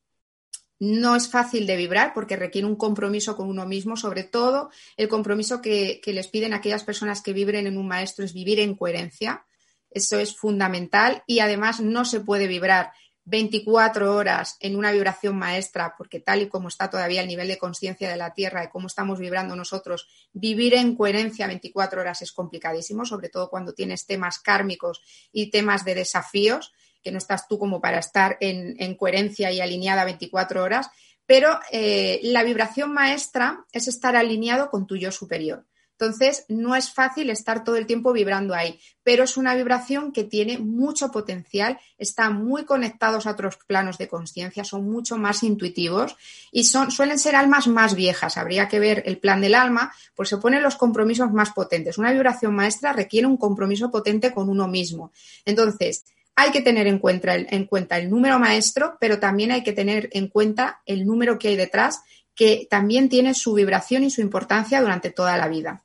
no 0.81 1.15
es 1.15 1.29
fácil 1.29 1.67
de 1.67 1.77
vibrar 1.77 2.11
porque 2.11 2.35
requiere 2.35 2.65
un 2.65 2.75
compromiso 2.75 3.35
con 3.37 3.47
uno 3.47 3.67
mismo, 3.67 3.95
sobre 3.95 4.23
todo 4.23 4.71
el 4.97 5.09
compromiso 5.09 5.61
que, 5.61 6.01
les 6.03 6.27
piden 6.27 6.55
aquellas 6.55 6.83
personas 6.83 7.21
que 7.21 7.33
vibren 7.33 7.67
en 7.67 7.77
un 7.77 7.87
maestro 7.87 8.25
es 8.25 8.33
vivir 8.33 8.59
en 8.59 8.73
coherencia. 8.73 9.45
Eso 9.91 10.17
es 10.17 10.35
fundamental 10.35 11.23
y 11.27 11.37
además 11.37 11.81
no 11.81 12.03
se 12.03 12.21
puede 12.21 12.47
vibrar 12.47 12.93
24 13.25 14.15
horas 14.15 14.57
en 14.59 14.75
una 14.75 14.91
vibración 14.91 15.37
maestra, 15.37 15.93
porque 15.95 16.19
tal 16.19 16.41
y 16.41 16.47
como 16.47 16.67
está 16.67 16.89
todavía 16.89 17.21
el 17.21 17.27
nivel 17.27 17.47
de 17.47 17.59
conciencia 17.59 18.09
de 18.09 18.17
la 18.17 18.33
Tierra 18.33 18.63
y 18.63 18.69
cómo 18.69 18.87
estamos 18.87 19.19
vibrando 19.19 19.55
nosotros, 19.55 20.07
vivir 20.33 20.73
en 20.73 20.95
coherencia 20.95 21.45
24 21.45 22.01
horas 22.01 22.23
es 22.23 22.31
complicadísimo, 22.31 23.05
sobre 23.05 23.29
todo 23.29 23.51
cuando 23.51 23.75
tienes 23.75 24.07
temas 24.07 24.39
kármicos 24.39 25.03
y 25.31 25.51
temas 25.51 25.85
de 25.85 25.93
desafíos 25.93 26.73
que 27.01 27.11
no 27.11 27.17
estás 27.17 27.47
tú 27.47 27.57
como 27.59 27.81
para 27.81 27.99
estar 27.99 28.37
en, 28.39 28.95
coherencia 28.95 29.51
y 29.51 29.61
alineada 29.61 30.05
24 30.05 30.63
horas, 30.63 30.89
pero 31.25 31.59
eh, 31.71 32.19
la 32.23 32.43
vibración 32.43 32.93
maestra 32.93 33.65
es 33.71 33.87
estar 33.87 34.15
alineado 34.15 34.69
con 34.69 34.87
tu 34.87 34.97
yo 34.97 35.11
superior. 35.11 35.65
Entonces, 36.01 36.45
no 36.49 36.75
es 36.75 36.91
fácil 36.91 37.29
estar 37.29 37.63
todo 37.63 37.75
el 37.75 37.85
tiempo 37.85 38.11
vibrando 38.11 38.55
ahí, 38.55 38.79
pero 39.03 39.23
es 39.23 39.37
una 39.37 39.53
vibración 39.53 40.11
que 40.11 40.23
tiene 40.23 40.57
mucho 40.57 41.11
potencial, 41.11 41.79
está 41.99 42.31
muy 42.31 42.65
conectados 42.65 43.27
a 43.27 43.31
otros 43.31 43.59
planos 43.67 43.99
de 43.99 44.07
conciencia, 44.07 44.63
son 44.63 44.89
mucho 44.89 45.17
más 45.17 45.43
intuitivos 45.43 46.17
y 46.51 46.63
son, 46.63 46.89
suelen 46.89 47.19
ser 47.19 47.35
almas 47.35 47.67
más 47.67 47.93
viejas. 47.93 48.37
Habría 48.37 48.67
que 48.67 48.79
ver 48.79 49.03
el 49.05 49.19
plan 49.19 49.41
del 49.41 49.53
alma, 49.53 49.93
pues 50.15 50.29
se 50.29 50.37
ponen 50.37 50.63
los 50.63 50.75
compromisos 50.75 51.31
más 51.31 51.51
potentes. 51.51 51.99
Una 51.99 52.11
vibración 52.11 52.55
maestra 52.55 52.93
requiere 52.93 53.27
un 53.27 53.37
compromiso 53.37 53.91
potente 53.91 54.33
con 54.33 54.49
uno 54.49 54.67
mismo. 54.67 55.11
Entonces, 55.45 56.05
hay 56.35 56.51
que 56.51 56.61
tener 56.61 56.87
en 56.87 56.99
cuenta, 56.99 57.35
en 57.35 57.65
cuenta 57.65 57.97
el 57.97 58.09
número 58.09 58.39
maestro, 58.39 58.97
pero 58.99 59.19
también 59.19 59.51
hay 59.51 59.63
que 59.63 59.73
tener 59.73 60.09
en 60.13 60.27
cuenta 60.27 60.81
el 60.85 61.05
número 61.05 61.37
que 61.37 61.49
hay 61.49 61.55
detrás, 61.55 62.01
que 62.35 62.67
también 62.69 63.09
tiene 63.09 63.33
su 63.33 63.53
vibración 63.53 64.03
y 64.03 64.09
su 64.09 64.21
importancia 64.21 64.81
durante 64.81 65.11
toda 65.11 65.37
la 65.37 65.47
vida. 65.47 65.83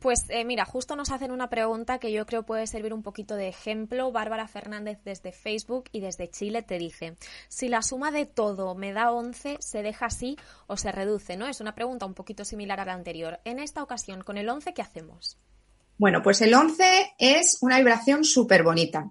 Pues 0.00 0.26
eh, 0.28 0.44
mira, 0.44 0.64
justo 0.64 0.94
nos 0.94 1.10
hacen 1.10 1.32
una 1.32 1.50
pregunta 1.50 1.98
que 1.98 2.12
yo 2.12 2.24
creo 2.24 2.44
puede 2.44 2.68
servir 2.68 2.94
un 2.94 3.02
poquito 3.02 3.34
de 3.34 3.48
ejemplo. 3.48 4.12
Bárbara 4.12 4.46
Fernández 4.46 5.00
desde 5.04 5.32
Facebook 5.32 5.84
y 5.90 6.00
desde 6.00 6.30
Chile 6.30 6.62
te 6.62 6.78
dice, 6.78 7.16
si 7.48 7.68
la 7.68 7.82
suma 7.82 8.12
de 8.12 8.24
todo 8.24 8.76
me 8.76 8.92
da 8.92 9.10
11, 9.10 9.58
¿se 9.60 9.82
deja 9.82 10.06
así 10.06 10.36
o 10.68 10.76
se 10.76 10.92
reduce? 10.92 11.36
¿no? 11.36 11.48
Es 11.48 11.60
una 11.60 11.74
pregunta 11.74 12.06
un 12.06 12.14
poquito 12.14 12.44
similar 12.44 12.78
a 12.78 12.84
la 12.84 12.92
anterior. 12.92 13.40
En 13.44 13.58
esta 13.58 13.82
ocasión, 13.82 14.22
con 14.22 14.38
el 14.38 14.48
11, 14.48 14.72
¿qué 14.72 14.82
hacemos? 14.82 15.36
Bueno, 15.98 16.22
pues 16.22 16.40
el 16.40 16.54
11 16.54 17.14
es 17.18 17.58
una 17.60 17.78
vibración 17.78 18.24
súper 18.24 18.62
bonita. 18.62 19.10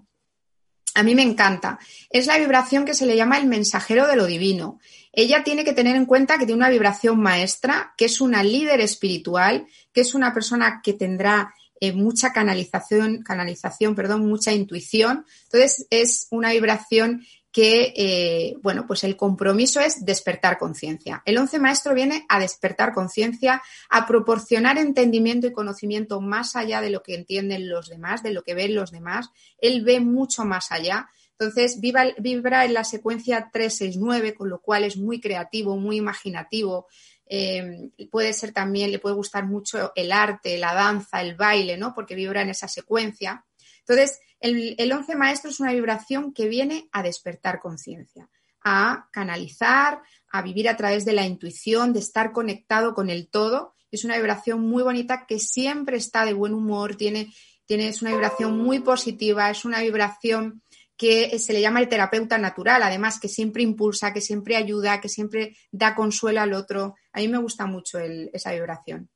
A 0.94 1.02
mí 1.02 1.14
me 1.14 1.22
encanta. 1.22 1.78
Es 2.10 2.26
la 2.26 2.38
vibración 2.38 2.84
que 2.84 2.94
se 2.94 3.06
le 3.06 3.14
llama 3.14 3.38
el 3.38 3.46
mensajero 3.46 4.06
de 4.06 4.16
lo 4.16 4.26
divino. 4.26 4.80
Ella 5.12 5.44
tiene 5.44 5.64
que 5.64 5.74
tener 5.74 5.96
en 5.96 6.06
cuenta 6.06 6.38
que 6.38 6.46
tiene 6.46 6.58
una 6.58 6.70
vibración 6.70 7.20
maestra, 7.20 7.94
que 7.96 8.06
es 8.06 8.20
una 8.20 8.42
líder 8.42 8.80
espiritual, 8.80 9.66
que 9.92 10.00
es 10.00 10.14
una 10.14 10.32
persona 10.32 10.80
que 10.82 10.94
tendrá 10.94 11.54
eh, 11.80 11.92
mucha 11.92 12.32
canalización, 12.32 13.22
canalización, 13.22 13.94
perdón, 13.94 14.26
mucha 14.26 14.52
intuición. 14.52 15.26
Entonces 15.44 15.86
es 15.90 16.26
una 16.30 16.52
vibración 16.52 17.22
que, 17.52 17.94
eh, 17.96 18.56
bueno, 18.62 18.86
pues 18.86 19.04
el 19.04 19.16
compromiso 19.16 19.80
es 19.80 20.04
despertar 20.04 20.58
conciencia. 20.58 21.22
El 21.24 21.38
once 21.38 21.58
maestro 21.58 21.94
viene 21.94 22.26
a 22.28 22.38
despertar 22.38 22.92
conciencia, 22.92 23.62
a 23.88 24.06
proporcionar 24.06 24.78
entendimiento 24.78 25.46
y 25.46 25.52
conocimiento 25.52 26.20
más 26.20 26.56
allá 26.56 26.80
de 26.80 26.90
lo 26.90 27.02
que 27.02 27.14
entienden 27.14 27.68
los 27.68 27.88
demás, 27.88 28.22
de 28.22 28.32
lo 28.32 28.42
que 28.42 28.54
ven 28.54 28.74
los 28.74 28.90
demás. 28.90 29.30
Él 29.58 29.82
ve 29.82 30.00
mucho 30.00 30.44
más 30.44 30.70
allá. 30.70 31.08
Entonces, 31.38 31.80
vibra 31.80 32.64
en 32.64 32.74
la 32.74 32.84
secuencia 32.84 33.48
369, 33.52 34.34
con 34.34 34.50
lo 34.50 34.60
cual 34.60 34.84
es 34.84 34.96
muy 34.96 35.20
creativo, 35.20 35.76
muy 35.76 35.96
imaginativo. 35.96 36.88
Eh, 37.30 37.90
puede 38.10 38.32
ser 38.32 38.52
también, 38.52 38.90
le 38.90 38.98
puede 38.98 39.14
gustar 39.14 39.46
mucho 39.46 39.92
el 39.94 40.12
arte, 40.12 40.58
la 40.58 40.74
danza, 40.74 41.20
el 41.20 41.36
baile, 41.36 41.76
¿no? 41.76 41.94
Porque 41.94 42.14
vibra 42.14 42.42
en 42.42 42.50
esa 42.50 42.68
secuencia. 42.68 43.44
Entonces, 43.88 44.20
el, 44.40 44.92
once 44.92 45.16
maestro 45.16 45.50
es 45.50 45.60
una 45.60 45.72
vibración 45.72 46.32
que 46.32 46.48
viene 46.48 46.88
a 46.92 47.02
despertar 47.02 47.60
conciencia, 47.60 48.28
a 48.62 49.08
canalizar, 49.12 50.02
a 50.30 50.42
vivir 50.42 50.68
a 50.68 50.76
través 50.76 51.04
de 51.04 51.12
la 51.12 51.26
intuición, 51.26 51.92
de 51.92 52.00
estar 52.00 52.32
conectado 52.32 52.94
con 52.94 53.08
el 53.08 53.28
todo. 53.28 53.74
Es 53.90 54.04
una 54.04 54.16
vibración 54.16 54.60
muy 54.60 54.82
bonita 54.82 55.24
que 55.26 55.38
siempre 55.38 55.96
está 55.96 56.24
de 56.24 56.34
buen 56.34 56.52
humor, 56.52 56.96
tiene, 56.96 57.32
es 57.66 58.02
una 58.02 58.12
vibración 58.12 58.58
muy 58.58 58.80
positiva, 58.80 59.50
es 59.50 59.64
una 59.64 59.80
vibración 59.80 60.62
que 60.96 61.38
se 61.38 61.52
le 61.52 61.60
llama 61.60 61.80
el 61.80 61.88
terapeuta 61.88 62.38
natural, 62.38 62.82
además 62.82 63.20
que 63.20 63.28
siempre 63.28 63.62
impulsa, 63.62 64.12
que 64.12 64.20
siempre 64.20 64.56
ayuda, 64.56 65.00
que 65.00 65.08
siempre 65.08 65.56
da 65.70 65.94
consuelo 65.94 66.40
al 66.40 66.52
otro. 66.52 66.96
A 67.12 67.20
mí 67.20 67.28
me 67.28 67.38
gusta 67.38 67.66
mucho 67.66 67.98
esa 68.00 68.52
vibración. 68.52 69.08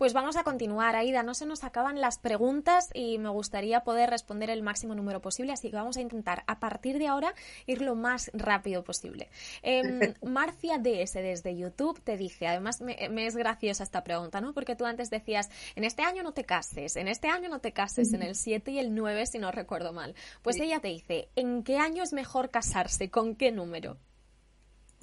Pues 0.00 0.14
vamos 0.14 0.36
a 0.36 0.44
continuar, 0.44 0.96
Aida. 0.96 1.22
No 1.22 1.34
se 1.34 1.44
nos 1.44 1.62
acaban 1.62 2.00
las 2.00 2.18
preguntas 2.18 2.88
y 2.94 3.18
me 3.18 3.28
gustaría 3.28 3.80
poder 3.80 4.08
responder 4.08 4.48
el 4.48 4.62
máximo 4.62 4.94
número 4.94 5.20
posible, 5.20 5.52
así 5.52 5.68
que 5.68 5.76
vamos 5.76 5.98
a 5.98 6.00
intentar 6.00 6.42
a 6.46 6.58
partir 6.58 6.98
de 6.98 7.06
ahora 7.06 7.34
ir 7.66 7.82
lo 7.82 7.96
más 7.96 8.30
rápido 8.32 8.82
posible. 8.82 9.28
Eh, 9.62 10.14
Marcia 10.22 10.78
DS 10.78 11.12
desde 11.12 11.54
YouTube 11.54 12.00
te 12.00 12.16
dice, 12.16 12.46
además 12.46 12.80
me, 12.80 12.96
es 13.26 13.36
graciosa 13.36 13.82
esta 13.82 14.02
pregunta, 14.02 14.40
¿no? 14.40 14.54
Porque 14.54 14.74
tú 14.74 14.86
antes 14.86 15.10
decías, 15.10 15.50
en 15.76 15.84
este 15.84 16.00
año 16.00 16.22
no 16.22 16.32
te 16.32 16.44
cases, 16.44 16.96
en 16.96 17.06
este 17.06 17.28
año 17.28 17.50
no 17.50 17.58
te 17.60 17.72
cases, 17.72 18.14
en 18.14 18.22
el 18.22 18.36
7 18.36 18.70
y 18.70 18.78
el 18.78 18.94
9 18.94 19.26
si 19.26 19.38
no 19.38 19.52
recuerdo 19.52 19.92
mal. 19.92 20.14
Pues 20.40 20.58
ella 20.60 20.80
te 20.80 20.88
dice, 20.88 21.28
¿en 21.36 21.62
qué 21.62 21.76
año 21.76 22.02
es 22.02 22.14
mejor 22.14 22.48
casarse? 22.48 23.10
¿Con 23.10 23.36
qué 23.36 23.52
número? 23.52 23.98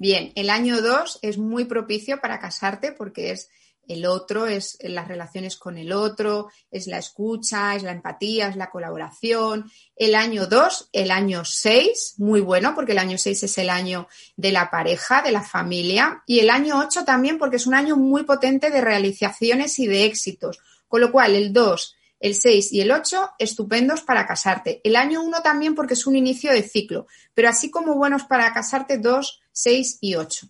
Bien, 0.00 0.32
el 0.34 0.50
año 0.50 0.82
2 0.82 1.20
es 1.22 1.38
muy 1.38 1.66
propicio 1.66 2.20
para 2.20 2.40
casarte 2.40 2.90
porque 2.90 3.30
es 3.30 3.48
el 3.88 4.06
otro, 4.06 4.46
es 4.46 4.78
las 4.82 5.08
relaciones 5.08 5.56
con 5.56 5.78
el 5.78 5.92
otro, 5.92 6.48
es 6.70 6.86
la 6.86 6.98
escucha, 6.98 7.74
es 7.74 7.82
la 7.82 7.92
empatía, 7.92 8.48
es 8.48 8.56
la 8.56 8.70
colaboración. 8.70 9.70
El 9.96 10.14
año 10.14 10.46
2, 10.46 10.90
el 10.92 11.10
año 11.10 11.44
6, 11.44 12.14
muy 12.18 12.40
bueno, 12.40 12.74
porque 12.74 12.92
el 12.92 12.98
año 12.98 13.18
6 13.18 13.42
es 13.42 13.58
el 13.58 13.70
año 13.70 14.06
de 14.36 14.52
la 14.52 14.70
pareja, 14.70 15.22
de 15.22 15.32
la 15.32 15.42
familia. 15.42 16.22
Y 16.26 16.40
el 16.40 16.50
año 16.50 16.78
8 16.78 17.04
también, 17.04 17.38
porque 17.38 17.56
es 17.56 17.66
un 17.66 17.74
año 17.74 17.96
muy 17.96 18.24
potente 18.24 18.70
de 18.70 18.82
realizaciones 18.82 19.78
y 19.78 19.86
de 19.86 20.04
éxitos. 20.04 20.60
Con 20.86 21.00
lo 21.00 21.10
cual, 21.10 21.34
el 21.34 21.52
2, 21.52 21.96
el 22.20 22.34
6 22.34 22.72
y 22.72 22.80
el 22.82 22.90
8, 22.90 23.30
estupendos 23.38 24.02
para 24.02 24.26
casarte. 24.26 24.80
El 24.84 24.96
año 24.96 25.22
1 25.22 25.40
también 25.42 25.74
porque 25.74 25.94
es 25.94 26.06
un 26.06 26.16
inicio 26.16 26.52
de 26.52 26.62
ciclo, 26.62 27.06
pero 27.32 27.48
así 27.48 27.70
como 27.70 27.94
buenos 27.94 28.24
para 28.24 28.52
casarte 28.52 28.98
2, 28.98 29.40
6 29.52 29.98
y 30.00 30.14
8. 30.16 30.48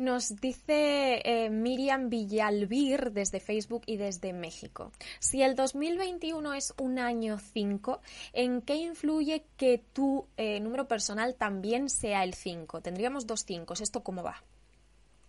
Nos 0.00 0.36
dice 0.36 1.20
eh, 1.26 1.50
Miriam 1.50 2.08
Villalbir 2.08 3.12
desde 3.12 3.38
Facebook 3.38 3.82
y 3.84 3.98
desde 3.98 4.32
México. 4.32 4.92
Si 5.18 5.42
el 5.42 5.54
2021 5.54 6.54
es 6.54 6.72
un 6.80 6.98
año 6.98 7.38
5, 7.38 8.00
¿en 8.32 8.62
qué 8.62 8.76
influye 8.76 9.44
que 9.58 9.84
tu 9.92 10.26
eh, 10.38 10.58
número 10.60 10.88
personal 10.88 11.34
también 11.34 11.90
sea 11.90 12.24
el 12.24 12.32
5? 12.32 12.80
Tendríamos 12.80 13.26
dos 13.26 13.44
5. 13.46 13.74
¿Esto 13.74 14.02
cómo 14.02 14.22
va? 14.22 14.42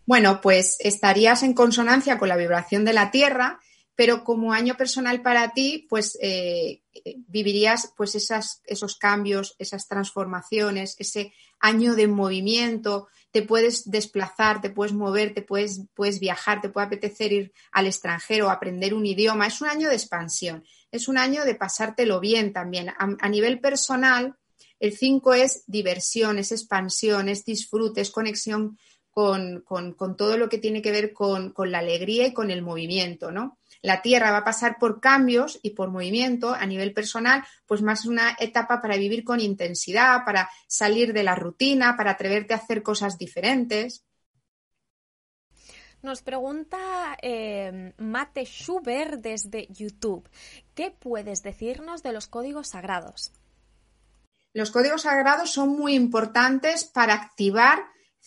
Bueno, 0.06 0.40
pues 0.40 0.78
estarías 0.80 1.44
en 1.44 1.54
consonancia 1.54 2.18
con 2.18 2.30
la 2.30 2.38
vibración 2.38 2.86
de 2.86 2.94
la 2.94 3.12
Tierra, 3.12 3.60
pero 3.98 4.24
como 4.24 4.54
año 4.54 4.78
personal 4.78 5.22
para 5.22 5.52
ti, 5.52 5.86
pues 5.90 6.18
eh, 6.22 6.82
vivirías 7.28 7.94
pues 7.98 8.16
esos 8.16 8.96
cambios, 8.96 9.54
esas 9.60 9.90
transformaciones, 9.90 10.96
ese 10.98 11.34
año 11.62 11.96
de 11.96 12.08
movimiento, 12.08 13.08
te 13.32 13.44
puedes 13.44 13.90
desplazar, 13.90 14.62
te 14.62 14.70
puedes 14.70 14.94
mover, 14.94 15.34
te 15.34 15.42
puedes, 15.42 15.82
puedes 15.94 16.20
viajar, 16.20 16.62
te 16.62 16.70
puede 16.70 16.88
apetecer 16.88 17.32
ir 17.32 17.54
al 17.72 17.88
extranjero, 17.88 18.50
aprender 18.50 18.94
un 18.94 19.06
idioma. 19.06 19.48
Es 19.48 19.62
un 19.62 19.70
año 19.70 19.90
de 19.90 19.96
expansión, 19.96 20.66
es 20.92 21.08
un 21.08 21.18
año 21.18 21.46
de 21.46 21.56
pasártelo 21.56 22.20
bien 22.20 22.52
también. 22.52 22.90
A, 22.98 23.30
nivel 23.30 23.60
personal, 23.60 24.36
el 24.80 24.98
5 24.98 25.34
es 25.34 25.64
diversión, 25.68 26.40
es 26.40 26.52
expansión, 26.52 27.30
es 27.30 27.46
disfrute, 27.46 28.02
es 28.02 28.12
conexión 28.12 28.78
con, 29.10 29.64
todo 30.18 30.38
lo 30.38 30.50
que 30.50 30.58
tiene 30.58 30.82
que 30.82 30.92
ver 30.92 31.14
con, 31.14 31.52
con 31.52 31.72
la 31.72 31.80
alegría 31.80 32.28
y 32.28 32.34
con 32.34 32.52
el 32.52 32.62
movimiento, 32.62 33.32
¿no? 33.32 33.58
La 33.82 34.02
Tierra 34.02 34.32
va 34.32 34.38
a 34.38 34.44
pasar 34.44 34.78
por 34.80 35.00
cambios 35.02 35.60
y 35.62 35.72
por 35.72 35.90
movimiento 35.90 36.54
a 36.54 36.66
nivel 36.66 36.94
personal, 36.94 37.44
pues 37.66 37.82
más 37.82 38.06
una 38.06 38.36
etapa 38.40 38.82
para 38.82 38.98
vivir 38.98 39.24
con 39.24 39.40
intensidad, 39.40 40.24
para 40.26 40.50
salir 40.68 41.14
de 41.14 41.24
la 41.24 41.36
rutina, 41.36 41.98
para 41.98 42.12
atreverte 42.12 42.54
a 42.54 42.58
hacer 42.58 42.84
cosas 42.84 43.18
diferentes. 43.18 44.06
Nos 46.02 46.24
pregunta 46.24 47.16
eh, 47.22 47.94
Mate 47.98 48.46
Schubert 48.46 49.22
desde 49.22 49.68
YouTube, 49.68 50.28
¿qué 50.74 50.90
puedes 50.90 51.44
decirnos 51.44 52.02
de 52.02 52.12
los 52.12 52.28
códigos 52.28 52.70
sagrados? 52.70 53.32
Los 54.54 54.72
códigos 54.72 55.04
sagrados 55.04 55.52
son 55.52 55.70
muy 55.70 55.94
importantes 55.94 56.86
para 56.86 57.14
activar 57.14 57.86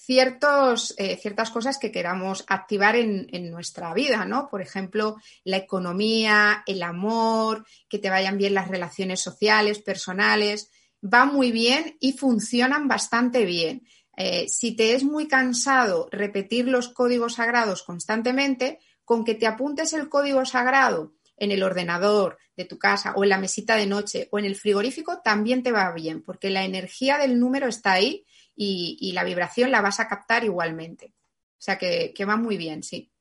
eh, 0.08 1.16
ciertas 1.16 1.50
cosas 1.50 1.78
que 1.78 1.90
queramos 1.90 2.44
activar 2.48 2.96
en, 2.96 3.50
nuestra 3.50 3.94
vida, 3.94 4.24
¿no? 4.24 4.48
Por 4.48 4.60
ejemplo, 4.60 5.16
la 5.44 5.56
economía, 5.56 6.62
el 6.66 6.82
amor, 6.82 7.64
que 7.88 7.98
te 7.98 8.10
vayan 8.10 8.36
bien 8.36 8.54
las 8.54 8.68
relaciones 8.68 9.20
sociales, 9.20 9.78
personales. 9.78 10.70
va 11.02 11.26
muy 11.26 11.52
bien 11.52 11.96
y 12.00 12.12
funcionan 12.12 12.88
bastante 12.88 13.44
bien. 13.44 13.86
Eh, 14.16 14.46
si 14.48 14.76
te 14.76 14.94
es 14.94 15.04
muy 15.04 15.26
cansado 15.26 16.08
repetir 16.12 16.68
los 16.68 16.88
códigos 16.88 17.34
sagrados 17.34 17.82
constantemente, 17.82 18.78
con 19.04 19.24
que 19.24 19.34
te 19.34 19.46
apuntes 19.46 19.92
el 19.92 20.08
código 20.08 20.44
sagrado 20.44 21.14
en 21.36 21.50
el 21.50 21.62
ordenador 21.62 22.38
de 22.56 22.64
tu 22.64 22.78
casa 22.78 23.12
o 23.16 23.24
en 23.24 23.30
la 23.30 23.38
mesita 23.38 23.76
de 23.76 23.86
noche 23.86 24.28
o 24.30 24.38
en 24.38 24.44
el 24.44 24.56
frigorífico, 24.56 25.20
también 25.22 25.62
te 25.62 25.72
va 25.72 25.92
bien, 25.92 26.22
porque 26.22 26.50
la 26.50 26.64
energía 26.64 27.18
del 27.18 27.38
número 27.38 27.68
está 27.68 27.92
ahí 27.92 28.24
y, 28.56 29.12
la 29.12 29.24
vibración 29.24 29.70
la 29.70 29.80
vas 29.80 30.00
a 30.00 30.08
captar 30.08 30.44
igualmente. 30.44 31.14
O 31.58 31.62
sea 31.64 31.78
que 31.78 32.24
va 32.26 32.36
muy 32.36 32.56
bien, 32.56 32.82
sí. 32.82 33.14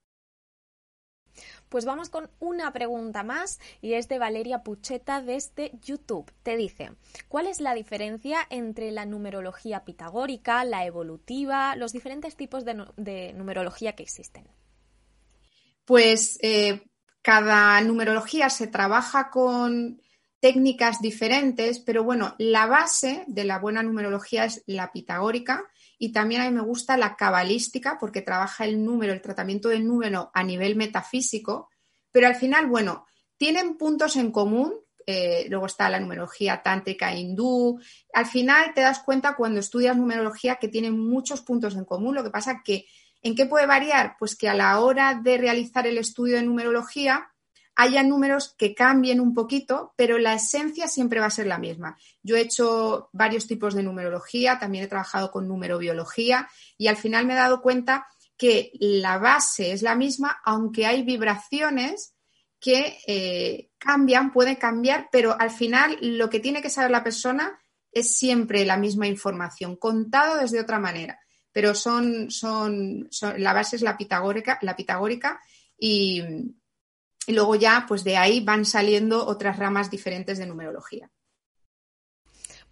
Pues 1.73 1.85
vamos 1.85 2.11
con 2.11 2.29
una 2.39 2.71
pregunta 2.71 3.23
más 3.23 3.59
y 3.81 3.93
es 3.93 4.07
de 4.07 4.19
Valeria 4.19 4.61
Pucheta 4.61 5.23
desde 5.23 5.71
YouTube. 5.81 6.31
Te 6.43 6.55
dice, 6.55 6.91
¿cuál 7.27 7.47
es 7.47 7.61
la 7.61 7.73
diferencia 7.73 8.45
entre 8.51 8.91
la 8.91 9.07
numerología 9.07 9.83
pitagórica, 9.83 10.63
la 10.65 10.85
evolutiva, 10.85 11.75
los 11.75 11.91
diferentes 11.91 12.35
tipos 12.35 12.63
de, 12.63 13.33
numerología 13.33 13.95
que 13.95 14.03
existen? 14.03 14.45
Pues 15.83 16.37
eh, 16.43 16.83
cada 17.23 17.81
numerología 17.81 18.51
se 18.51 18.67
trabaja 18.67 19.31
con 19.31 19.99
técnicas 20.43 20.99
diferentes, 20.99 21.79
pero 21.79 22.03
bueno, 22.03 22.35
la 22.37 22.67
base 22.67 23.23
de 23.27 23.45
la 23.45 23.59
buena 23.59 23.81
numerología 23.81 24.43
es 24.43 24.61
la 24.67 24.91
pitagórica 24.91 25.63
y 25.97 26.11
también 26.11 26.41
a 26.41 26.49
mí 26.49 26.51
me 26.51 26.59
gusta 26.59 26.97
la 26.97 27.15
cabalística 27.15 27.97
porque 27.97 28.21
trabaja 28.21 28.65
el 28.65 28.83
número, 28.83 29.13
el 29.13 29.21
tratamiento 29.21 29.69
del 29.69 29.87
número 29.87 30.31
a 30.33 30.43
nivel 30.43 30.75
metafísico, 30.75 31.69
pero 32.11 32.27
al 32.27 32.35
final, 32.35 32.67
bueno, 32.67 33.05
tienen 33.37 33.77
puntos 33.77 34.17
en 34.17 34.33
común. 34.33 34.73
Eh, 35.05 35.45
luego 35.47 35.65
está 35.65 35.89
la 35.89 36.01
numerología 36.01 36.61
tántrica 36.61 37.15
hindú. 37.15 37.79
Al 38.13 38.25
final 38.25 38.73
te 38.73 38.81
das 38.81 38.99
cuenta 38.99 39.37
cuando 39.37 39.61
estudias 39.61 39.95
numerología 39.95 40.57
que 40.57 40.67
tienen 40.67 40.99
muchos 40.99 41.39
puntos 41.39 41.73
en 41.75 41.85
común. 41.85 42.15
Lo 42.15 42.23
que 42.23 42.31
pasa 42.31 42.63
que, 42.65 42.85
¿en 43.21 43.33
qué 43.33 43.45
puede 43.45 43.65
variar? 43.65 44.17
Pues 44.19 44.35
que 44.35 44.49
a 44.49 44.55
la 44.55 44.77
hora 44.81 45.21
de 45.23 45.37
realizar 45.37 45.87
el 45.87 45.97
estudio 45.97 46.35
de 46.35 46.43
numerología, 46.43 47.32
haya 47.75 48.03
números 48.03 48.53
que 48.57 48.75
cambien 48.75 49.19
un 49.19 49.33
poquito, 49.33 49.93
pero 49.95 50.17
la 50.17 50.35
esencia 50.35 50.87
siempre 50.87 51.19
va 51.19 51.27
a 51.27 51.31
ser 51.31 51.47
la 51.47 51.57
misma. 51.57 51.97
Yo 52.21 52.35
he 52.35 52.41
hecho 52.41 53.09
varios 53.13 53.47
tipos 53.47 53.73
de 53.73 53.83
numerología, 53.83 54.59
también 54.59 54.83
he 54.83 54.87
trabajado 54.87 55.31
con 55.31 55.47
numerobiología 55.47 56.47
y 56.77 56.87
al 56.87 56.97
final 56.97 57.25
me 57.25 57.33
he 57.33 57.37
dado 57.37 57.61
cuenta 57.61 58.05
que 58.37 58.71
la 58.79 59.17
base 59.17 59.71
es 59.71 59.81
la 59.81 59.95
misma, 59.95 60.39
aunque 60.43 60.85
hay 60.85 61.03
vibraciones 61.03 62.15
que 62.59 62.97
eh, 63.07 63.71
cambian, 63.77 64.31
pueden 64.31 64.55
cambiar, 64.55 65.09
pero 65.11 65.35
al 65.39 65.51
final 65.51 65.97
lo 66.01 66.29
que 66.29 66.39
tiene 66.39 66.61
que 66.61 66.69
saber 66.69 66.91
la 66.91 67.03
persona 67.03 67.59
es 67.91 68.15
siempre 68.15 68.65
la 68.65 68.77
misma 68.77 69.07
información, 69.07 69.75
contado 69.75 70.37
desde 70.37 70.59
otra 70.59 70.79
manera. 70.79 71.19
Pero 71.51 71.75
son, 71.75 72.31
son, 72.31 73.09
la 73.37 73.53
base 73.53 73.75
es 73.75 73.81
la 73.83 73.97
pitagórica, 73.97 74.57
la 74.61 74.75
pitagórica 74.75 75.39
y, 75.77 76.23
y 77.27 77.33
luego 77.33 77.55
ya, 77.55 77.85
pues 77.87 78.03
de 78.03 78.17
ahí 78.17 78.39
van 78.39 78.65
saliendo 78.65 79.25
otras 79.25 79.57
ramas 79.57 79.89
diferentes 79.89 80.37
de 80.37 80.47
numerología. 80.47 81.09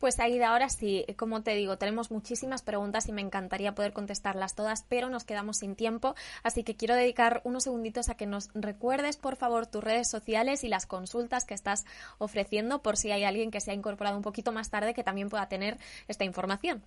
Pues 0.02 0.20
Aida, 0.20 0.50
ahora 0.50 0.68
sí, 0.70 1.06
como 1.16 1.44
te 1.44 1.54
digo, 1.54 1.78
tenemos 1.78 2.10
muchísimas 2.10 2.64
preguntas 2.64 3.08
y 3.08 3.12
me 3.12 3.22
encantaría 3.22 3.76
poder 3.76 3.94
contestarlas 3.94 4.56
todas, 4.56 4.84
pero 4.90 5.10
nos 5.10 5.26
quedamos 5.26 5.58
sin 5.58 5.76
tiempo, 5.76 6.16
así 6.42 6.64
que 6.64 6.76
quiero 6.76 6.96
dedicar 6.96 7.42
unos 7.44 7.66
segunditos 7.66 8.10
a 8.10 8.16
que 8.16 8.26
nos 8.26 8.50
recuerdes, 8.56 9.18
por 9.18 9.36
favor, 9.36 9.68
tus 9.68 9.84
redes 9.84 10.10
sociales 10.10 10.64
y 10.64 10.70
las 10.70 10.88
consultas 10.88 11.46
que 11.46 11.54
estás 11.54 11.86
ofreciendo 12.18 12.82
por 12.82 12.98
si 12.98 13.12
hay 13.12 13.26
alguien 13.26 13.52
que 13.52 13.62
se 13.62 13.70
ha 13.70 13.76
incorporado 13.76 14.18
un 14.18 14.24
poquito 14.24 14.52
más 14.52 14.72
tarde 14.72 14.96
que 14.96 15.04
también 15.04 15.30
pueda 15.30 15.48
tener 15.50 15.78
esta 16.08 16.24
información. 16.24 16.84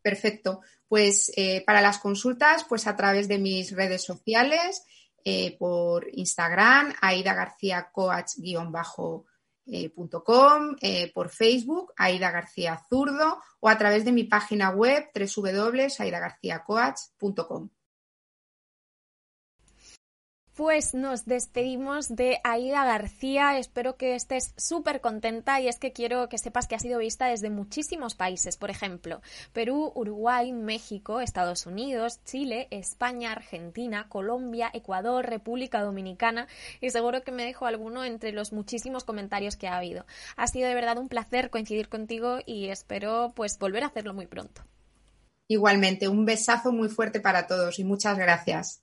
Perfecto. 0.00 0.62
Pues 0.88 1.30
eh, 1.36 1.62
para 1.66 1.82
las 1.82 1.98
consultas, 1.98 2.64
pues 2.64 2.86
a 2.86 2.96
través 2.96 3.28
de 3.28 3.38
mis 3.38 3.76
redes 3.76 4.02
sociales, 4.02 4.84
eh, 5.24 5.56
por 5.58 6.06
Instagram, 6.12 6.94
Aida 7.00 7.34
García 7.34 7.90
Coach-bajo 7.92 9.26
eh, 9.66 9.92
eh, 10.80 11.12
por 11.12 11.30
Facebook, 11.30 11.92
Aida 11.96 12.30
García 12.30 12.80
Zurdo, 12.88 13.42
o 13.60 13.68
a 13.68 13.76
través 13.78 14.04
de 14.04 14.12
mi 14.12 14.24
página 14.24 14.70
web 14.70 15.08
www.aidagarciacoach.com. 15.14 17.70
Pues 20.56 20.94
nos 20.94 21.26
despedimos 21.26 22.08
de 22.08 22.38
Aida 22.42 22.84
García. 22.84 23.56
Espero 23.58 23.96
que 23.96 24.14
estés 24.14 24.52
súper 24.56 25.00
contenta 25.00 25.60
y 25.60 25.68
es 25.68 25.78
que 25.78 25.92
quiero 25.92 26.28
que 26.28 26.38
sepas 26.38 26.66
que 26.66 26.74
ha 26.74 26.80
sido 26.80 26.98
vista 26.98 27.26
desde 27.26 27.50
muchísimos 27.50 28.14
países. 28.14 28.56
Por 28.56 28.68
ejemplo, 28.68 29.22
Perú, 29.52 29.92
Uruguay, 29.94 30.52
México, 30.52 31.20
Estados 31.20 31.66
Unidos, 31.66 32.22
Chile, 32.24 32.66
España, 32.70 33.32
Argentina, 33.32 34.08
Colombia, 34.08 34.70
Ecuador, 34.74 35.24
República 35.24 35.82
Dominicana 35.82 36.48
y 36.80 36.90
seguro 36.90 37.22
que 37.22 37.32
me 37.32 37.44
dejo 37.44 37.66
alguno 37.66 38.04
entre 38.04 38.32
los 38.32 38.52
muchísimos 38.52 39.04
comentarios 39.04 39.56
que 39.56 39.68
ha 39.68 39.78
habido. 39.78 40.04
Ha 40.36 40.48
sido 40.48 40.68
de 40.68 40.74
verdad 40.74 40.98
un 40.98 41.08
placer 41.08 41.50
coincidir 41.50 41.88
contigo 41.88 42.38
y 42.44 42.68
espero 42.68 43.32
pues 43.36 43.58
volver 43.58 43.84
a 43.84 43.86
hacerlo 43.86 44.14
muy 44.14 44.26
pronto. 44.26 44.62
Igualmente, 45.46 46.08
un 46.08 46.24
besazo 46.24 46.70
muy 46.70 46.88
fuerte 46.88 47.20
para 47.20 47.46
todos 47.46 47.78
y 47.78 47.84
muchas 47.84 48.18
gracias. 48.18 48.82